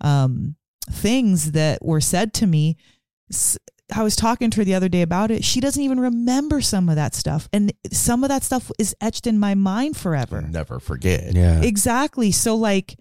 um 0.00 0.56
things 0.90 1.52
that 1.52 1.84
were 1.84 2.00
said 2.00 2.32
to 2.34 2.46
me 2.46 2.76
I 3.94 4.02
was 4.02 4.16
talking 4.16 4.50
to 4.50 4.60
her 4.60 4.64
the 4.64 4.74
other 4.74 4.88
day 4.88 5.02
about 5.02 5.30
it. 5.30 5.44
She 5.44 5.60
doesn't 5.60 5.82
even 5.82 5.98
remember 5.98 6.60
some 6.60 6.88
of 6.88 6.96
that 6.96 7.14
stuff. 7.14 7.48
And 7.52 7.72
some 7.90 8.22
of 8.22 8.28
that 8.28 8.42
stuff 8.42 8.70
is 8.78 8.94
etched 9.00 9.26
in 9.26 9.38
my 9.38 9.54
mind 9.54 9.96
forever. 9.96 10.42
Never 10.42 10.78
forget. 10.78 11.34
yeah 11.34 11.62
Exactly. 11.62 12.30
So 12.30 12.54
like 12.54 12.96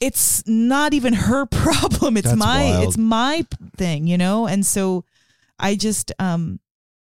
it's 0.00 0.46
not 0.46 0.94
even 0.94 1.12
her 1.12 1.46
problem. 1.50 2.16
It's 2.16 2.28
That's 2.28 2.38
my 2.38 2.70
wild. 2.70 2.84
it's 2.84 2.96
my 2.96 3.46
thing, 3.76 4.06
you 4.06 4.16
know? 4.16 4.46
And 4.46 4.64
so 4.64 5.04
I 5.58 5.74
just 5.74 6.12
um 6.18 6.58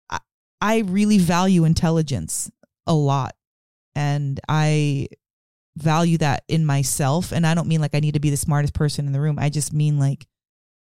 I, 0.10 0.20
I 0.60 0.78
really 0.80 1.18
value 1.18 1.64
intelligence 1.64 2.52
a 2.86 2.94
lot. 2.94 3.36
And 3.96 4.40
I 4.50 5.08
value 5.78 6.18
that 6.18 6.44
in 6.50 6.66
myself 6.66 7.32
and 7.32 7.48
I 7.48 7.54
don't 7.54 7.68
mean 7.68 7.80
like 7.80 7.96
I 7.96 8.02
need 8.02 8.16
to 8.16 8.20
be 8.20 8.30
the 8.30 8.38
smartest 8.38 8.74
person 8.74 9.08
in 9.08 9.14
the 9.14 9.22
room. 9.22 9.40
I 9.40 9.50
just 9.50 9.72
mean 9.72 9.98
like 9.98 10.26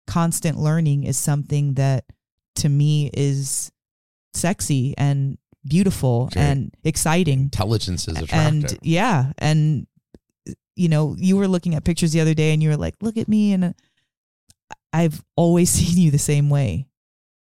constant 0.09 0.59
learning 0.59 1.05
is 1.05 1.17
something 1.17 1.75
that 1.75 2.05
to 2.57 2.69
me 2.69 3.11
is 3.15 3.71
sexy 4.35 4.95
and 4.99 5.39
beautiful 5.65 6.31
and 6.35 6.75
exciting. 6.83 7.41
Intelligence 7.43 8.09
is 8.09 8.17
attractive. 8.17 8.71
and 8.71 8.79
yeah 8.83 9.33
and 9.39 9.87
you 10.75 10.89
know 10.89 11.15
you 11.19 11.37
were 11.37 11.47
looking 11.47 11.75
at 11.75 11.85
pictures 11.85 12.13
the 12.13 12.21
other 12.21 12.35
day 12.35 12.53
and 12.53 12.63
you 12.63 12.71
were 12.71 12.77
like 12.77 12.95
look 13.03 13.17
at 13.17 13.29
me 13.29 13.53
and 13.53 13.65
uh, 13.65 13.73
i've 14.93 15.23
always 15.37 15.69
seen 15.79 15.99
you 15.99 16.11
the 16.11 16.19
same 16.19 16.49
way 16.49 16.89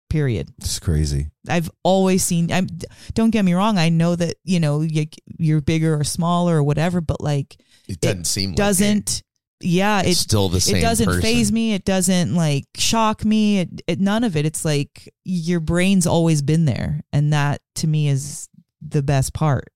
period. 0.08 0.48
It's 0.58 0.78
crazy. 0.78 1.28
I've 1.48 1.70
always 1.82 2.24
seen 2.24 2.50
i'm 2.50 2.66
don't 3.14 3.30
get 3.30 3.44
me 3.44 3.54
wrong 3.54 3.76
i 3.78 3.88
know 3.88 4.16
that 4.16 4.36
you 4.44 4.58
know 4.60 4.80
you, 4.80 5.06
you're 5.38 5.60
bigger 5.60 5.98
or 5.98 6.04
smaller 6.04 6.56
or 6.56 6.62
whatever 6.62 7.00
but 7.00 7.20
like 7.20 7.56
it 7.86 8.00
doesn't 8.00 8.24
seem 8.24 8.54
doesn't 8.54 9.22
yeah 9.60 10.00
it. 10.00 10.08
It's 10.08 10.20
it 10.20 10.22
still 10.24 10.48
the 10.48 10.60
same 10.60 10.76
it 10.76 10.80
doesn't 10.82 11.06
person. 11.06 11.22
phase 11.22 11.50
me 11.52 11.72
it 11.74 11.84
doesn't 11.84 12.34
like 12.34 12.64
shock 12.76 13.24
me 13.24 13.60
it, 13.60 13.82
it 13.86 14.00
none 14.00 14.22
of 14.24 14.36
it 14.36 14.44
it's 14.46 14.64
like 14.64 15.12
your 15.24 15.60
brain's 15.60 16.06
always 16.06 16.42
been 16.42 16.64
there 16.66 17.00
and 17.12 17.32
that 17.32 17.60
to 17.76 17.86
me 17.86 18.08
is 18.08 18.48
the 18.86 19.02
best 19.02 19.32
part 19.32 19.68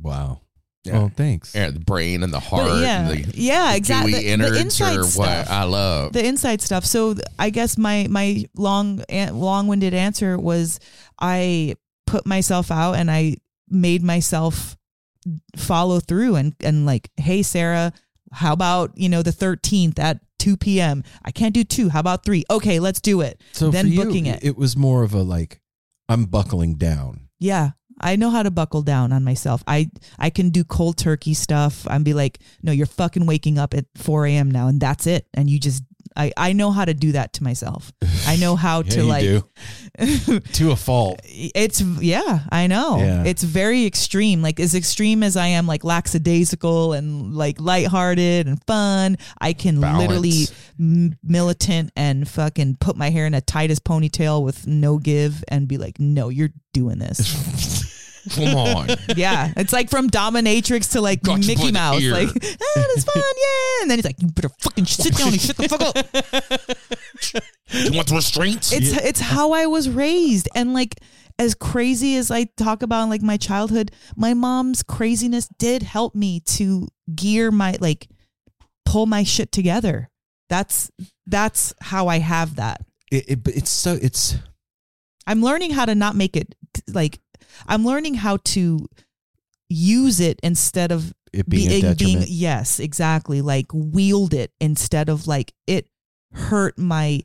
wow 0.00 0.40
Yeah. 0.84 0.92
well 0.98 1.12
thanks 1.16 1.54
Yeah, 1.54 1.70
the 1.70 1.80
brain 1.80 2.22
and 2.22 2.32
the 2.32 2.40
heart 2.40 2.68
But 2.68 2.82
yeah, 2.82 3.10
and 3.10 3.24
the, 3.24 3.38
yeah, 3.40 3.70
the 3.72 3.76
exactly. 3.76 4.12
gooey 4.12 4.36
The, 4.36 4.50
the 4.50 4.60
inside 4.60 5.04
stuff, 5.04 5.16
what 5.16 5.50
I 5.50 5.64
love. 5.64 6.12
the 6.12 6.24
inside 6.24 6.60
stuff. 6.60 6.84
So 6.86 7.14
I 7.38 7.50
guess 7.50 7.76
my 7.78 8.06
my 8.10 8.44
long 8.54 9.02
long 9.32 9.66
winded 9.68 9.94
answer 9.94 10.38
was 10.38 10.80
I 11.20 11.74
put 12.06 12.26
myself 12.26 12.70
out 12.70 12.94
and 12.94 13.10
I 13.10 13.36
made 13.68 14.02
myself 14.02 14.76
follow 15.56 16.00
through 16.00 16.36
and 16.36 16.54
and 16.64 16.86
like, 16.86 17.10
hey 17.18 17.42
Sarah, 17.42 17.92
how 18.32 18.52
about 18.52 18.92
you 18.96 19.08
know 19.08 19.22
the 19.22 19.32
thirteenth 19.32 19.98
at 19.98 20.20
two 20.38 20.56
p.m. 20.56 21.04
I 21.24 21.30
can't 21.30 21.54
do 21.54 21.64
two. 21.64 21.88
How 21.90 22.00
about 22.00 22.24
three? 22.24 22.44
Okay, 22.50 22.80
let's 22.80 23.00
do 23.00 23.20
it. 23.20 23.40
so 23.52 23.70
then 23.70 23.88
you, 23.88 24.04
booking 24.04 24.26
it. 24.26 24.42
it 24.44 24.56
was 24.56 24.76
more 24.76 25.02
of 25.02 25.12
a 25.14 25.22
like 25.22 25.60
i'm 26.08 26.24
buckling 26.24 26.74
down 26.74 27.28
Yeah. 27.38 27.70
I 28.02 28.16
know 28.16 28.30
how 28.30 28.42
to 28.42 28.50
buckle 28.50 28.80
down 28.80 29.12
on 29.12 29.24
myself. 29.24 29.62
I 29.66 29.90
I 30.18 30.30
can 30.30 30.48
do 30.48 30.64
cold 30.64 30.96
turkey 30.96 31.34
stuff. 31.34 31.86
I'd 31.86 32.02
be 32.02 32.14
like, 32.14 32.38
no, 32.62 32.72
you're 32.72 32.86
fucking 32.86 33.26
waking 33.26 33.58
up 33.58 33.74
at 33.74 33.84
4 33.96 34.24
a.m. 34.24 34.50
now, 34.50 34.68
and 34.68 34.80
that's 34.80 35.06
it. 35.06 35.26
And 35.34 35.50
you 35.50 35.58
just, 35.60 35.82
I 36.16 36.32
I 36.36 36.52
know 36.52 36.70
how 36.70 36.84
to 36.84 36.94
do 36.94 37.12
that 37.12 37.32
to 37.34 37.44
myself. 37.44 37.92
I 38.26 38.36
know 38.36 38.56
how 38.56 38.82
Yeah, 38.82 38.90
to 38.90 39.02
like. 39.04 39.24
to 40.54 40.70
a 40.70 40.76
fault 40.76 41.20
It's 41.24 41.80
yeah, 41.80 42.40
I 42.50 42.66
know. 42.66 42.98
Yeah. 42.98 43.24
It's 43.24 43.42
very 43.42 43.86
extreme. 43.86 44.42
Like 44.42 44.58
as 44.60 44.74
extreme 44.74 45.22
as 45.22 45.36
I 45.36 45.48
am, 45.48 45.66
like 45.66 45.84
lackadaisical 45.84 46.92
and 46.94 47.34
like 47.34 47.60
lighthearted 47.60 48.46
and 48.46 48.62
fun. 48.66 49.16
I 49.40 49.52
can 49.52 49.80
Balance. 49.80 49.98
literally 50.00 50.44
m- 50.78 51.16
militant 51.22 51.92
and 51.96 52.28
fucking 52.28 52.76
put 52.80 52.96
my 52.96 53.10
hair 53.10 53.26
in 53.26 53.34
a 53.34 53.40
tightest 53.40 53.84
ponytail 53.84 54.42
with 54.44 54.66
no 54.66 54.98
give 54.98 55.44
and 55.48 55.68
be 55.68 55.76
like, 55.78 55.98
no, 55.98 56.28
you're 56.28 56.50
doing 56.72 56.98
this. 56.98 57.79
Come 58.30 58.54
on. 58.54 58.88
Yeah, 59.16 59.52
it's 59.56 59.72
like 59.72 59.90
from 59.90 60.08
dominatrix 60.08 60.92
to 60.92 61.00
like 61.00 61.22
Got 61.22 61.38
you 61.38 61.42
by 61.42 61.46
Mickey 61.46 61.66
the 61.66 61.72
Mouse. 61.72 62.00
ear. 62.00 62.12
Like, 62.12 62.28
ah, 62.28 62.84
that's 62.94 63.04
fun, 63.04 63.16
yeah. 63.36 63.82
And 63.82 63.90
then 63.90 63.98
he's 63.98 64.04
like, 64.04 64.20
you 64.20 64.28
better 64.28 64.48
fucking 64.60 64.86
sit 64.86 65.16
down 65.16 65.28
and 65.28 65.40
shut 65.40 65.56
the 65.56 65.68
fuck 65.68 65.80
up. 65.80 65.96
you 67.84 67.92
want 67.96 68.08
the 68.08 68.14
restraints? 68.14 68.72
It's 68.72 68.92
it's 68.92 69.20
how 69.20 69.52
I 69.52 69.66
was 69.66 69.88
raised, 69.88 70.48
and 70.54 70.74
like 70.74 70.96
as 71.38 71.54
crazy 71.54 72.16
as 72.16 72.30
I 72.30 72.44
talk 72.56 72.82
about 72.82 73.08
like 73.08 73.22
my 73.22 73.36
childhood, 73.36 73.90
my 74.16 74.34
mom's 74.34 74.82
craziness 74.82 75.48
did 75.58 75.82
help 75.82 76.14
me 76.14 76.40
to 76.40 76.86
gear 77.14 77.50
my 77.50 77.76
like 77.80 78.08
pull 78.84 79.06
my 79.06 79.22
shit 79.24 79.50
together. 79.50 80.08
That's 80.48 80.90
that's 81.26 81.72
how 81.80 82.08
I 82.08 82.18
have 82.18 82.56
that. 82.56 82.84
it, 83.10 83.24
it, 83.28 83.42
but 83.44 83.56
it's 83.56 83.70
so 83.70 83.98
it's 84.00 84.36
I'm 85.26 85.42
learning 85.42 85.70
how 85.70 85.84
to 85.84 85.94
not 85.94 86.16
make 86.16 86.36
it 86.36 86.54
like 86.88 87.20
I'm 87.66 87.84
learning 87.84 88.14
how 88.14 88.38
to 88.38 88.86
use 89.68 90.20
it 90.20 90.40
instead 90.42 90.90
of 90.92 91.12
it 91.32 91.48
being 91.48 91.70
a 91.70 91.80
detriment 91.94 92.28
yes 92.28 92.80
exactly 92.80 93.40
like 93.40 93.66
wield 93.72 94.34
it 94.34 94.50
instead 94.60 95.08
of 95.08 95.28
like 95.28 95.52
it 95.68 95.86
hurt 96.32 96.76
my 96.76 97.20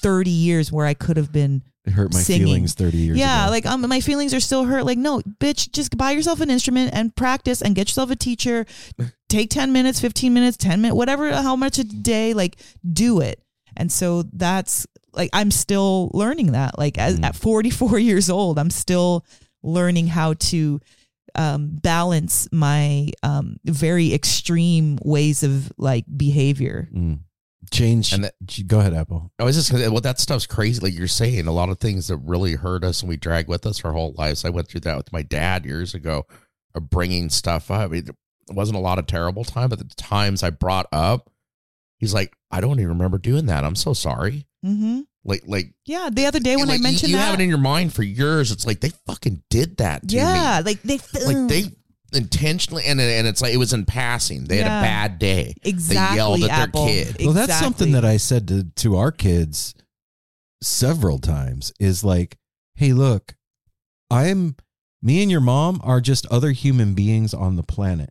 30 0.00 0.30
years 0.30 0.72
where 0.72 0.86
i 0.86 0.94
could 0.94 1.18
have 1.18 1.30
been 1.30 1.62
it 1.84 1.90
hurt 1.92 2.14
my 2.14 2.20
singing. 2.20 2.46
feelings 2.46 2.72
30 2.72 2.96
years 2.96 3.18
yeah 3.18 3.42
ago 3.44 3.50
like 3.50 3.66
um, 3.66 3.86
my 3.86 4.00
feelings 4.00 4.32
are 4.32 4.40
still 4.40 4.64
hurt 4.64 4.86
like 4.86 4.96
no 4.96 5.20
bitch 5.20 5.70
just 5.72 5.94
buy 5.98 6.12
yourself 6.12 6.40
an 6.40 6.48
instrument 6.48 6.90
and 6.94 7.14
practice 7.16 7.60
and 7.60 7.74
get 7.74 7.88
yourself 7.88 8.10
a 8.10 8.16
teacher 8.16 8.64
take 9.28 9.50
10 9.50 9.70
minutes 9.74 10.00
15 10.00 10.32
minutes 10.32 10.56
10 10.56 10.80
minutes 10.80 10.96
whatever 10.96 11.30
how 11.34 11.54
much 11.54 11.76
a 11.78 11.84
day 11.84 12.32
like 12.32 12.56
do 12.90 13.20
it 13.20 13.42
and 13.76 13.92
so 13.92 14.22
that's 14.32 14.86
like 15.12 15.28
i'm 15.34 15.50
still 15.50 16.10
learning 16.14 16.52
that 16.52 16.78
like 16.78 16.96
as, 16.96 17.18
Mm. 17.20 17.24
at 17.24 17.36
44 17.36 17.98
years 17.98 18.30
old 18.30 18.58
i'm 18.58 18.70
still 18.70 19.26
learning 19.64 20.06
how 20.06 20.34
to 20.34 20.80
um, 21.34 21.70
balance 21.82 22.46
my 22.52 23.08
um, 23.24 23.56
very 23.64 24.14
extreme 24.14 24.98
ways 25.02 25.42
of 25.42 25.72
like 25.76 26.04
behavior 26.16 26.88
Mm. 26.94 27.20
change 27.72 28.12
And 28.12 28.24
that- 28.24 28.66
go 28.68 28.78
ahead 28.78 28.94
apple 28.94 29.32
I 29.40 29.44
was 29.44 29.56
just 29.56 29.72
gonna, 29.72 29.90
well, 29.90 30.00
that 30.02 30.20
stuff's 30.20 30.46
crazy. 30.46 30.80
Like 30.80 30.94
you're 30.96 31.08
saying, 31.08 31.46
a 31.48 31.52
lot 31.52 31.70
of 31.70 31.80
things 31.80 32.06
that 32.08 32.18
really 32.18 32.54
hurt 32.54 32.84
us 32.84 33.00
and 33.00 33.08
we 33.08 33.16
drag 33.16 33.48
with 33.48 33.66
us 33.66 33.84
our 33.84 33.92
whole 33.92 34.14
lives. 34.16 34.44
I 34.44 34.50
went 34.50 34.68
through 34.68 34.82
that 34.82 34.96
with 34.96 35.12
my 35.12 35.22
dad 35.22 35.64
years 35.64 35.92
ago, 35.94 36.24
of 36.74 36.88
bringing 36.90 37.30
stuff 37.30 37.70
up. 37.70 37.92
It 37.92 38.10
wasn't 38.48 38.76
a 38.76 38.80
lot 38.82 38.98
of 38.98 39.06
terrible 39.06 39.44
time, 39.44 39.70
but 39.70 39.78
the 39.78 39.86
times 39.96 40.42
I 40.42 40.50
brought 40.50 40.86
up, 40.92 41.30
he's 41.98 42.12
like, 42.14 42.34
I 42.50 42.60
don't 42.60 42.78
even 42.78 42.90
remember 42.90 43.18
doing 43.18 43.46
that. 43.46 43.64
I'm 43.64 43.74
so 43.76 43.92
sorry. 43.94 44.46
mm-hmm. 44.64 45.00
Like 45.24 45.42
like 45.46 45.72
Yeah, 45.86 46.10
the 46.12 46.26
other 46.26 46.40
day 46.40 46.56
when 46.56 46.66
like, 46.66 46.74
I 46.74 46.76
you- 46.76 46.82
mentioned 46.82 47.10
you, 47.10 47.16
that, 47.16 47.24
have 47.30 47.40
it 47.40 47.42
in 47.42 47.48
your 47.48 47.58
mind 47.58 47.92
for 47.94 48.02
years. 48.02 48.50
It's 48.50 48.66
like 48.66 48.80
they 48.80 48.90
fucking 49.06 49.42
did 49.50 49.78
that 49.78 50.06
to 50.08 50.16
yeah, 50.16 50.58
me. 50.60 50.64
like 50.64 50.82
they 50.82 50.98
Like 51.24 51.48
they 51.48 51.64
intentionally 52.12 52.84
and 52.84 53.00
and 53.00 53.26
it's 53.26 53.40
like 53.42 53.52
it 53.54 53.56
was 53.58 53.72
in 53.72 53.84
passing. 53.86 54.44
They 54.44 54.58
Yeah. 54.58 54.68
had 54.68 54.78
a 54.80 54.82
bad 54.82 55.18
day. 55.18 55.54
exactly 55.62 56.14
They 56.14 56.16
yelled 56.16 56.44
at 56.44 56.50
Apple. 56.50 56.86
their 56.86 57.04
kid. 57.06 57.16
Well, 57.24 57.32
that's 57.32 57.58
something 57.58 57.92
that 57.92 58.04
I 58.04 58.18
said 58.18 58.46
to, 58.48 58.64
to 58.64 58.96
our 58.96 59.10
kids 59.10 59.74
several 60.62 61.18
times 61.18 61.72
is 61.80 62.04
like, 62.04 62.36
hey, 62.74 62.92
look, 62.92 63.34
I'm 64.10 64.56
me 65.02 65.22
and 65.22 65.30
your 65.30 65.40
mom 65.40 65.80
are 65.84 66.00
just 66.00 66.26
other 66.26 66.52
human 66.52 66.94
beings 66.94 67.34
on 67.34 67.56
the 67.56 67.62
planet. 67.62 68.10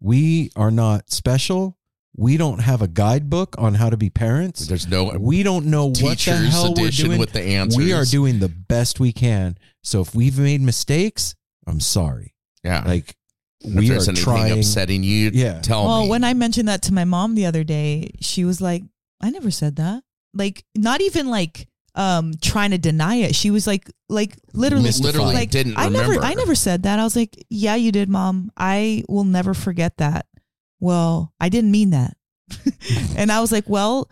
We 0.00 0.50
are 0.56 0.70
not 0.70 1.10
special. 1.10 1.76
We 2.16 2.36
don't 2.36 2.58
have 2.60 2.82
a 2.82 2.88
guidebook 2.88 3.54
on 3.58 3.74
how 3.74 3.88
to 3.90 3.96
be 3.96 4.10
parents. 4.10 4.66
There's 4.66 4.88
no 4.88 5.16
we 5.18 5.42
don't 5.42 5.66
know 5.66 5.86
what 5.86 5.94
the 5.94 6.08
teacher's 6.10 6.50
hell 6.52 6.74
we're 6.74 6.82
edition 6.84 7.06
doing. 7.06 7.18
with 7.20 7.32
the 7.32 7.42
answers. 7.42 7.76
We 7.78 7.92
are 7.92 8.04
doing 8.04 8.40
the 8.40 8.48
best 8.48 8.98
we 9.00 9.12
can. 9.12 9.56
So 9.82 10.00
if 10.00 10.14
we've 10.14 10.38
made 10.38 10.60
mistakes, 10.60 11.34
I'm 11.66 11.80
sorry. 11.80 12.34
yeah. 12.64 12.82
Like 12.86 13.14
if 13.62 13.74
we 13.74 13.86
are 13.86 13.92
there's 13.92 14.08
anything 14.08 14.24
trying. 14.24 14.58
upsetting 14.58 15.02
you, 15.04 15.30
Yeah. 15.32 15.60
tell 15.60 15.86
well, 15.86 16.02
me. 16.04 16.08
when 16.10 16.24
I 16.24 16.34
mentioned 16.34 16.68
that 16.68 16.82
to 16.82 16.94
my 16.94 17.04
mom 17.04 17.34
the 17.36 17.46
other 17.46 17.62
day, 17.62 18.10
she 18.20 18.44
was 18.44 18.60
like, 18.60 18.82
"I 19.20 19.30
never 19.30 19.50
said 19.50 19.76
that." 19.76 20.02
Like, 20.34 20.64
not 20.74 21.00
even 21.00 21.28
like 21.28 21.68
um 21.94 22.32
trying 22.40 22.70
to 22.72 22.78
deny 22.78 23.16
it. 23.16 23.34
She 23.34 23.50
was 23.50 23.66
like, 23.66 23.90
like 24.08 24.36
literally, 24.52 24.84
Mystified. 24.84 25.12
literally 25.14 25.34
like 25.34 25.50
didn't 25.50 25.76
I 25.76 25.84
remember. 25.86 26.14
never, 26.14 26.24
I 26.24 26.34
never 26.34 26.54
said 26.54 26.82
that. 26.84 26.98
I 26.98 27.04
was 27.04 27.14
like, 27.16 27.36
"Yeah, 27.50 27.74
you 27.76 27.92
did, 27.92 28.08
mom. 28.08 28.50
I 28.56 29.04
will 29.08 29.24
never 29.24 29.54
forget 29.54 29.96
that." 29.98 30.26
Well, 30.80 31.32
I 31.40 31.48
didn't 31.48 31.70
mean 31.70 31.90
that, 31.90 32.16
and 33.16 33.30
I 33.30 33.40
was 33.40 33.52
like, 33.52 33.68
"Well, 33.68 34.10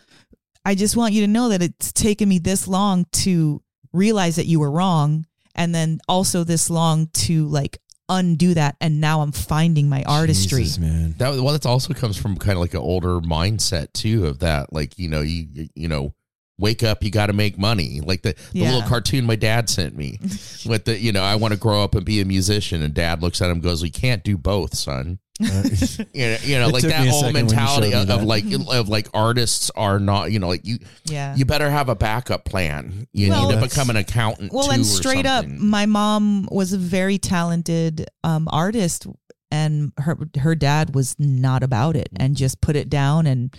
I 0.64 0.74
just 0.74 0.96
want 0.96 1.14
you 1.14 1.22
to 1.22 1.26
know 1.28 1.48
that 1.48 1.62
it's 1.62 1.92
taken 1.92 2.28
me 2.28 2.38
this 2.38 2.68
long 2.68 3.06
to 3.12 3.62
realize 3.92 4.36
that 4.36 4.46
you 4.46 4.60
were 4.60 4.70
wrong, 4.70 5.26
and 5.54 5.74
then 5.74 5.98
also 6.08 6.44
this 6.44 6.70
long 6.70 7.08
to 7.14 7.46
like." 7.46 7.78
undo 8.10 8.54
that 8.54 8.74
and 8.80 9.02
now 9.02 9.20
i'm 9.20 9.32
finding 9.32 9.86
my 9.86 10.02
artistry 10.04 10.60
Jesus, 10.62 10.78
man. 10.78 11.14
That 11.18 11.32
well, 11.42 11.52
that 11.52 11.66
also 11.66 11.92
comes 11.92 12.16
from 12.16 12.38
kind 12.38 12.52
of 12.56 12.60
like 12.60 12.72
an 12.72 12.80
older 12.80 13.20
mindset 13.20 13.92
too 13.92 14.24
of 14.24 14.38
that, 14.38 14.72
like 14.72 14.98
you 14.98 15.10
know, 15.10 15.20
you 15.20 15.46
you- 15.52 15.68
you 15.74 15.88
know, 15.88 16.14
wake 16.58 16.82
up, 16.82 17.02
you 17.04 17.10
got 17.10 17.26
to 17.26 17.32
make 17.32 17.56
money. 17.58 18.00
Like 18.00 18.22
the, 18.22 18.34
the 18.52 18.58
Yeah. 18.60 18.72
little 18.72 18.88
cartoon 18.88 19.24
my 19.24 19.36
dad 19.36 19.68
sent 19.70 19.96
me 19.96 20.18
with 20.66 20.84
the, 20.84 20.98
you 20.98 21.12
know, 21.12 21.22
I 21.22 21.36
want 21.36 21.54
to 21.54 21.58
grow 21.60 21.82
up 21.84 21.94
and 21.94 22.04
be 22.04 22.20
a 22.20 22.24
musician, 22.24 22.82
and 22.82 22.92
dad 22.92 23.22
looks 23.22 23.40
at 23.40 23.46
him, 23.46 23.52
and 23.58 23.62
goes, 23.62 23.82
"We 23.82 23.90
can't 23.90 24.22
do 24.24 24.36
both, 24.36 24.74
son." 24.76 25.18
Uh, 25.40 25.62
You 26.14 26.26
know, 26.26 26.36
you 26.42 26.58
know, 26.58 26.68
like 26.68 26.82
that 26.82 27.06
whole 27.06 27.20
second 27.20 27.34
when 27.34 27.44
you 27.48 27.50
mentality 27.54 27.88
me 27.90 27.94
of, 27.94 28.10
of 28.10 28.22
like 28.24 28.44
of 28.52 28.88
like 28.88 29.08
artists 29.14 29.70
are 29.76 30.00
not, 30.00 30.32
you 30.32 30.40
know, 30.40 30.48
like 30.48 30.66
you 30.66 30.78
yeah 31.04 31.36
you 31.36 31.44
better 31.44 31.70
have 31.70 31.88
a 31.88 31.94
backup 31.94 32.44
plan. 32.44 33.06
You 33.12 33.28
Well, 33.30 33.48
need 33.48 33.54
to 33.54 33.60
become 33.60 33.88
an 33.90 33.96
accountant. 33.96 34.52
Well, 34.52 34.72
and 34.72 34.84
straight 34.84 35.26
up, 35.26 35.46
my 35.46 35.86
mom 35.86 36.48
was 36.50 36.72
a 36.72 36.78
very 36.78 37.18
talented 37.18 38.06
um, 38.24 38.48
artist, 38.50 39.06
and 39.52 39.92
her 39.98 40.18
her 40.40 40.56
dad 40.56 40.94
was 40.94 41.14
not 41.20 41.62
about 41.62 41.94
it, 41.94 42.08
and 42.16 42.36
just 42.36 42.60
put 42.60 42.74
it 42.74 42.90
down 42.90 43.26
and 43.28 43.56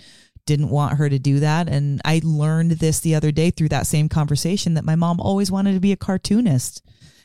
didn't 0.50 0.70
want 0.70 0.98
her 0.98 1.08
to 1.08 1.18
do 1.18 1.38
that. 1.40 1.68
And 1.68 2.00
I 2.04 2.20
learned 2.24 2.72
this 2.72 2.98
the 3.00 3.14
other 3.14 3.30
day 3.30 3.50
through 3.50 3.68
that 3.68 3.86
same 3.86 4.08
conversation 4.08 4.74
that 4.74 4.84
my 4.84 4.96
mom 4.96 5.20
always 5.20 5.50
wanted 5.50 5.74
to 5.74 5.80
be 5.80 5.92
a 5.92 5.96
cartoonist, 5.96 6.82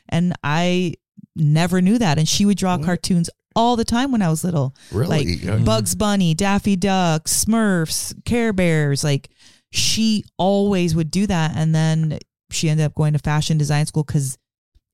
and 0.08 0.32
I 0.44 0.94
never 1.34 1.82
knew 1.82 1.98
that. 1.98 2.18
And 2.18 2.28
she 2.28 2.46
would 2.46 2.56
draw 2.56 2.78
cartoons 2.78 3.28
all 3.56 3.74
the 3.74 3.84
time 3.84 4.12
when 4.12 4.22
I 4.22 4.28
was 4.28 4.44
little 4.44 4.74
really, 4.92 5.08
like 5.08 5.42
Yeah. 5.42 5.56
Bugs 5.56 5.94
Bunny, 5.96 6.34
Daffy 6.34 6.76
Duck, 6.76 7.24
Smurfs, 7.24 8.14
Care 8.24 8.52
Bears. 8.52 9.02
Like 9.02 9.28
she 9.72 10.24
always 10.38 10.94
would 10.94 11.10
do 11.10 11.26
that, 11.26 11.56
and 11.56 11.74
then 11.74 12.18
she 12.50 12.68
ended 12.68 12.86
up 12.86 12.94
going 12.94 13.12
to 13.14 13.18
fashion 13.18 13.58
design 13.58 13.86
school 13.86 14.04
because 14.04 14.38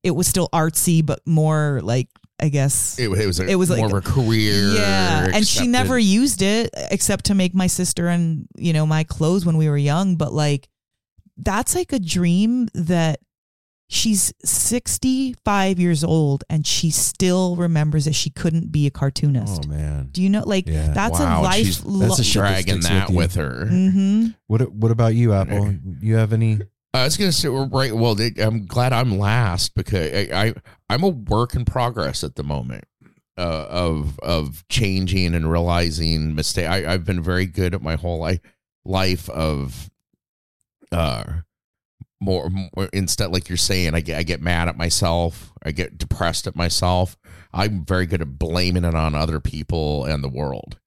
it 0.02 0.12
was 0.12 0.26
still 0.26 0.48
artsy, 0.52 1.04
but 1.04 1.20
more 1.26 1.80
like 1.84 2.08
I 2.40 2.48
guess. 2.48 2.98
it, 2.98 3.04
it 3.04 3.26
was 3.26 3.38
a, 3.40 3.46
it 3.46 3.54
was 3.54 3.68
more 3.70 3.78
like- 3.88 3.92
of 3.92 3.98
a 3.98 4.00
career. 4.00 4.72
yeah, 4.74 5.28
and 5.32 5.46
she 5.46 5.66
never 5.66 5.98
used 5.98 6.42
it 6.42 6.70
except 6.90 7.26
to 7.26 7.34
make 7.34 7.54
my 7.54 7.66
sister 7.68 8.08
and 8.08 8.46
you 8.56 8.72
know 8.72 8.84
my 8.86 9.04
clothes 9.04 9.46
when 9.46 9.56
we 9.56 9.68
were 9.68 9.76
young. 9.78 10.16
But 10.16 10.32
like, 10.32 10.68
that's 11.36 11.74
like 11.74 11.92
a 11.92 11.98
dream 12.00 12.68
that 12.74 13.20
she's 13.88 14.32
65 14.44 15.78
years 15.78 16.02
old 16.02 16.44
and 16.48 16.66
she 16.66 16.90
still 16.90 17.56
remembers 17.56 18.06
that 18.06 18.14
she 18.14 18.30
couldn't 18.30 18.72
be 18.72 18.86
a 18.86 18.90
cartoonist. 18.90 19.64
Oh 19.66 19.68
man. 19.68 20.08
Do 20.12 20.22
you 20.22 20.30
know? 20.30 20.42
Like 20.46 20.66
Yeah. 20.66 20.92
that's 20.92 21.20
Wow, 21.20 21.42
a 21.42 21.42
life. 21.42 21.56
she's- 21.66 21.82
That's 21.86 22.18
a 22.18 22.24
shit 22.24 22.42
that 22.42 22.64
dragging 22.64 22.80
that 22.80 23.08
with 23.10 23.16
with 23.16 23.34
her. 23.36 23.66
hmm 23.66 24.26
What 24.46 24.72
What 24.72 24.90
about 24.90 25.14
you, 25.14 25.32
Apple? 25.34 25.74
You 26.00 26.16
have 26.16 26.32
any? 26.32 26.60
I 26.94 27.04
was 27.04 27.16
gonna 27.16 27.32
say 27.32 27.48
right. 27.48 27.94
Well, 27.94 28.14
they, 28.14 28.32
I'm 28.38 28.66
glad 28.66 28.92
I'm 28.92 29.18
last 29.18 29.74
because 29.74 30.12
I, 30.12 30.28
I 30.32 30.54
I'm 30.90 31.02
a 31.02 31.08
work 31.08 31.54
in 31.54 31.64
progress 31.64 32.22
at 32.22 32.34
the 32.34 32.44
moment 32.44 32.84
uh, 33.38 33.66
of 33.68 34.18
of 34.20 34.66
changing 34.68 35.34
and 35.34 35.50
realizing 35.50 36.34
mistake. 36.34 36.68
I, 36.68 36.92
I've 36.92 37.04
been 37.04 37.22
very 37.22 37.46
good 37.46 37.74
at 37.74 37.82
my 37.82 37.96
whole 37.96 38.18
life 38.18 38.40
life 38.84 39.28
of 39.30 39.90
uh 40.90 41.24
more, 42.20 42.50
more 42.50 42.88
instead 42.92 43.32
like 43.32 43.48
you're 43.48 43.56
saying 43.56 43.94
I 43.94 44.00
get 44.00 44.18
I 44.18 44.22
get 44.22 44.40
mad 44.40 44.68
at 44.68 44.76
myself 44.76 45.52
I 45.64 45.72
get 45.72 45.98
depressed 45.98 46.46
at 46.46 46.54
myself 46.54 47.16
I'm 47.52 47.84
very 47.84 48.06
good 48.06 48.22
at 48.22 48.38
blaming 48.38 48.84
it 48.84 48.94
on 48.94 49.14
other 49.14 49.40
people 49.40 50.04
and 50.04 50.22
the 50.22 50.28
world 50.28 50.78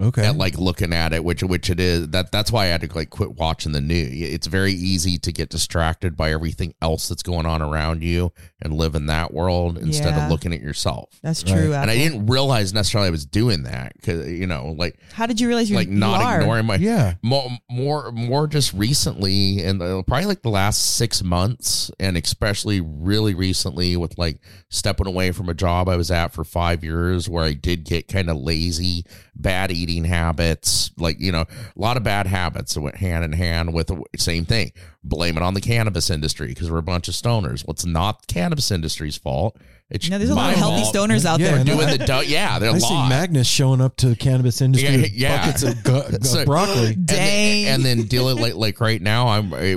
Okay. 0.00 0.24
and 0.26 0.38
like 0.38 0.56
looking 0.58 0.92
at 0.92 1.12
it, 1.12 1.24
which 1.24 1.42
which 1.42 1.68
it 1.70 1.80
is. 1.80 2.08
That 2.10 2.30
that's 2.30 2.52
why 2.52 2.64
I 2.64 2.66
had 2.66 2.82
to 2.82 2.94
like 2.94 3.10
quit 3.10 3.32
watching 3.34 3.72
the 3.72 3.80
news. 3.80 4.10
It's 4.12 4.46
very 4.46 4.72
easy 4.72 5.18
to 5.18 5.32
get 5.32 5.50
distracted 5.50 6.16
by 6.16 6.30
everything 6.32 6.74
else 6.80 7.08
that's 7.08 7.22
going 7.24 7.46
on 7.46 7.62
around 7.62 8.04
you 8.04 8.32
and 8.62 8.72
live 8.74 8.94
in 8.94 9.06
that 9.06 9.34
world 9.34 9.76
instead 9.76 10.14
Yeah. 10.14 10.24
of 10.26 10.30
looking 10.30 10.52
at 10.52 10.60
yourself. 10.60 11.10
That's 11.22 11.42
Right. 11.44 11.52
true. 11.54 11.74
And 11.74 11.90
I 11.90 11.96
didn't 11.96 12.26
realize 12.26 12.72
necessarily 12.72 13.08
I 13.08 13.10
was 13.10 13.26
doing 13.26 13.64
that 13.64 13.94
because 13.96 14.28
you 14.30 14.46
know, 14.46 14.74
like 14.78 14.98
How 15.14 15.26
did 15.26 15.40
you 15.40 15.48
realize 15.48 15.68
you 15.68 15.74
were 15.74 15.80
like 15.82 15.88
you 15.88 15.94
not 15.94 16.22
are? 16.22 16.40
ignoring 16.40 16.66
my 16.66 16.76
yeah. 16.76 17.14
more 17.22 17.48
more 17.68 18.12
more 18.12 18.46
just 18.46 18.72
recently 18.74 19.62
and 19.64 19.80
probably 20.06 20.26
like 20.26 20.42
the 20.42 20.48
last 20.50 20.96
six 20.96 21.24
months 21.24 21.90
and 21.98 22.16
especially 22.16 22.80
really 22.80 23.34
recently 23.34 23.96
with 23.96 24.16
like 24.16 24.40
stepping 24.70 25.06
away 25.06 25.32
from 25.32 25.48
a 25.48 25.54
job 25.54 25.88
i 25.88 25.96
was 25.96 26.10
at 26.10 26.32
for 26.32 26.44
five 26.44 26.84
years 26.84 27.28
where 27.28 27.44
i 27.44 27.52
did 27.52 27.84
get 27.84 28.06
kind 28.08 28.28
of 28.30 28.36
lazy 28.36 29.04
bad 29.34 29.70
eating 29.70 29.87
habits 29.96 30.90
like 30.98 31.18
you 31.20 31.32
know 31.32 31.40
a 31.42 31.46
lot 31.80 31.96
of 31.96 32.02
bad 32.02 32.26
habits 32.26 32.74
that 32.74 32.80
went 32.80 32.96
hand 32.96 33.24
in 33.24 33.32
hand 33.32 33.72
with 33.74 33.86
the 33.88 34.02
same 34.16 34.44
thing 34.44 34.72
blame 35.02 35.36
it 35.36 35.42
on 35.42 35.54
the 35.54 35.60
cannabis 35.60 36.10
industry 36.10 36.48
because 36.48 36.70
we're 36.70 36.78
a 36.78 36.82
bunch 36.82 37.08
of 37.08 37.14
stoners 37.14 37.66
well 37.66 37.72
it's 37.72 37.86
not 37.86 38.20
the 38.26 38.32
cannabis 38.32 38.70
industry's 38.70 39.16
fault 39.16 39.56
it's 39.90 40.04
You 40.04 40.10
know, 40.10 40.18
there's 40.18 40.28
a 40.30 40.34
lot 40.34 40.52
of 40.52 40.58
healthy 40.58 40.82
fault. 40.82 40.94
stoners 40.94 41.24
out 41.24 41.40
Yeah, 41.40 41.52
there. 41.52 41.60
I 41.60 41.62
know. 41.62 41.76
doing 41.76 41.98
the 41.98 42.04
do- 42.04 42.26
yeah 42.28 42.58
they're 42.58 42.70
I 42.74 42.76
a 42.76 42.80
see 42.80 43.08
Magnus 43.08 43.46
showing 43.46 43.80
up 43.80 43.96
to 43.96 44.10
the 44.10 44.16
cannabis 44.16 44.60
industry 44.60 44.90
Yeah, 44.94 45.00
with 45.00 45.12
yeah. 45.14 45.38
buckets 45.46 45.62
of 45.62 45.82
gu- 45.82 46.18
gu- 46.18 46.24
So- 46.26 46.44
broccoli. 46.44 46.88
and 46.92 47.06
then, 47.08 47.74
and 47.74 47.84
then 47.84 48.02
deal 48.06 48.28
it 48.28 48.36
like 48.38 48.54
like 48.56 48.80
right 48.80 49.00
now 49.00 49.28
i'm 49.28 49.52
eh, 49.54 49.76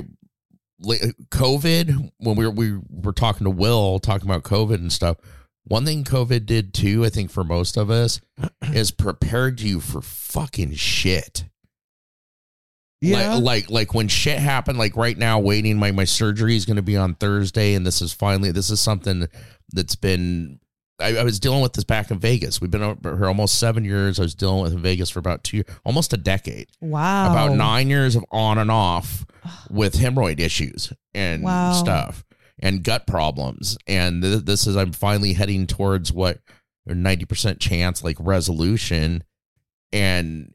like, 0.80 1.00
covid 1.30 2.10
when 2.18 2.36
we 2.36 2.44
were 2.44 2.50
we 2.50 2.78
were 2.90 3.12
talking 3.12 3.44
to 3.44 3.50
will 3.50 3.98
talking 4.00 4.28
about 4.28 4.42
covid 4.42 4.74
and 4.74 4.92
stuff 4.92 5.16
one 5.64 5.84
thing 5.84 6.04
covid 6.04 6.44
did 6.46 6.74
too 6.74 7.04
i 7.04 7.08
think 7.08 7.30
for 7.30 7.44
most 7.44 7.76
of 7.76 7.90
us 7.90 8.20
is 8.72 8.90
prepared 8.90 9.60
you 9.60 9.78
for 9.80 10.00
fucking 10.02 10.72
shit 10.74 11.44
Yeah. 13.00 13.34
like, 13.34 13.42
like 13.42 13.70
like 13.70 13.94
when 13.94 14.08
shit 14.08 14.38
happened 14.38 14.78
like 14.78 14.96
right 14.96 15.16
now 15.18 15.38
waiting 15.40 15.78
my 15.78 15.90
my 15.92 16.04
surgery 16.04 16.56
is 16.56 16.64
going 16.66 16.76
to 16.76 16.82
be 16.82 16.96
on 16.96 17.14
thursday 17.14 17.74
and 17.74 17.86
this 17.86 18.00
is 18.02 18.12
finally 18.12 18.50
this 18.52 18.70
is 18.70 18.80
something 18.80 19.26
that's 19.72 19.96
been 19.96 20.58
I, 21.00 21.16
I 21.16 21.24
was 21.24 21.40
dealing 21.40 21.62
with 21.62 21.72
this 21.72 21.84
back 21.84 22.10
in 22.12 22.18
vegas 22.20 22.60
we've 22.60 22.70
been 22.70 22.82
over 22.82 23.16
here 23.16 23.26
almost 23.26 23.58
seven 23.58 23.84
years 23.84 24.20
i 24.20 24.22
was 24.22 24.34
dealing 24.36 24.62
with 24.62 24.72
in 24.72 24.78
vegas 24.80 25.10
for 25.10 25.18
about 25.18 25.42
two 25.42 25.64
almost 25.84 26.12
a 26.12 26.16
decade 26.16 26.68
wow. 26.80 27.30
about 27.30 27.56
nine 27.56 27.88
years 27.88 28.14
of 28.14 28.24
on 28.30 28.58
and 28.58 28.70
off 28.70 29.24
with 29.70 29.94
hemorrhoid 29.94 30.38
issues 30.38 30.92
and 31.14 31.42
Wow. 31.42 31.72
stuff 31.72 32.24
and 32.60 32.84
gut 32.84 33.06
problems. 33.06 33.76
And 33.86 34.22
th- 34.22 34.44
this 34.44 34.66
is, 34.66 34.76
I'm 34.76 34.92
finally 34.92 35.32
heading 35.32 35.66
towards 35.66 36.12
what 36.12 36.38
a 36.88 36.92
90% 36.92 37.60
chance 37.60 38.02
like 38.02 38.16
resolution. 38.18 39.24
And 39.92 40.54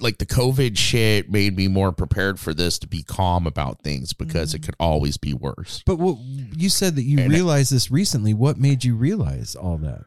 like 0.00 0.18
the 0.18 0.26
COVID 0.26 0.76
shit 0.76 1.30
made 1.30 1.56
me 1.56 1.68
more 1.68 1.92
prepared 1.92 2.40
for 2.40 2.52
this 2.52 2.78
to 2.80 2.88
be 2.88 3.02
calm 3.02 3.46
about 3.46 3.82
things 3.82 4.12
because 4.12 4.52
it 4.52 4.58
mm-hmm. 4.58 4.66
could 4.66 4.76
always 4.80 5.16
be 5.16 5.34
worse. 5.34 5.82
but 5.86 5.98
what 5.98 6.18
you 6.18 6.68
said 6.68 6.96
that 6.96 7.04
you 7.04 7.18
And- 7.18 7.32
realized 7.32 7.72
this 7.72 7.90
recently. 7.90 8.34
What 8.34 8.58
made 8.58 8.84
you 8.84 8.96
realize 8.96 9.54
all 9.54 9.78
that? 9.78 10.02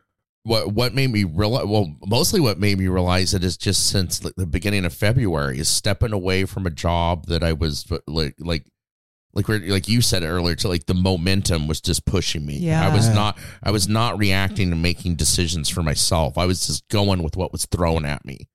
what 0.45 0.73
what 0.73 0.93
made 0.93 1.11
me 1.11 1.23
realize 1.23 1.65
well 1.65 1.95
mostly 2.05 2.39
what 2.39 2.59
made 2.59 2.77
me 2.77 2.87
realize 2.87 3.33
it 3.33 3.43
is 3.43 3.57
just 3.57 3.89
since 3.89 4.23
like 4.23 4.35
the 4.37 4.45
beginning 4.45 4.85
of 4.85 4.93
february 4.93 5.57
is 5.57 5.67
stepping 5.67 6.13
away 6.13 6.45
from 6.45 6.67
a 6.67 6.69
job 6.69 7.25
that 7.25 7.43
i 7.43 7.51
was 7.51 7.91
like 8.07 8.35
like 8.39 8.65
like 9.35 9.47
we're, 9.47 9.59
like 9.59 9.87
you 9.87 10.01
said 10.01 10.23
earlier 10.23 10.55
to 10.55 10.67
like 10.67 10.85
the 10.85 10.93
momentum 10.93 11.67
was 11.67 11.81
just 11.81 12.05
pushing 12.05 12.45
me 12.45 12.57
Yeah. 12.57 12.87
i 12.87 12.93
was 12.93 13.09
not 13.09 13.37
i 13.61 13.69
was 13.71 13.87
not 13.87 14.17
reacting 14.17 14.71
and 14.71 14.81
making 14.81 15.15
decisions 15.15 15.69
for 15.69 15.83
myself 15.83 16.37
i 16.37 16.45
was 16.45 16.65
just 16.65 16.87
going 16.89 17.21
with 17.21 17.35
what 17.35 17.51
was 17.51 17.65
thrown 17.65 18.05
at 18.05 18.25
me 18.25 18.47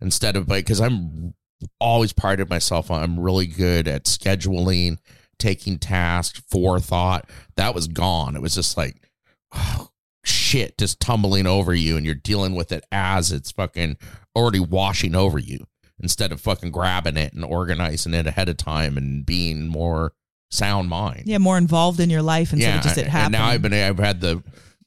instead 0.00 0.36
of 0.36 0.48
like 0.48 0.64
because 0.64 0.80
i'm 0.80 1.34
always 1.80 2.12
prided 2.12 2.50
myself 2.50 2.90
on 2.90 3.02
I'm 3.02 3.18
really 3.18 3.46
good 3.46 3.88
at 3.88 4.04
scheduling, 4.04 4.98
taking 5.38 5.78
tasks, 5.78 6.42
forethought. 6.50 7.30
That 7.56 7.74
was 7.74 7.88
gone. 7.88 8.36
It 8.36 8.42
was 8.42 8.54
just 8.54 8.76
like 8.76 9.08
oh, 9.52 9.88
shit 10.24 10.76
just 10.76 11.00
tumbling 11.00 11.46
over 11.46 11.72
you 11.74 11.96
and 11.96 12.04
you're 12.04 12.14
dealing 12.14 12.54
with 12.54 12.72
it 12.72 12.84
as 12.92 13.32
it's 13.32 13.52
fucking 13.52 13.96
already 14.36 14.60
washing 14.60 15.14
over 15.14 15.38
you 15.38 15.64
instead 16.00 16.32
of 16.32 16.40
fucking 16.40 16.70
grabbing 16.70 17.16
it 17.16 17.32
and 17.32 17.44
organizing 17.44 18.14
it 18.14 18.26
ahead 18.26 18.48
of 18.48 18.56
time 18.56 18.96
and 18.96 19.24
being 19.24 19.68
more 19.68 20.12
sound 20.50 20.88
mind. 20.88 21.22
Yeah, 21.26 21.38
more 21.38 21.58
involved 21.58 22.00
in 22.00 22.10
your 22.10 22.22
life 22.22 22.52
instead 22.52 22.76
of 22.76 22.82
just 22.82 22.98
it 22.98 23.12
and 23.12 23.32
now 23.32 23.46
I've 23.46 23.62
been 23.62 23.72
I've 23.72 23.98
had 23.98 24.20
the 24.20 24.42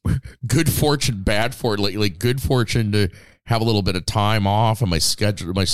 good 0.48 0.72
fortune, 0.72 1.24
bad 1.24 1.54
fortune, 1.54 1.84
like, 1.84 1.96
like 1.96 2.20
good 2.20 2.42
fortune 2.42 2.92
to 2.94 3.10
have 3.46 3.62
a 3.62 3.64
little 3.64 3.82
bit 3.82 3.96
of 3.96 4.06
time 4.06 4.46
off, 4.46 4.82
and 4.82 4.90
my 4.90 4.98
schedule, 4.98 5.54
my 5.54 5.66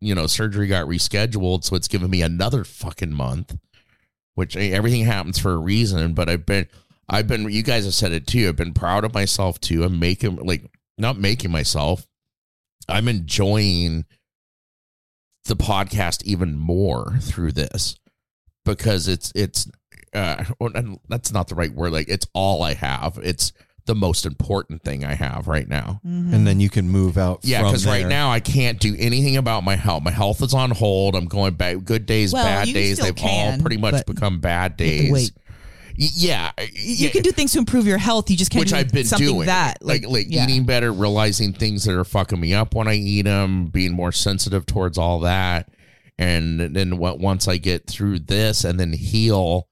you 0.00 0.14
know 0.14 0.26
surgery 0.26 0.66
got 0.66 0.86
rescheduled, 0.86 1.64
so 1.64 1.76
it's 1.76 1.88
given 1.88 2.10
me 2.10 2.22
another 2.22 2.64
fucking 2.64 3.12
month. 3.12 3.56
Which 4.34 4.56
eh, 4.56 4.70
everything 4.70 5.04
happens 5.04 5.38
for 5.38 5.52
a 5.52 5.58
reason, 5.58 6.14
but 6.14 6.28
I've 6.28 6.46
been 6.46 6.66
I've 7.08 7.28
been 7.28 7.50
you 7.50 7.62
guys 7.62 7.84
have 7.84 7.94
said 7.94 8.12
it 8.12 8.26
too. 8.26 8.48
I've 8.48 8.56
been 8.56 8.74
proud 8.74 9.04
of 9.04 9.14
myself 9.14 9.60
too. 9.60 9.84
I'm 9.84 9.98
making 9.98 10.36
like 10.36 10.64
not 10.98 11.18
making 11.18 11.50
myself. 11.50 12.06
I'm 12.88 13.08
enjoying 13.08 14.06
the 15.44 15.56
podcast 15.56 16.22
even 16.24 16.56
more 16.56 17.16
through 17.20 17.52
this 17.52 17.96
because 18.64 19.08
it's 19.08 19.32
it's 19.34 19.68
uh 20.14 20.44
and 20.60 20.98
that's 21.08 21.32
not 21.32 21.48
the 21.48 21.54
right 21.54 21.72
word. 21.72 21.92
Like 21.92 22.08
it's 22.08 22.26
all 22.32 22.62
i 22.62 22.74
have. 22.74 23.18
It's 23.22 23.52
the 23.84 23.94
most 23.96 24.24
important 24.26 24.84
thing 24.84 25.04
i 25.04 25.14
have 25.14 25.48
right 25.48 25.68
now. 25.68 26.00
Mhm. 26.06 26.32
and 26.32 26.46
then 26.46 26.60
you 26.60 26.70
can 26.70 26.88
move 26.88 27.18
out. 27.18 27.40
yeah 27.42 27.62
because 27.64 27.84
right 27.84 28.06
now 28.06 28.30
i 28.30 28.38
can't 28.38 28.78
do 28.78 28.94
anything 28.96 29.36
about 29.36 29.64
my 29.64 29.74
health. 29.74 30.04
My 30.04 30.12
health 30.12 30.40
is 30.42 30.54
on 30.54 30.70
hold. 30.70 31.16
I'm 31.16 31.26
going 31.26 31.54
back. 31.54 31.82
Good 31.84 32.06
days 32.06 32.32
Well, 32.32 32.44
bad 32.44 32.68
days 32.68 32.98
they've 32.98 33.14
can, 33.14 33.54
all 33.54 33.60
pretty 33.60 33.78
much 33.78 34.06
become 34.06 34.38
bad 34.38 34.80
you 34.80 34.86
have 34.86 35.10
days 35.10 35.32
yeah 35.96 36.52
you 36.74 37.10
can 37.10 37.22
do 37.22 37.32
things 37.32 37.52
to 37.52 37.58
improve 37.58 37.86
your 37.86 37.98
health. 37.98 38.30
You 38.30 38.36
just 38.36 38.50
can't 38.50 38.60
which 38.60 38.70
do 38.70 38.76
I've 38.76 38.92
been 38.92 39.04
something 39.04 39.26
doing. 39.26 39.46
that 39.46 39.78
like 39.82 40.06
like 40.06 40.26
yeah. 40.28 40.44
eating 40.44 40.64
better, 40.64 40.92
realizing 40.92 41.52
things 41.52 41.84
that 41.84 41.96
are 41.96 42.04
fucking 42.04 42.40
me 42.40 42.54
up 42.54 42.74
when 42.74 42.88
I 42.88 42.94
eat 42.94 43.22
them, 43.22 43.66
being 43.66 43.92
more 43.92 44.12
sensitive 44.12 44.66
towards 44.66 44.98
all 44.98 45.20
that, 45.20 45.70
and 46.18 46.60
then 46.60 46.98
what 46.98 47.18
once 47.18 47.48
I 47.48 47.56
get 47.56 47.86
through 47.86 48.20
this 48.20 48.64
and 48.64 48.78
then 48.78 48.92
heal. 48.92 49.68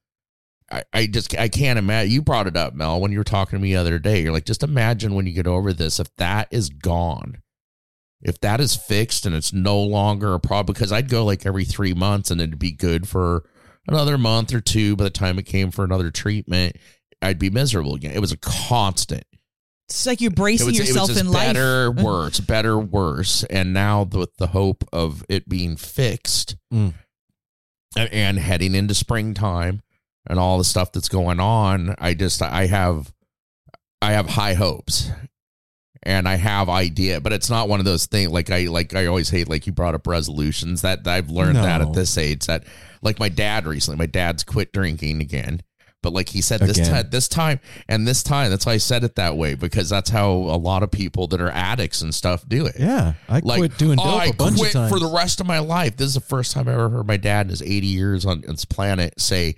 I, 0.73 0.85
I 0.93 1.07
just 1.07 1.37
I 1.37 1.49
can't 1.49 1.81
imagine. 1.81 2.13
You 2.13 2.23
brought 2.23 2.47
it 2.47 2.57
up, 2.57 2.75
Mel, 2.75 3.01
when 3.01 3.11
you 3.11 3.19
were 3.19 3.25
talking 3.25 3.59
to 3.59 3.63
me 3.63 3.73
the 3.73 3.81
other 3.81 3.99
day. 3.99 4.23
You're 4.23 4.33
like, 4.33 4.45
just 4.45 4.63
imagine 4.63 5.15
when 5.15 5.27
you 5.27 5.33
get 5.33 5.49
over 5.49 5.73
this, 5.73 5.99
if 5.99 6.15
that 6.15 6.47
is 6.53 6.69
gone, 6.69 7.43
if 8.23 8.39
that 8.41 8.61
is 8.61 8.77
fixed 8.77 9.27
and 9.27 9.35
it's 9.35 9.53
no 9.53 9.81
longer 9.81 10.33
a 10.33 10.39
problem. 10.39 10.73
Because 10.73 10.93
I'd 10.93 11.09
go 11.09 11.25
like 11.25 11.45
every 11.45 11.65
three 11.65 11.93
months 11.93 12.31
and 12.31 12.41
it'd 12.41 12.61
be 12.61 12.71
good 12.71 13.09
for 13.09 13.43
another 13.89 14.19
month 14.19 14.53
or 14.55 14.61
two. 14.61 14.97
By 14.97 15.05
the 15.05 15.11
time 15.11 15.39
it 15.39 15.45
came 15.47 15.71
for 15.71 15.85
another 15.85 16.11
treatment, 16.11 16.77
I'd 17.23 17.39
be 17.39 17.51
miserable 17.51 17.95
again. 17.95 18.13
It 18.13 18.21
was 18.21 18.33
a 18.33 18.37
constant. 18.39 19.25
It's 19.89 20.07
like 20.07 20.21
you're 20.21 20.31
It 20.31 20.37
bracing 20.37 20.67
was, 20.69 20.79
yourself 20.79 21.11
it 21.11 21.15
was 21.15 21.21
in 21.21 21.31
life. 21.33 21.49
better, 21.49 21.91
worse, 21.97 22.39
better, 22.41 22.79
worse. 22.79 23.43
And 23.45 23.73
now 23.73 24.05
with 24.05 24.37
the 24.37 24.47
hope 24.49 24.85
of 24.93 25.25
it 25.29 25.49
being 25.49 25.77
fixed 25.77 26.57
Mm. 26.73 26.95
and, 27.97 28.13
and 28.13 28.39
heading 28.39 28.75
into 28.77 28.95
springtime 28.95 29.83
and 30.29 30.39
all 30.39 30.59
the 30.59 30.65
stuff 30.65 30.93
that's 30.93 31.09
going 31.09 31.41
on, 31.41 31.97
I 31.99 32.15
just 32.15 32.41
I 32.41 32.67
have 32.67 33.13
I 34.01 34.13
have 34.13 34.29
high 34.31 34.55
hopes. 34.55 35.11
And 36.03 36.27
I 36.27 36.37
have 36.37 36.71
idea, 36.71 37.21
but 37.21 37.33
it's 37.33 37.51
not 37.51 37.69
one 37.69 37.79
of 37.79 37.85
those 37.85 38.07
things 38.07 38.31
like 38.31 38.51
I 38.51 38.67
like 38.69 38.95
I 38.95 39.05
always 39.07 39.29
hate 39.29 39.49
like 39.49 39.67
you 39.67 39.73
brought 39.73 39.95
up 39.95 40.07
resolutions 40.07 40.81
that 40.83 41.07
I've 41.07 41.29
learned 41.29 41.57
that 41.57 41.83
at 41.83 41.93
this 41.93 42.17
age 42.17 42.47
that 42.47 42.65
like 43.03 43.19
my 43.19 43.29
dad 43.29 43.67
recently 43.67 43.99
my 43.99 44.07
dad's 44.07 44.43
quit 44.43 44.73
drinking 44.73 45.21
again 45.21 45.61
but 46.03 46.15
like 46.15 46.31
he 46.31 46.41
said 46.41 46.61
this 46.61 46.79
time 46.89 47.11
this 47.11 47.29
time 47.29 47.61
and 47.87 48.09
this 48.09 48.23
time 48.23 48.49
that's 48.51 48.65
why 48.65 48.73
I 48.73 48.77
said 48.79 49.05
it 49.05 49.17
that 49.17 49.37
way 49.37 49.55
because 49.55 49.91
that's 49.91 50.09
how 50.09 50.31
a 50.31 50.57
lot 50.57 50.83
of 50.83 50.91
people 50.91 51.27
that 51.29 51.41
are 51.43 51.51
addicts 51.51 52.01
and 52.01 52.15
stuff 52.15 52.49
do 52.49 52.65
it 52.65 52.77
Yeah, 52.79 53.13
I 53.29 53.41
like 53.41 53.59
quit 53.59 53.77
doing 53.77 53.97
dope 53.97 54.07
oh, 54.07 54.17
I 54.19 54.31
quit 54.31 54.69
of 54.69 54.73
times 54.73 54.91
for 54.91 54.99
the 54.99 55.13
rest 55.15 55.41
of 55.41 55.47
my 55.47 55.59
life. 55.59 55.99
This 55.99 56.09
is 56.09 56.15
the 56.15 56.21
first 56.21 56.53
time 56.53 56.67
I 56.67 56.73
ever 56.73 56.89
heard 56.89 57.07
my 57.07 57.19
dad 57.19 57.47
in 57.47 57.51
his 57.51 57.61
80 57.61 57.87
years 57.87 58.25
on 58.25 58.41
this 58.41 58.65
planet 58.65 59.21
say, 59.21 59.57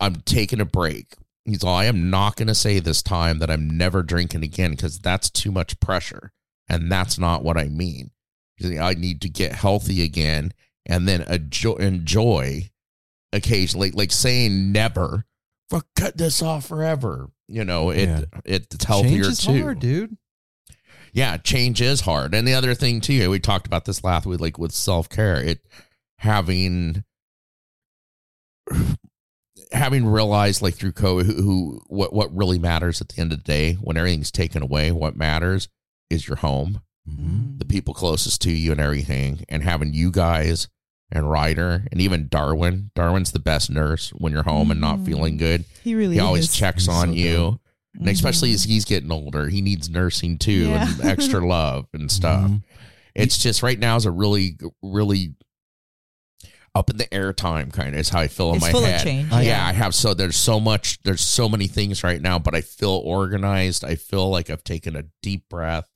"I'm 0.00 0.16
taking 0.22 0.60
a 0.60 0.64
break." 0.64 1.14
He's 1.44 1.62
all, 1.62 1.74
"I 1.76 1.84
am 1.84 2.08
not 2.10 2.36
going 2.36 2.48
to 2.48 2.54
say 2.54 2.78
this 2.78 3.02
time 3.02 3.38
that 3.40 3.50
I'm 3.50 3.76
never 3.76 4.02
drinking 4.02 4.42
again 4.42 4.70
because 4.70 4.98
that's 4.98 5.28
too 5.30 5.52
much 5.52 5.78
pressure, 5.80 6.32
and 6.68 6.90
that's 6.90 7.18
not 7.18 7.44
what 7.44 7.58
I 7.58 7.68
mean. 7.68 8.10
I 8.80 8.94
need 8.94 9.20
to 9.22 9.28
get 9.28 9.52
healthy 9.52 10.02
again, 10.02 10.52
and 10.86 11.06
then 11.06 11.22
enjoy, 11.22 11.74
enjoy 11.74 12.70
occasionally, 13.32 13.90
like 13.90 14.10
saying 14.12 14.72
never." 14.72 15.26
Fuck, 15.70 15.86
cut 15.96 16.16
this 16.16 16.40
off 16.42 16.66
forever. 16.66 17.30
You 17.48 17.64
know, 17.64 17.90
it 17.90 18.08
Yeah. 18.08 18.24
it's 18.44 18.84
healthier 18.84 19.24
Change 19.24 19.26
is 19.26 19.38
too 19.40 19.62
hard, 19.62 19.78
dude. 19.80 20.16
yeah, 21.12 21.36
change 21.36 21.80
is 21.82 22.00
hard. 22.02 22.34
And 22.34 22.46
the 22.48 22.54
other 22.54 22.74
thing 22.74 23.00
too, 23.00 23.28
we 23.30 23.38
talked 23.38 23.66
about 23.66 23.84
this 23.84 24.02
last 24.04 24.24
week, 24.24 24.40
like 24.40 24.58
with 24.58 24.72
self 24.72 25.08
care, 25.10 25.42
it 25.42 25.60
having 26.18 27.04
having 29.74 30.06
realized 30.06 30.62
like 30.62 30.74
through 30.74 30.92
COVID 30.92 31.26
who, 31.26 31.34
who 31.42 31.80
what 31.88 32.12
what 32.14 32.34
really 32.34 32.58
matters 32.58 33.00
at 33.00 33.08
the 33.08 33.20
end 33.20 33.32
of 33.32 33.38
the 33.38 33.44
day 33.44 33.74
when 33.74 33.96
everything's 33.96 34.30
taken 34.30 34.62
away, 34.62 34.90
what 34.92 35.16
matters 35.16 35.68
is 36.10 36.26
your 36.28 36.36
home, 36.38 36.80
Mm-hmm. 37.06 37.58
the 37.58 37.66
people 37.66 37.92
closest 37.92 38.40
to 38.42 38.50
you 38.50 38.72
and 38.72 38.80
everything, 38.80 39.44
and 39.50 39.62
having 39.62 39.92
you 39.92 40.10
guys 40.10 40.68
and 41.12 41.30
Ryder 41.30 41.86
and 41.92 42.00
even 42.00 42.28
Darwin. 42.28 42.90
Darwin's 42.94 43.32
the 43.32 43.38
best 43.38 43.68
nurse 43.70 44.08
when 44.16 44.32
you're 44.32 44.42
home 44.44 44.70
and 44.70 44.80
not 44.80 45.00
feeling 45.00 45.36
good. 45.36 45.66
He 45.82 45.94
really 45.94 46.14
He 46.14 46.20
always 46.20 46.44
is. 46.44 46.56
checks 46.56 46.84
He's 46.84 46.88
on 46.88 47.08
so 47.08 47.12
you. 47.14 47.36
good. 47.94 48.00
And 48.00 48.08
especially 48.08 48.52
Mhm. 48.52 48.54
as 48.54 48.64
he's 48.64 48.84
getting 48.86 49.12
older, 49.12 49.50
he 49.50 49.60
needs 49.60 49.90
nursing 49.90 50.38
too 50.38 50.68
Yeah. 50.70 50.88
and 50.90 51.00
extra 51.04 51.46
love 51.46 51.86
and 51.92 52.10
stuff. 52.10 52.50
Mhm. 52.50 52.62
It's 53.14 53.36
just 53.36 53.62
right 53.62 53.78
now 53.78 53.96
is 53.96 54.06
a 54.06 54.10
really, 54.10 54.56
really 54.82 55.34
up 56.74 56.90
in 56.90 56.96
the 56.96 57.12
air 57.14 57.32
time 57.32 57.70
kind 57.70 57.94
of 57.94 58.00
is 58.00 58.08
how 58.08 58.20
I 58.20 58.26
feel 58.28 58.50
in 58.50 58.56
It's 58.56 58.64
my 58.64 58.72
full 58.72 58.84
of 58.84 58.90
head. 58.90 59.02
change, 59.04 59.30
yeah. 59.30 59.40
yeah. 59.40 59.66
I 59.66 59.72
have 59.72 59.94
so 59.94 60.12
there's 60.14 60.36
so 60.36 60.58
much 60.58 61.00
there's 61.04 61.20
so 61.20 61.48
many 61.48 61.66
things 61.68 62.02
right 62.02 62.20
now, 62.20 62.38
but 62.38 62.54
I 62.54 62.62
feel 62.62 63.00
organized. 63.04 63.84
I 63.84 63.94
feel 63.94 64.28
like 64.28 64.50
I've 64.50 64.64
taken 64.64 64.96
a 64.96 65.04
deep 65.22 65.48
breath. 65.48 65.88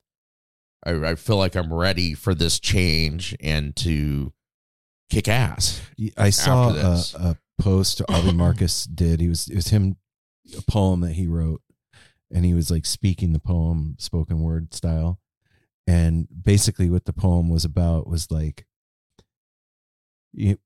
I, 0.85 0.91
I 0.91 1.15
feel 1.15 1.35
like 1.35 1.55
I'm 1.55 1.73
ready 1.73 2.13
for 2.13 2.33
this 2.33 2.59
change 2.59 3.35
and 3.41 3.75
to 3.77 4.31
kick 5.09 5.27
ass. 5.27 5.81
I 6.17 6.29
saw 6.29 6.69
After 6.69 6.79
a, 6.79 6.83
this. 6.83 7.13
a 7.15 7.37
post 7.61 8.01
Avi 8.09 8.31
Marcus 8.31 8.85
did. 8.85 9.19
He 9.19 9.27
was 9.27 9.49
it 9.49 9.55
was 9.55 9.67
him 9.67 9.97
a 10.57 10.61
poem 10.71 11.01
that 11.01 11.13
he 11.13 11.27
wrote, 11.27 11.61
and 12.31 12.45
he 12.45 12.53
was 12.53 12.71
like 12.71 12.85
speaking 12.85 13.33
the 13.33 13.39
poem 13.39 13.97
spoken 13.99 14.39
word 14.39 14.73
style, 14.73 15.19
and 15.85 16.27
basically 16.43 16.89
what 16.89 17.03
the 17.03 17.11
poem 17.13 17.49
was 17.49 17.65
about 17.65 18.07
was 18.07 18.31
like, 18.31 18.65
you, 20.31 20.57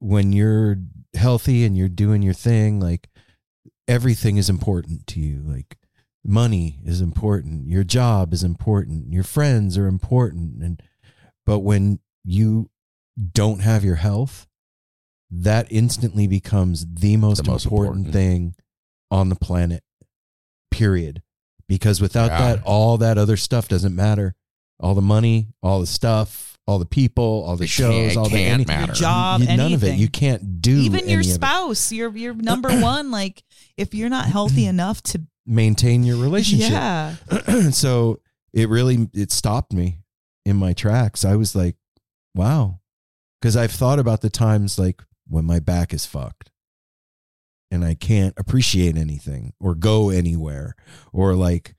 when 0.00 0.32
you're 0.32 0.78
healthy 1.14 1.64
and 1.64 1.76
you're 1.76 1.88
doing 1.88 2.22
your 2.22 2.34
thing, 2.34 2.80
like 2.80 3.08
everything 3.86 4.36
is 4.36 4.48
important 4.48 5.06
to 5.08 5.20
you, 5.20 5.42
like. 5.44 5.76
Money 6.24 6.80
is 6.84 7.00
important. 7.00 7.68
Your 7.68 7.84
job 7.84 8.34
is 8.34 8.42
important. 8.42 9.12
Your 9.12 9.22
friends 9.22 9.78
are 9.78 9.86
important. 9.86 10.62
And, 10.62 10.82
but 11.46 11.60
when 11.60 12.00
you 12.22 12.68
don't 13.32 13.60
have 13.60 13.82
your 13.82 13.94
health, 13.94 14.46
that 15.30 15.68
instantly 15.70 16.26
becomes 16.26 16.84
the 16.86 17.16
most, 17.16 17.46
most 17.46 17.64
important, 17.64 18.06
important. 18.06 18.12
thing 18.12 18.54
on 19.10 19.28
the 19.30 19.36
planet. 19.36 19.82
Period. 20.70 21.22
Because 21.66 22.00
without 22.00 22.30
Yeah. 22.30 22.56
that, 22.56 22.64
all 22.64 22.98
that 22.98 23.16
other 23.16 23.36
stuff 23.36 23.68
doesn't 23.68 23.94
matter. 23.94 24.34
All 24.80 24.94
the 24.94 25.00
money, 25.00 25.48
all 25.62 25.80
the 25.80 25.86
stuff, 25.86 26.47
all 26.68 26.78
the 26.78 26.84
people, 26.86 27.44
all 27.46 27.56
the 27.56 27.64
It 27.64 27.70
shows, 27.70 28.14
all 28.16 28.28
the 28.28 28.36
any, 28.36 28.64
matter. 28.66 28.86
Your 28.88 28.94
job, 28.94 29.40
you- 29.40 29.56
none 29.56 29.72
of 29.72 29.82
it. 29.82 29.98
You 29.98 30.08
can't 30.08 30.60
do 30.60 30.76
even 30.76 31.08
your 31.08 31.20
any 31.20 31.28
of 31.28 31.32
it. 31.32 31.34
spouse, 31.34 31.90
your 31.90 32.14
your 32.16 32.34
number 32.34 32.68
one. 32.80 33.10
Like 33.10 33.42
if 33.78 33.94
you're 33.94 34.10
not 34.10 34.26
healthy 34.26 34.66
enough 34.74 35.02
to, 35.04 35.22
Maintain 35.46 36.02
your 36.04 36.18
relationship. 36.18 36.70
yeah, 36.70 37.14
so 37.70 38.20
it 38.52 38.68
really 38.68 39.08
it 39.14 39.32
stopped 39.32 39.72
me 39.72 40.00
in 40.44 40.56
my 40.56 40.74
tracks. 40.74 41.24
I 41.24 41.36
was 41.36 41.56
like, 41.56 41.76
wow. 42.34 42.80
Because 43.40 43.56
I've 43.56 43.70
thought 43.72 43.98
about 43.98 44.20
the 44.20 44.28
times 44.28 44.78
like 44.78 45.02
when 45.26 45.46
my 45.46 45.58
back 45.58 45.94
is 45.94 46.04
fucked 46.04 46.50
and 47.70 47.82
I 47.84 47.94
can't 47.94 48.34
appreciate 48.36 48.96
anything 48.98 49.54
or 49.58 49.74
go 49.74 50.10
anywhere 50.10 50.74
or 51.14 51.34
like 51.34 51.74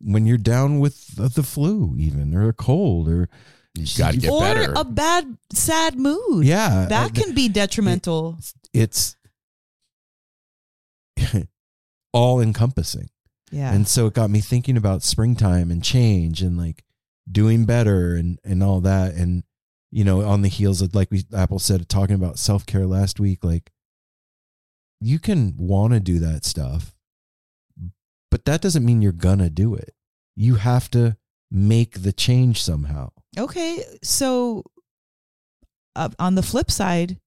when 0.00 0.24
you're 0.26 0.38
down 0.38 0.78
with 0.80 1.16
the 1.16 1.28
the 1.28 1.42
flu 1.42 1.94
even 1.98 2.34
or 2.34 2.48
a 2.48 2.52
cold 2.52 3.08
or 3.08 3.28
You 3.74 3.86
got 3.96 4.12
to 4.14 4.18
get 4.20 4.30
or 4.30 4.40
better. 4.40 4.72
a 4.76 4.84
bad 4.84 5.36
sad 5.52 5.96
mood. 5.98 6.44
yeah 6.44 6.82
uh, 6.84 6.88
that 6.88 7.06
I- 7.06 7.20
can 7.20 7.34
be 7.34 7.48
detrimental. 7.48 8.38
it's 8.74 9.16
all 12.12 12.40
encompassing 12.40 13.08
yeah, 13.50 13.74
And 13.74 13.86
so 13.86 14.06
it 14.06 14.14
got 14.14 14.30
me 14.30 14.40
thinking 14.40 14.78
about 14.78 15.02
springtime 15.02 15.70
and 15.70 15.84
change 15.84 16.40
and 16.40 16.56
like 16.56 16.84
doing 17.30 17.66
better 17.66 18.14
and 18.14 18.38
and 18.44 18.62
all 18.62 18.80
that 18.80 19.14
and 19.14 19.42
you 19.90 20.04
know, 20.04 20.22
on 20.22 20.40
the 20.40 20.48
heels 20.48 20.80
of 20.80 20.94
like 20.94 21.10
we 21.10 21.24
Apple 21.36 21.58
said 21.58 21.86
talking 21.86 22.14
about 22.14 22.38
self-care 22.38 22.86
last 22.86 23.20
week, 23.20 23.44
like 23.44 23.70
you 25.02 25.18
can 25.18 25.54
want 25.58 25.92
to 25.92 26.00
do 26.00 26.18
that 26.20 26.46
stuff, 26.46 26.94
but 28.30 28.46
that 28.46 28.62
doesn't 28.62 28.86
mean 28.86 29.02
you're 29.02 29.12
gonna 29.12 29.50
do 29.50 29.74
it. 29.74 29.92
You 30.34 30.54
have 30.54 30.90
to 30.92 31.18
make 31.50 32.02
the 32.02 32.12
change 32.12 32.62
somehow. 32.62 33.10
Okay, 33.38 33.82
so 34.02 34.62
uh, 35.96 36.10
on 36.18 36.34
the 36.34 36.42
flip 36.42 36.70
side, 36.70 37.18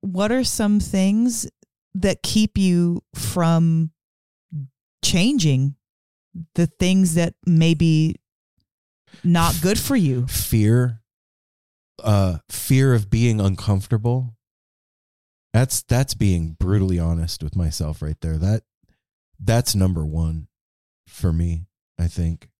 what 0.00 0.30
are 0.30 0.44
some 0.44 0.78
things 0.78 1.48
that 1.94 2.22
keep 2.22 2.56
you 2.56 3.02
from 3.14 3.90
changing 5.04 5.74
the 6.54 6.66
things 6.66 7.14
that 7.14 7.34
may 7.44 7.74
be 7.74 8.16
not 9.24 9.54
good 9.60 9.78
for 9.78 9.96
you? 9.96 10.26
Fear, 10.28 11.00
uh, 12.02 12.38
fear 12.48 12.94
of 12.94 13.10
being 13.10 13.40
uncomfortable. 13.40 14.36
That's 15.52 15.82
that's 15.82 16.14
being 16.14 16.56
brutally 16.60 16.98
honest 16.98 17.42
with 17.42 17.56
myself 17.56 18.02
right 18.02 18.20
there. 18.20 18.36
That 18.36 18.62
that's 19.40 19.74
number 19.74 20.04
one 20.04 20.48
for 21.08 21.32
me. 21.32 21.66
I 21.98 22.08
think 22.08 22.50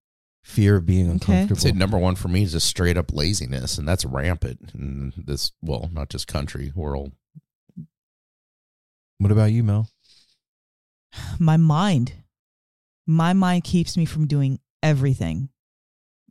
fear 0.46 0.76
of 0.76 0.86
being 0.86 1.06
Okay. 1.06 1.12
uncomfortable. 1.12 1.58
I'd 1.58 1.62
say 1.62 1.72
number 1.72 1.98
one 1.98 2.14
for 2.14 2.28
me 2.28 2.44
is 2.44 2.52
just 2.52 2.68
straight 2.68 2.96
up 2.96 3.12
laziness, 3.12 3.78
and 3.78 3.86
that's 3.86 4.04
rampant 4.04 4.70
in 4.74 5.12
this. 5.16 5.52
Well, 5.60 5.90
not 5.92 6.08
just 6.08 6.28
country 6.28 6.72
world. 6.74 7.12
What 9.18 9.32
about 9.32 9.52
you, 9.52 9.62
Mel? 9.64 9.88
My 11.38 11.56
mind, 11.56 12.12
my 13.06 13.32
mind 13.32 13.64
keeps 13.64 13.96
me 13.96 14.04
from 14.04 14.26
doing 14.26 14.58
everything. 14.82 15.48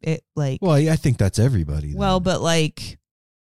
It 0.02 0.24
like 0.36 0.60
Well, 0.62 0.74
I 0.74 0.90
I 0.92 0.96
think 0.96 1.18
that's 1.18 1.40
everybody. 1.40 1.90
then. 1.90 1.98
Well, 1.98 2.20
but 2.20 2.42
like 2.42 3.00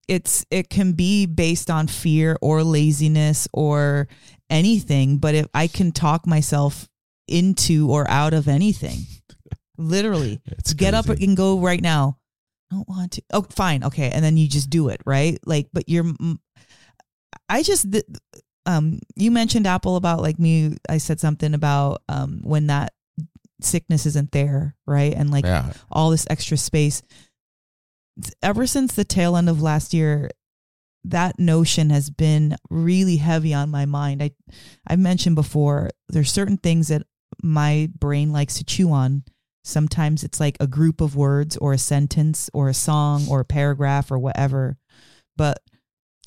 it's 0.08 0.44
it 0.50 0.68
can 0.68 0.92
be 0.92 1.26
based 1.26 1.70
on 1.70 1.86
fear 1.86 2.36
or 2.42 2.62
laziness 2.62 3.48
or 3.52 4.08
anything, 4.50 5.18
but 5.18 5.34
if 5.34 5.46
I 5.54 5.66
can 5.66 5.92
talk 5.92 6.26
myself 6.26 6.88
into 7.26 7.90
or 7.90 8.08
out 8.10 8.34
of 8.34 8.48
anything. 8.48 9.06
Literally. 9.78 10.40
It's 10.46 10.74
Get 10.74 10.94
up 10.94 11.08
and 11.08 11.36
go 11.36 11.58
right 11.58 11.80
now. 11.80 12.18
I 12.70 12.76
don't 12.76 12.88
want 12.88 13.12
to. 13.12 13.22
Oh, 13.32 13.42
fine. 13.42 13.84
Okay. 13.84 14.10
And 14.10 14.24
then 14.24 14.36
you 14.36 14.48
just 14.48 14.70
do 14.70 14.88
it, 14.88 15.00
right? 15.04 15.38
Like 15.44 15.68
but 15.72 15.88
you're 15.88 16.04
I 17.48 17.62
just 17.62 17.86
um 18.66 18.98
you 19.16 19.30
mentioned 19.30 19.66
Apple 19.66 19.96
about 19.96 20.20
like 20.20 20.38
me 20.38 20.76
I 20.88 20.98
said 20.98 21.20
something 21.20 21.54
about 21.54 22.02
um 22.08 22.40
when 22.42 22.68
that 22.68 22.92
sickness 23.60 24.06
isn't 24.06 24.32
there, 24.32 24.74
right? 24.86 25.12
And 25.14 25.30
like 25.30 25.44
yeah, 25.44 25.72
all 25.90 26.10
this 26.10 26.26
extra 26.30 26.56
space. 26.56 27.02
Ever 28.42 28.66
since 28.66 28.94
the 28.94 29.04
tail 29.04 29.36
end 29.36 29.48
of 29.48 29.62
last 29.62 29.94
year, 29.94 30.30
that 31.04 31.38
notion 31.38 31.90
has 31.90 32.10
been 32.10 32.56
really 32.70 33.16
heavy 33.16 33.54
on 33.54 33.70
my 33.70 33.86
mind. 33.86 34.22
I 34.22 34.32
I 34.86 34.96
mentioned 34.96 35.36
before 35.36 35.90
there's 36.08 36.30
certain 36.30 36.56
things 36.58 36.88
that 36.88 37.02
my 37.42 37.90
brain 37.98 38.32
likes 38.32 38.58
to 38.58 38.64
chew 38.64 38.92
on. 38.92 39.24
Sometimes 39.64 40.24
it's 40.24 40.40
like 40.40 40.56
a 40.60 40.66
group 40.66 41.00
of 41.00 41.16
words 41.16 41.56
or 41.56 41.72
a 41.72 41.78
sentence 41.78 42.50
or 42.52 42.68
a 42.68 42.74
song 42.74 43.26
or 43.28 43.40
a 43.40 43.44
paragraph 43.44 44.10
or 44.10 44.18
whatever. 44.18 44.76
But 45.36 45.60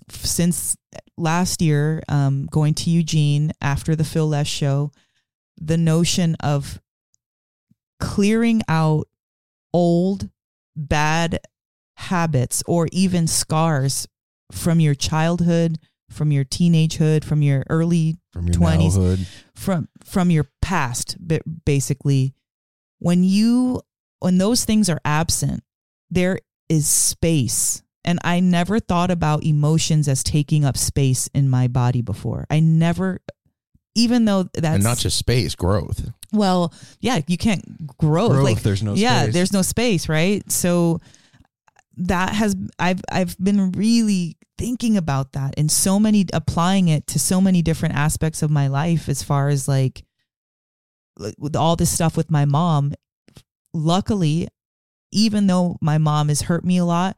since 0.09 0.75
last 1.17 1.61
year, 1.61 2.01
um, 2.07 2.47
going 2.49 2.73
to 2.75 2.89
Eugene 2.89 3.51
after 3.61 3.95
the 3.95 4.03
Phil 4.03 4.27
Lesh 4.27 4.49
show, 4.49 4.91
the 5.57 5.77
notion 5.77 6.35
of 6.39 6.81
clearing 7.99 8.61
out 8.67 9.07
old 9.73 10.29
bad 10.75 11.39
habits 11.97 12.63
or 12.67 12.87
even 12.91 13.27
scars 13.27 14.07
from 14.51 14.79
your 14.79 14.95
childhood, 14.95 15.79
from 16.09 16.31
your 16.31 16.45
teenagehood, 16.45 17.23
from 17.23 17.41
your 17.41 17.63
early 17.69 18.17
from 18.31 18.47
your 18.47 18.55
20s. 18.55 18.95
nowhood. 18.95 19.27
from 19.55 19.89
from 20.03 20.29
your 20.29 20.45
past 20.61 21.17
ba- 21.19 21.41
basically 21.65 22.33
when 22.99 23.23
you 23.23 23.81
when 24.19 24.37
those 24.37 24.65
things 24.65 24.89
are 24.89 24.99
absent 25.05 25.63
there 26.09 26.39
is 26.69 26.87
space 26.87 27.83
and 28.03 28.19
i 28.23 28.39
never 28.39 28.79
thought 28.79 29.11
about 29.11 29.43
emotions 29.43 30.07
as 30.07 30.23
taking 30.23 30.65
up 30.65 30.77
space 30.77 31.27
in 31.33 31.49
my 31.49 31.67
body 31.67 32.01
before 32.01 32.45
i 32.49 32.59
never 32.59 33.19
even 33.95 34.25
though 34.25 34.43
that's 34.53 34.75
and 34.75 34.83
not 34.83 34.97
just 34.97 35.17
space 35.17 35.55
growth. 35.55 36.09
well 36.33 36.73
yeah 36.99 37.21
you 37.27 37.37
can't 37.37 37.87
grow 37.97 38.29
Growth, 38.29 38.43
like 38.43 38.61
there's 38.61 38.83
no 38.83 38.93
yeah 38.93 39.23
space. 39.23 39.33
there's 39.33 39.53
no 39.53 39.61
space 39.61 40.09
right 40.09 40.49
so 40.51 40.99
that 41.97 42.33
has 42.33 42.55
i've 42.77 43.01
i've 43.11 43.37
been 43.37 43.71
really 43.71 44.37
thinking 44.57 44.97
about 44.97 45.33
that 45.33 45.53
and 45.57 45.69
so 45.69 45.99
many 45.99 46.25
applying 46.33 46.87
it 46.87 47.07
to 47.07 47.19
so 47.19 47.39
many 47.41 47.61
different 47.61 47.95
aspects 47.95 48.41
of 48.41 48.49
my 48.49 48.67
life 48.67 49.09
as 49.09 49.21
far 49.21 49.49
as 49.49 49.67
like 49.67 49.75
like, 49.85 50.05
with 51.37 51.55
all 51.55 51.75
this 51.75 51.91
stuff 51.91 52.17
with 52.17 52.29
my 52.31 52.45
mom 52.45 52.93
luckily 53.73 54.47
even 55.11 55.47
though 55.47 55.77
my 55.81 55.97
mom 55.97 56.29
has 56.29 56.43
hurt 56.43 56.63
me 56.65 56.77
a 56.77 56.85
lot 56.85 57.17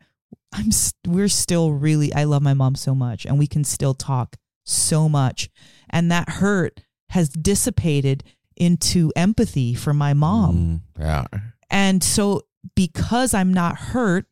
i'm 0.53 0.71
st- 0.71 0.95
we're 1.07 1.27
still 1.27 1.71
really 1.71 2.13
i 2.13 2.23
love 2.23 2.41
my 2.41 2.53
mom 2.53 2.75
so 2.75 2.93
much 2.95 3.25
and 3.25 3.37
we 3.37 3.47
can 3.47 3.63
still 3.63 3.93
talk 3.93 4.35
so 4.65 5.07
much 5.07 5.49
and 5.89 6.11
that 6.11 6.27
hurt 6.29 6.81
has 7.09 7.29
dissipated 7.29 8.23
into 8.55 9.11
empathy 9.15 9.73
for 9.73 9.93
my 9.93 10.13
mom 10.13 10.55
Mm. 10.57 10.81
Yeah, 10.99 11.25
and 11.69 12.03
so 12.03 12.41
because 12.75 13.33
I'm 13.33 13.53
not 13.53 13.77
hurt, 13.77 14.25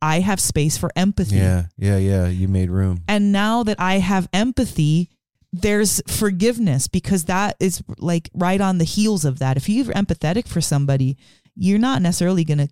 I 0.00 0.20
have 0.20 0.40
space 0.40 0.76
for 0.78 0.90
empathy. 0.96 1.36
Yeah, 1.36 1.66
yeah, 1.76 1.98
yeah. 1.98 2.26
You 2.28 2.48
made 2.48 2.70
room. 2.70 3.02
And 3.06 3.32
now 3.32 3.62
that 3.62 3.78
I 3.78 3.98
have 3.98 4.28
empathy, 4.32 5.10
there's 5.60 6.02
forgiveness 6.06 6.88
because 6.88 7.24
that 7.24 7.56
is 7.60 7.82
like 7.98 8.30
right 8.34 8.60
on 8.60 8.78
the 8.78 8.84
heels 8.84 9.24
of 9.24 9.38
that. 9.38 9.56
If 9.56 9.68
you're 9.68 9.86
empathetic 9.86 10.46
for 10.46 10.60
somebody, 10.60 11.16
you're 11.54 11.78
not 11.78 12.02
necessarily 12.02 12.44
going 12.44 12.58
to 12.58 12.68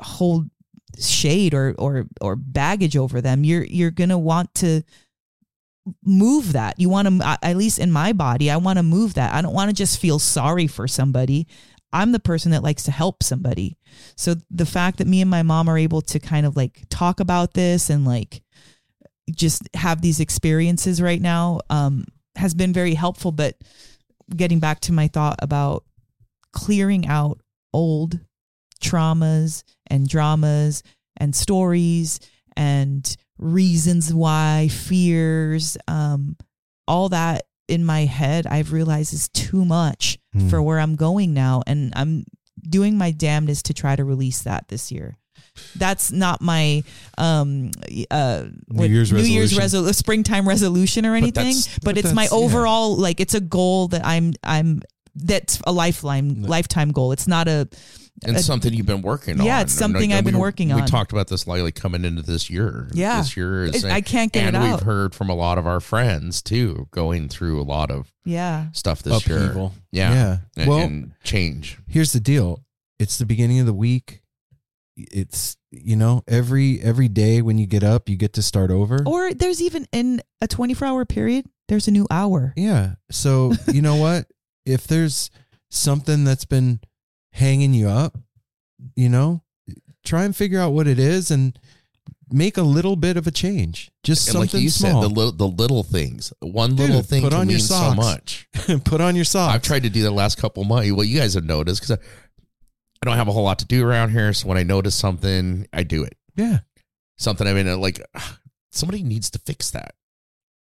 hold 0.00 0.50
shade 0.98 1.54
or 1.54 1.74
or 1.78 2.06
or 2.20 2.36
baggage 2.36 2.96
over 2.96 3.20
them. 3.20 3.44
You're 3.44 3.64
you're 3.64 3.90
going 3.90 4.10
to 4.10 4.18
want 4.18 4.54
to 4.56 4.82
move 6.04 6.52
that. 6.52 6.78
You 6.78 6.88
want 6.88 7.08
to 7.08 7.38
at 7.42 7.56
least 7.56 7.78
in 7.78 7.90
my 7.90 8.12
body, 8.12 8.50
I 8.50 8.56
want 8.56 8.78
to 8.78 8.82
move 8.82 9.14
that. 9.14 9.32
I 9.32 9.40
don't 9.40 9.54
want 9.54 9.70
to 9.70 9.74
just 9.74 9.98
feel 9.98 10.18
sorry 10.18 10.66
for 10.66 10.86
somebody. 10.86 11.46
I'm 11.92 12.12
the 12.12 12.20
person 12.20 12.50
that 12.50 12.62
likes 12.62 12.82
to 12.84 12.90
help 12.90 13.22
somebody. 13.22 13.78
So 14.16 14.34
the 14.50 14.66
fact 14.66 14.98
that 14.98 15.06
me 15.06 15.22
and 15.22 15.30
my 15.30 15.42
mom 15.42 15.68
are 15.68 15.78
able 15.78 16.02
to 16.02 16.18
kind 16.18 16.44
of 16.44 16.56
like 16.56 16.82
talk 16.90 17.20
about 17.20 17.54
this 17.54 17.88
and 17.88 18.04
like 18.04 18.42
just 19.34 19.62
have 19.74 20.02
these 20.02 20.20
experiences 20.20 21.00
right 21.00 21.20
now 21.20 21.60
um, 21.70 22.04
has 22.36 22.54
been 22.54 22.72
very 22.72 22.94
helpful. 22.94 23.32
But 23.32 23.56
getting 24.34 24.58
back 24.60 24.80
to 24.80 24.92
my 24.92 25.08
thought 25.08 25.38
about 25.40 25.84
clearing 26.52 27.06
out 27.06 27.40
old 27.72 28.20
traumas 28.80 29.62
and 29.86 30.08
dramas 30.08 30.82
and 31.16 31.34
stories 31.34 32.20
and 32.56 33.16
reasons 33.38 34.12
why, 34.12 34.68
fears, 34.72 35.76
um, 35.88 36.36
all 36.88 37.08
that 37.10 37.42
in 37.68 37.84
my 37.84 38.04
head, 38.04 38.46
I've 38.46 38.72
realized 38.72 39.12
is 39.12 39.28
too 39.28 39.64
much 39.64 40.18
Hmm. 40.32 40.48
for 40.48 40.62
where 40.62 40.78
I'm 40.78 40.96
going 40.96 41.34
now. 41.34 41.62
And 41.66 41.92
I'm 41.96 42.24
doing 42.62 42.96
my 42.96 43.10
damnedest 43.10 43.66
to 43.66 43.74
try 43.74 43.96
to 43.96 44.04
release 44.04 44.42
that 44.42 44.68
this 44.68 44.90
year. 44.92 45.16
That's 45.76 46.12
not 46.12 46.42
my 46.42 46.82
um 47.18 47.70
uh 48.10 48.44
New 48.68 48.86
Year's 48.86 49.12
New 49.12 49.20
Year's 49.22 49.56
resolution. 49.56 49.90
resolu- 49.90 49.94
springtime 49.94 50.46
resolution 50.48 51.06
or 51.06 51.14
anything, 51.14 51.32
that's- 51.44 51.68
but, 51.78 51.84
but 51.94 51.98
it's 51.98 52.12
my 52.12 52.24
that's- 52.24 52.32
yeah. 52.38 52.44
overall 52.44 52.96
like 52.96 53.20
it's 53.20 53.34
a 53.34 53.40
goal 53.40 53.88
that 53.88 54.04
I'm 54.04 54.32
I'm 54.44 54.82
that's 55.14 55.60
a 55.66 55.72
lifeline 55.72 56.42
lifetime 56.42 56.92
goal. 56.92 57.12
It's 57.12 57.26
not 57.26 57.48
a 57.48 57.68
and 58.24 58.36
a- 58.36 58.42
something 58.42 58.72
you've 58.74 58.84
been 58.86 59.00
working 59.02 59.40
on. 59.40 59.46
Yeah, 59.46 59.62
it's 59.62 59.72
something 59.72 60.10
like, 60.10 60.18
I've 60.18 60.24
been 60.24 60.34
we- 60.34 60.40
working 60.40 60.72
on. 60.72 60.80
We 60.82 60.86
talked 60.86 61.12
about 61.12 61.28
this 61.28 61.46
lately 61.46 61.72
coming 61.72 62.04
into 62.04 62.20
this 62.22 62.50
year. 62.50 62.88
Yeah. 62.92 63.18
this 63.20 63.34
year 63.36 63.64
is. 63.64 63.82
It- 63.84 63.90
I 63.90 64.02
can't 64.02 64.30
get 64.32 64.54
and 64.54 64.56
it 64.56 64.70
we've 64.70 64.80
heard 64.80 65.14
from 65.14 65.30
a 65.30 65.34
lot 65.34 65.56
of 65.56 65.66
our 65.66 65.80
friends 65.80 66.42
too, 66.42 66.88
going 66.90 67.28
through 67.30 67.60
a 67.60 67.64
lot 67.64 67.90
of 67.90 68.12
yeah. 68.26 68.66
stuff 68.72 69.02
this 69.02 69.26
year. 69.26 69.38
Upheaval. 69.38 69.72
Yeah, 69.90 70.12
Yeah. 70.12 70.36
And, 70.58 70.68
Well- 70.68 70.78
and 70.80 71.12
change. 71.24 71.78
Here's 71.88 72.12
the 72.12 72.20
deal. 72.20 72.62
It's 72.98 73.16
the 73.18 73.26
beginning 73.26 73.58
of 73.60 73.66
the 73.66 73.74
week. 73.74 74.20
It's 74.96 75.56
you 75.70 75.94
know 75.96 76.22
every 76.26 76.80
every 76.80 77.08
day 77.08 77.42
when 77.42 77.58
you 77.58 77.66
get 77.66 77.84
up, 77.84 78.08
you 78.08 78.16
get 78.16 78.32
to 78.34 78.42
start 78.42 78.70
over. 78.70 79.02
Or 79.06 79.34
there's 79.34 79.60
even 79.60 79.86
in 79.92 80.22
a 80.40 80.46
24 80.48 80.88
hour 80.88 81.04
period, 81.04 81.46
there's 81.68 81.86
a 81.88 81.90
new 81.90 82.06
hour. 82.10 82.52
Yeah. 82.56 82.94
So 83.10 83.52
you 83.72 83.82
know 83.82 83.96
what? 83.96 84.26
If 84.64 84.86
there's 84.86 85.30
something 85.70 86.24
that's 86.24 86.44
been 86.46 86.80
hanging 87.32 87.74
you 87.74 87.88
up, 87.88 88.16
you 88.94 89.08
know, 89.08 89.42
try 90.04 90.24
and 90.24 90.34
figure 90.34 90.60
out 90.60 90.72
what 90.72 90.86
it 90.86 90.98
is 90.98 91.30
and 91.30 91.58
make 92.30 92.56
a 92.56 92.62
little 92.62 92.96
bit 92.96 93.16
of 93.16 93.26
a 93.26 93.30
change. 93.30 93.90
Just 94.02 94.26
And 94.28 94.32
something 94.32 94.58
like 94.58 94.62
you 94.64 94.70
small. 94.70 95.02
said, 95.02 95.10
the 95.10 95.14
little 95.14 95.32
the 95.32 95.46
little 95.46 95.82
things. 95.82 96.32
One 96.40 96.74
little 96.76 97.02
thing 97.02 97.22
put 97.22 97.32
can 97.32 97.40
on 97.40 97.48
your 97.48 97.58
mean 97.58 97.64
so 97.64 97.94
much. 97.94 98.48
Put 98.84 99.00
on 99.00 99.14
your 99.14 99.24
socks. 99.24 99.54
I've 99.54 99.62
tried 99.62 99.82
to 99.84 99.90
do 99.90 100.02
that 100.04 100.10
last 100.12 100.38
couple 100.38 100.64
months. 100.64 100.90
Well, 100.92 101.04
you 101.04 101.18
guys 101.20 101.34
have 101.34 101.44
noticed 101.44 101.82
because 101.82 101.98
I, 101.98 102.02
I 102.02 102.25
don't 103.06 103.16
have 103.16 103.28
a 103.28 103.32
whole 103.32 103.44
lot 103.44 103.60
to 103.60 103.64
do 103.66 103.86
around 103.86 104.10
here. 104.10 104.32
So 104.34 104.46
when 104.48 104.58
I 104.58 104.62
notice 104.62 104.94
something, 104.94 105.66
I 105.72 105.82
do 105.82 106.04
it. 106.04 106.14
Yeah. 106.36 106.58
something. 107.16 107.46
I 107.46 107.54
mean, 107.54 107.66
uh, 107.68 107.78
like 107.78 108.00
somebody 108.72 109.02
needs 109.02 109.30
to 109.30 109.38
fix 109.38 109.70
that. 109.70 109.94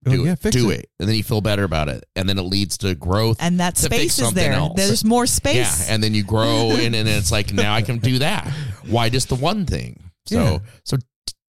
Oh, 0.06 0.12
Do 0.12 0.24
yeah, 0.24 0.32
it. 0.32 0.38
fix 0.38 0.54
Do 0.54 0.70
it. 0.70 0.80
it. 0.80 0.90
and 1.00 1.08
then 1.08 1.16
you 1.16 1.24
feel 1.24 1.40
better 1.40 1.64
about 1.64 1.88
it, 1.88 2.04
and 2.14 2.28
then 2.28 2.38
it 2.38 2.42
leads 2.42 2.78
to 2.78 2.94
growth. 2.94 3.38
And 3.40 3.58
that 3.58 3.76
space 3.76 4.20
is 4.20 4.32
there. 4.34 4.52
else. 4.52 4.74
There's 4.76 5.04
more 5.04 5.26
space. 5.26 5.88
Yeah, 5.88 5.94
and 5.94 6.00
then 6.02 6.14
you 6.14 6.22
grow, 6.22 6.70
and, 6.78 6.94
and 6.94 7.08
it's 7.08 7.32
like 7.32 7.52
now 7.52 7.74
I 7.74 7.82
can 7.82 7.98
do 7.98 8.20
that. 8.20 8.46
Why 8.86 9.08
just 9.08 9.28
the 9.28 9.34
one 9.34 9.66
thing? 9.66 10.10
So 10.26 10.36
Yeah. 10.38 10.58
so 10.84 10.96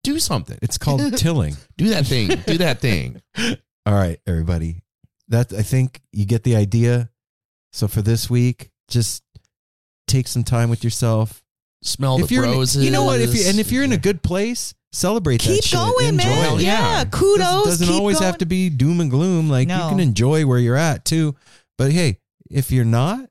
do 0.03 0.17
something. 0.17 0.57
It's 0.63 0.77
called 0.79 1.15
tilling. 1.17 1.55
Do 1.77 1.89
that 1.89 2.07
thing. 2.07 2.29
Do 2.47 2.57
that 2.59 2.79
thing. 2.87 3.21
All 3.85 3.93
right, 3.93 4.19
everybody. 4.25 4.81
That 5.27 5.53
I 5.53 5.61
think 5.61 6.01
you 6.11 6.25
get 6.25 6.43
the 6.43 6.55
idea. 6.55 7.09
So 7.73 7.87
for 7.87 8.01
this 8.01 8.27
week, 8.29 8.71
just 8.89 9.21
take 10.07 10.27
some 10.27 10.43
time 10.43 10.69
with 10.69 10.83
yourself. 10.83 11.43
Smell 11.83 12.19
if 12.19 12.27
the 12.29 12.35
you're 12.35 12.45
in- 12.45 12.51
roses. 12.51 12.83
you 12.83 12.91
know 12.91 13.03
what? 13.03 13.21
If 13.21 13.35
you 13.35 13.47
and 13.47 13.59
if 13.59 13.71
you're 13.71 13.83
in 13.83 13.91
a 13.91 13.97
good 13.97 14.23
place, 14.23 14.73
celebrate 14.91 15.41
that 15.41 15.47
Keep 15.53 15.63
shit. 15.63 15.73
going, 15.77 16.07
Enjoy 16.07 16.25
man. 16.25 16.55
it. 16.59 16.61
Yeah. 16.63 16.97
Yeah. 16.97 17.05
Kudos. 17.05 17.37
doesn't, 17.39 17.63
doesn't 17.65 17.87
keep 17.87 17.95
always 17.95 18.17
going. 18.17 18.25
have 18.25 18.37
to 18.39 18.45
be 18.45 18.69
doom 18.69 18.99
and 18.99 19.11
gloom. 19.11 19.49
Like 19.49 19.67
No. 19.67 19.83
you 19.83 19.89
can 19.89 19.99
enjoy 19.99 20.45
where 20.45 20.57
you're 20.59 20.75
at 20.75 21.05
too. 21.05 21.35
But 21.77 21.91
hey, 21.91 22.19
if 22.49 22.71
you're 22.71 22.83
not, 22.85 23.29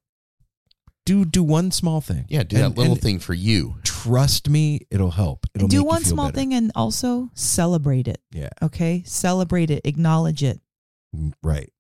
do 1.05 1.25
do 1.25 1.43
one 1.43 1.71
small 1.73 2.01
thing. 2.01 2.25
yeah, 2.29 2.43
do 2.45 2.57
And- 2.57 2.65
that 2.65 2.79
little 2.79 2.93
and 2.95 3.03
thing 3.03 3.19
for 3.19 3.35
you. 3.35 3.77
Trust 3.85 4.49
me, 4.49 4.81
it'll 4.91 5.11
help. 5.11 5.47
It'll 5.55 5.67
do 5.69 5.79
make 5.79 5.83
you 5.83 5.87
one 5.89 6.03
feel 6.03 6.11
small 6.13 6.27
better. 6.27 6.37
thing 6.37 6.55
and 6.55 6.71
also 6.77 7.31
celebrate 7.35 8.07
it. 8.09 8.21
Yeah. 8.33 8.49
Okay. 8.63 9.03
Celebrate 9.07 9.71
it. 9.71 9.83
Acknowledge 9.85 10.43
it. 10.45 10.61
Mm, 11.17 11.33
Right. 11.43 11.73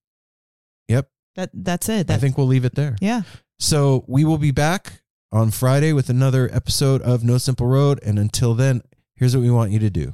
Yep. 0.88 1.08
That 1.36 1.50
that's 1.54 1.88
it. 1.88 2.10
I 2.10 2.16
think 2.18 2.36
we'll 2.38 2.46
leave 2.48 2.64
it 2.64 2.74
there. 2.74 2.96
yeah. 3.00 3.22
So 3.58 4.04
we 4.06 4.24
will 4.24 4.38
be 4.38 4.50
back 4.50 5.02
on 5.32 5.50
Friday 5.50 5.92
with 5.92 6.08
another 6.08 6.48
episode 6.52 7.02
of 7.02 7.24
No 7.24 7.38
Simple 7.38 7.66
Road. 7.66 8.00
And 8.04 8.18
until 8.18 8.54
then, 8.54 8.82
here's 9.14 9.34
what 9.34 9.42
we 9.42 9.50
want 9.50 9.70
you 9.70 9.78
to 9.80 9.90
do 9.90 10.12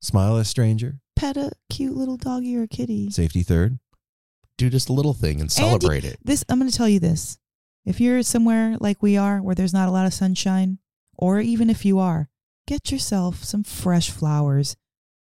smile 0.00 0.36
at 0.36 0.42
a 0.42 0.44
stranger, 0.44 0.98
Pet 1.16 1.36
a 1.36 1.52
cute 1.70 1.96
little 1.96 2.16
doggy 2.16 2.56
or 2.56 2.66
kitty. 2.66 3.10
safety 3.10 3.42
third. 3.42 3.78
Do 4.58 4.68
just 4.70 4.88
a 4.88 4.92
little 4.92 5.14
thing 5.14 5.34
and 5.34 5.42
And 5.42 5.52
celebrate 5.52 6.04
it. 6.04 6.18
This 6.24 6.44
I'm 6.48 6.58
going 6.58 6.70
to 6.70 6.76
tell 6.76 6.88
you 6.88 7.00
this. 7.00 7.38
If 7.84 8.00
you're 8.00 8.22
somewhere 8.22 8.76
like 8.80 9.02
we 9.02 9.16
are 9.16 9.40
where 9.42 9.54
there's 9.54 9.72
not 9.72 9.88
a 9.88 9.92
lot 9.92 10.06
of 10.06 10.14
sunshine, 10.14 10.78
or 11.16 11.40
even 11.40 11.68
if 11.68 11.84
you 11.84 11.98
are, 11.98 12.28
get 12.66 12.92
yourself 12.92 13.44
some 13.44 13.64
fresh 13.64 14.10
flowers. 14.10 14.76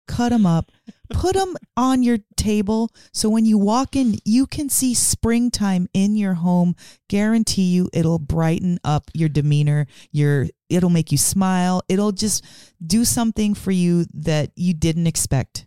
Cut 0.09 0.31
them 0.31 0.47
up, 0.47 0.73
put 1.11 1.35
them 1.37 1.55
on 1.77 2.03
your 2.03 2.19
table 2.37 2.91
so 3.13 3.29
when 3.29 3.45
you 3.45 3.59
walk 3.59 3.95
in, 3.95 4.17
you 4.25 4.47
can 4.47 4.69
see 4.69 4.95
springtime 4.95 5.87
in 5.93 6.17
your 6.17 6.35
home. 6.35 6.75
Guarantee 7.09 7.65
you 7.75 7.89
it'll 7.93 8.19
brighten 8.19 8.79
up 8.83 9.11
your 9.15 9.29
demeanor. 9.29 9.87
Your 10.11 10.47
it'll 10.71 10.91
make 10.91 11.13
you 11.13 11.19
smile. 11.19 11.83
It'll 11.89 12.13
just 12.13 12.45
do 12.85 13.05
something 13.05 13.55
for 13.55 13.71
you 13.71 14.07
that 14.15 14.51
you 14.57 14.75
didn't 14.75 15.07
expect. 15.07 15.67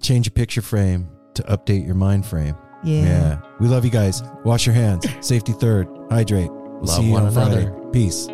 Change 0.00 0.26
your 0.28 0.32
picture 0.34 0.62
frame 0.62 1.08
to 1.34 1.42
update 1.42 1.84
your 1.84 1.96
mind 1.96 2.24
frame. 2.24 2.56
Yeah. 2.82 3.02
Yeah. 3.02 3.40
We 3.58 3.66
love 3.68 3.84
you 3.84 3.90
guys. 3.90 4.22
Wash 4.44 4.64
your 4.66 4.74
hands. 4.74 5.06
Safety 5.20 5.52
third. 5.52 5.88
Hydrate. 6.10 6.50
We'll 6.50 6.84
Love 6.84 6.96
see 6.96 7.06
you 7.06 7.12
one 7.12 7.26
on 7.26 7.32
Friday. 7.32 7.66
another. 7.66 7.90
Peace. 7.90 8.28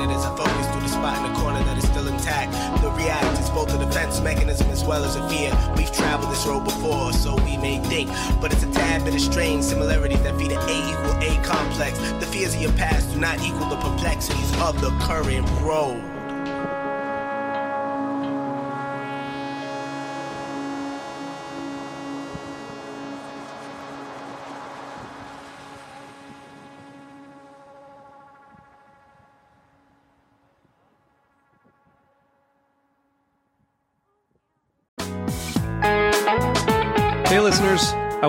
Is 0.00 0.10
as 0.10 0.24
I 0.24 0.36
focus 0.36 0.66
through 0.72 0.82
the 0.82 0.88
spot 0.88 1.16
in 1.18 1.32
the 1.32 1.38
corner 1.38 1.62
that 1.64 1.78
is 1.78 1.84
still 1.84 2.08
intact. 2.08 2.52
The 2.82 2.90
react 2.90 3.38
is 3.40 3.50
both 3.50 3.72
a 3.74 3.78
defense 3.78 4.20
mechanism 4.20 4.68
as 4.70 4.84
well 4.84 5.04
as 5.04 5.16
a 5.16 5.28
fear. 5.28 5.52
We've 5.76 5.92
traveled 5.92 6.32
this 6.32 6.46
road 6.46 6.64
before, 6.64 7.12
so 7.12 7.34
we 7.44 7.56
may 7.56 7.78
think, 7.78 8.10
but 8.40 8.52
it's 8.52 8.62
a 8.62 8.70
tad 8.72 9.04
bit 9.04 9.14
of 9.14 9.20
strange 9.20 9.64
similarities 9.64 10.22
that 10.22 10.36
feed 10.38 10.52
an 10.52 10.58
A 10.68 10.78
equal 10.90 11.16
A 11.22 11.44
complex. 11.44 11.98
The 11.98 12.26
fears 12.26 12.54
of 12.54 12.62
your 12.62 12.72
past 12.72 13.12
do 13.12 13.20
not 13.20 13.40
equal 13.40 13.68
the 13.68 13.76
perplexities 13.76 14.52
of 14.60 14.80
the 14.80 14.90
current 15.00 15.48
road. 15.60 16.13